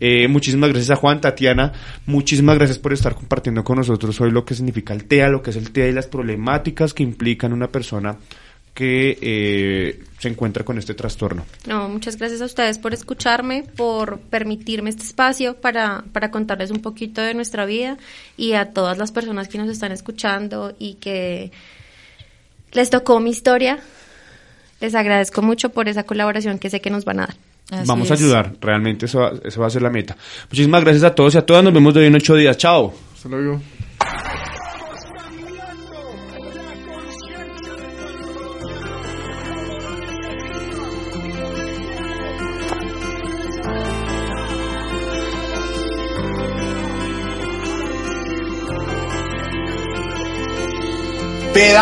Eh, 0.00 0.26
muchísimas 0.28 0.70
gracias 0.70 0.90
a 0.90 0.96
Juan, 0.96 1.20
Tatiana, 1.20 1.72
muchísimas 2.06 2.56
gracias 2.58 2.78
por 2.78 2.92
estar 2.92 3.14
compartiendo 3.14 3.62
con 3.62 3.78
nosotros 3.78 4.20
hoy 4.20 4.32
lo 4.32 4.44
que 4.44 4.54
significa 4.56 4.92
el 4.94 5.04
TEA, 5.04 5.28
lo 5.28 5.42
que 5.42 5.50
es 5.50 5.56
el 5.56 5.70
TEA 5.70 5.88
y 5.88 5.92
las 5.92 6.08
problemáticas 6.08 6.92
que 6.92 7.04
implican 7.04 7.52
una 7.52 7.68
persona 7.68 8.16
que 8.74 9.18
eh, 9.20 10.04
se 10.18 10.28
encuentra 10.28 10.64
con 10.64 10.78
este 10.78 10.94
trastorno. 10.94 11.44
No, 11.66 11.88
muchas 11.88 12.16
gracias 12.16 12.40
a 12.40 12.46
ustedes 12.46 12.78
por 12.78 12.94
escucharme, 12.94 13.64
por 13.76 14.18
permitirme 14.18 14.90
este 14.90 15.02
espacio 15.02 15.56
para, 15.56 16.04
para 16.12 16.30
contarles 16.30 16.70
un 16.70 16.80
poquito 16.80 17.20
de 17.20 17.34
nuestra 17.34 17.66
vida 17.66 17.98
y 18.36 18.54
a 18.54 18.72
todas 18.72 18.96
las 18.96 19.12
personas 19.12 19.48
que 19.48 19.58
nos 19.58 19.68
están 19.68 19.92
escuchando 19.92 20.74
y 20.78 20.94
que 20.94 21.52
les 22.72 22.88
tocó 22.90 23.20
mi 23.20 23.30
historia. 23.30 23.78
Les 24.80 24.94
agradezco 24.94 25.42
mucho 25.42 25.68
por 25.68 25.88
esa 25.88 26.04
colaboración 26.04 26.58
que 26.58 26.70
sé 26.70 26.80
que 26.80 26.90
nos 26.90 27.04
van 27.04 27.20
a 27.20 27.26
dar. 27.26 27.36
Así 27.70 27.86
Vamos 27.86 28.10
a 28.10 28.14
es. 28.14 28.20
ayudar, 28.20 28.52
realmente 28.60 29.06
eso 29.06 29.20
va, 29.20 29.32
eso 29.44 29.60
va 29.60 29.66
a 29.68 29.70
ser 29.70 29.82
la 29.82 29.90
meta. 29.90 30.16
Muchísimas 30.50 30.82
gracias 30.82 31.04
a 31.04 31.14
todos 31.14 31.34
y 31.34 31.38
a 31.38 31.46
todas, 31.46 31.62
nos 31.62 31.72
vemos 31.72 31.94
de 31.94 32.00
hoy 32.00 32.06
en 32.06 32.14
ocho 32.16 32.34
días. 32.34 32.56
Chao. 32.56 32.92
Hasta 33.14 33.28
luego. 33.28 33.60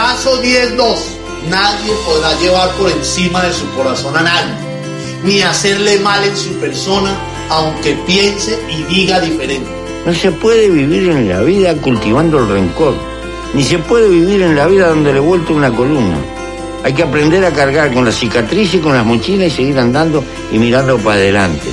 Pedazo 0.00 0.42
10-2. 0.42 0.96
Nadie 1.50 1.92
podrá 2.06 2.34
llevar 2.40 2.70
por 2.76 2.90
encima 2.90 3.42
de 3.44 3.52
su 3.52 3.68
corazón 3.74 4.16
a 4.16 4.22
nadie, 4.22 4.54
ni 5.22 5.42
hacerle 5.42 5.98
mal 5.98 6.24
en 6.24 6.34
su 6.34 6.54
persona, 6.54 7.14
aunque 7.50 7.92
piense 8.06 8.58
y 8.70 8.82
diga 8.84 9.20
diferente. 9.20 9.68
No 10.06 10.14
se 10.14 10.32
puede 10.32 10.70
vivir 10.70 11.10
en 11.10 11.28
la 11.28 11.42
vida 11.42 11.74
cultivando 11.74 12.38
el 12.38 12.48
rencor, 12.48 12.94
ni 13.52 13.62
se 13.62 13.78
puede 13.78 14.08
vivir 14.08 14.40
en 14.40 14.56
la 14.56 14.66
vida 14.68 14.88
donde 14.88 15.12
le 15.12 15.18
he 15.18 15.20
vuelto 15.20 15.52
una 15.52 15.70
columna. 15.70 16.16
Hay 16.82 16.94
que 16.94 17.02
aprender 17.02 17.44
a 17.44 17.52
cargar 17.52 17.92
con 17.92 18.06
la 18.06 18.12
cicatriz 18.12 18.72
y 18.72 18.78
con 18.78 18.94
las 18.94 19.04
mochilas 19.04 19.48
y 19.48 19.50
seguir 19.50 19.78
andando 19.78 20.24
y 20.50 20.58
mirando 20.58 20.96
para 20.96 21.16
adelante. 21.16 21.68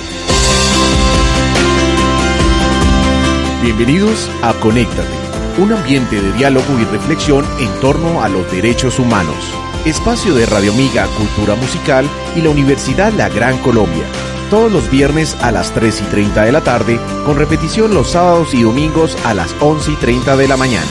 Bienvenidos 3.61 4.29
a 4.41 4.51
Conéctate, 4.51 5.16
un 5.57 5.73
ambiente 5.73 6.21
de 6.21 6.31
diálogo 6.33 6.79
y 6.79 6.85
reflexión 6.85 7.45
en 7.59 7.71
torno 7.79 8.21
a 8.21 8.29
los 8.29 8.49
derechos 8.51 8.99
humanos. 8.99 9.35
Espacio 9.85 10.35
de 10.35 10.45
Radio 10.45 10.71
Amiga 10.71 11.07
Cultura 11.17 11.55
Musical 11.55 12.07
y 12.35 12.41
la 12.41 12.49
Universidad 12.49 13.11
La 13.13 13.29
Gran 13.29 13.57
Colombia. 13.59 14.03
Todos 14.49 14.71
los 14.71 14.89
viernes 14.89 15.35
a 15.41 15.51
las 15.51 15.73
3 15.73 16.01
y 16.01 16.03
30 16.05 16.43
de 16.43 16.51
la 16.51 16.61
tarde, 16.61 16.99
con 17.25 17.37
repetición 17.37 17.93
los 17.93 18.11
sábados 18.11 18.53
y 18.53 18.63
domingos 18.63 19.17
a 19.25 19.33
las 19.33 19.55
11 19.59 19.91
y 19.91 19.95
30 19.95 20.37
de 20.37 20.47
la 20.47 20.57
mañana. 20.57 20.87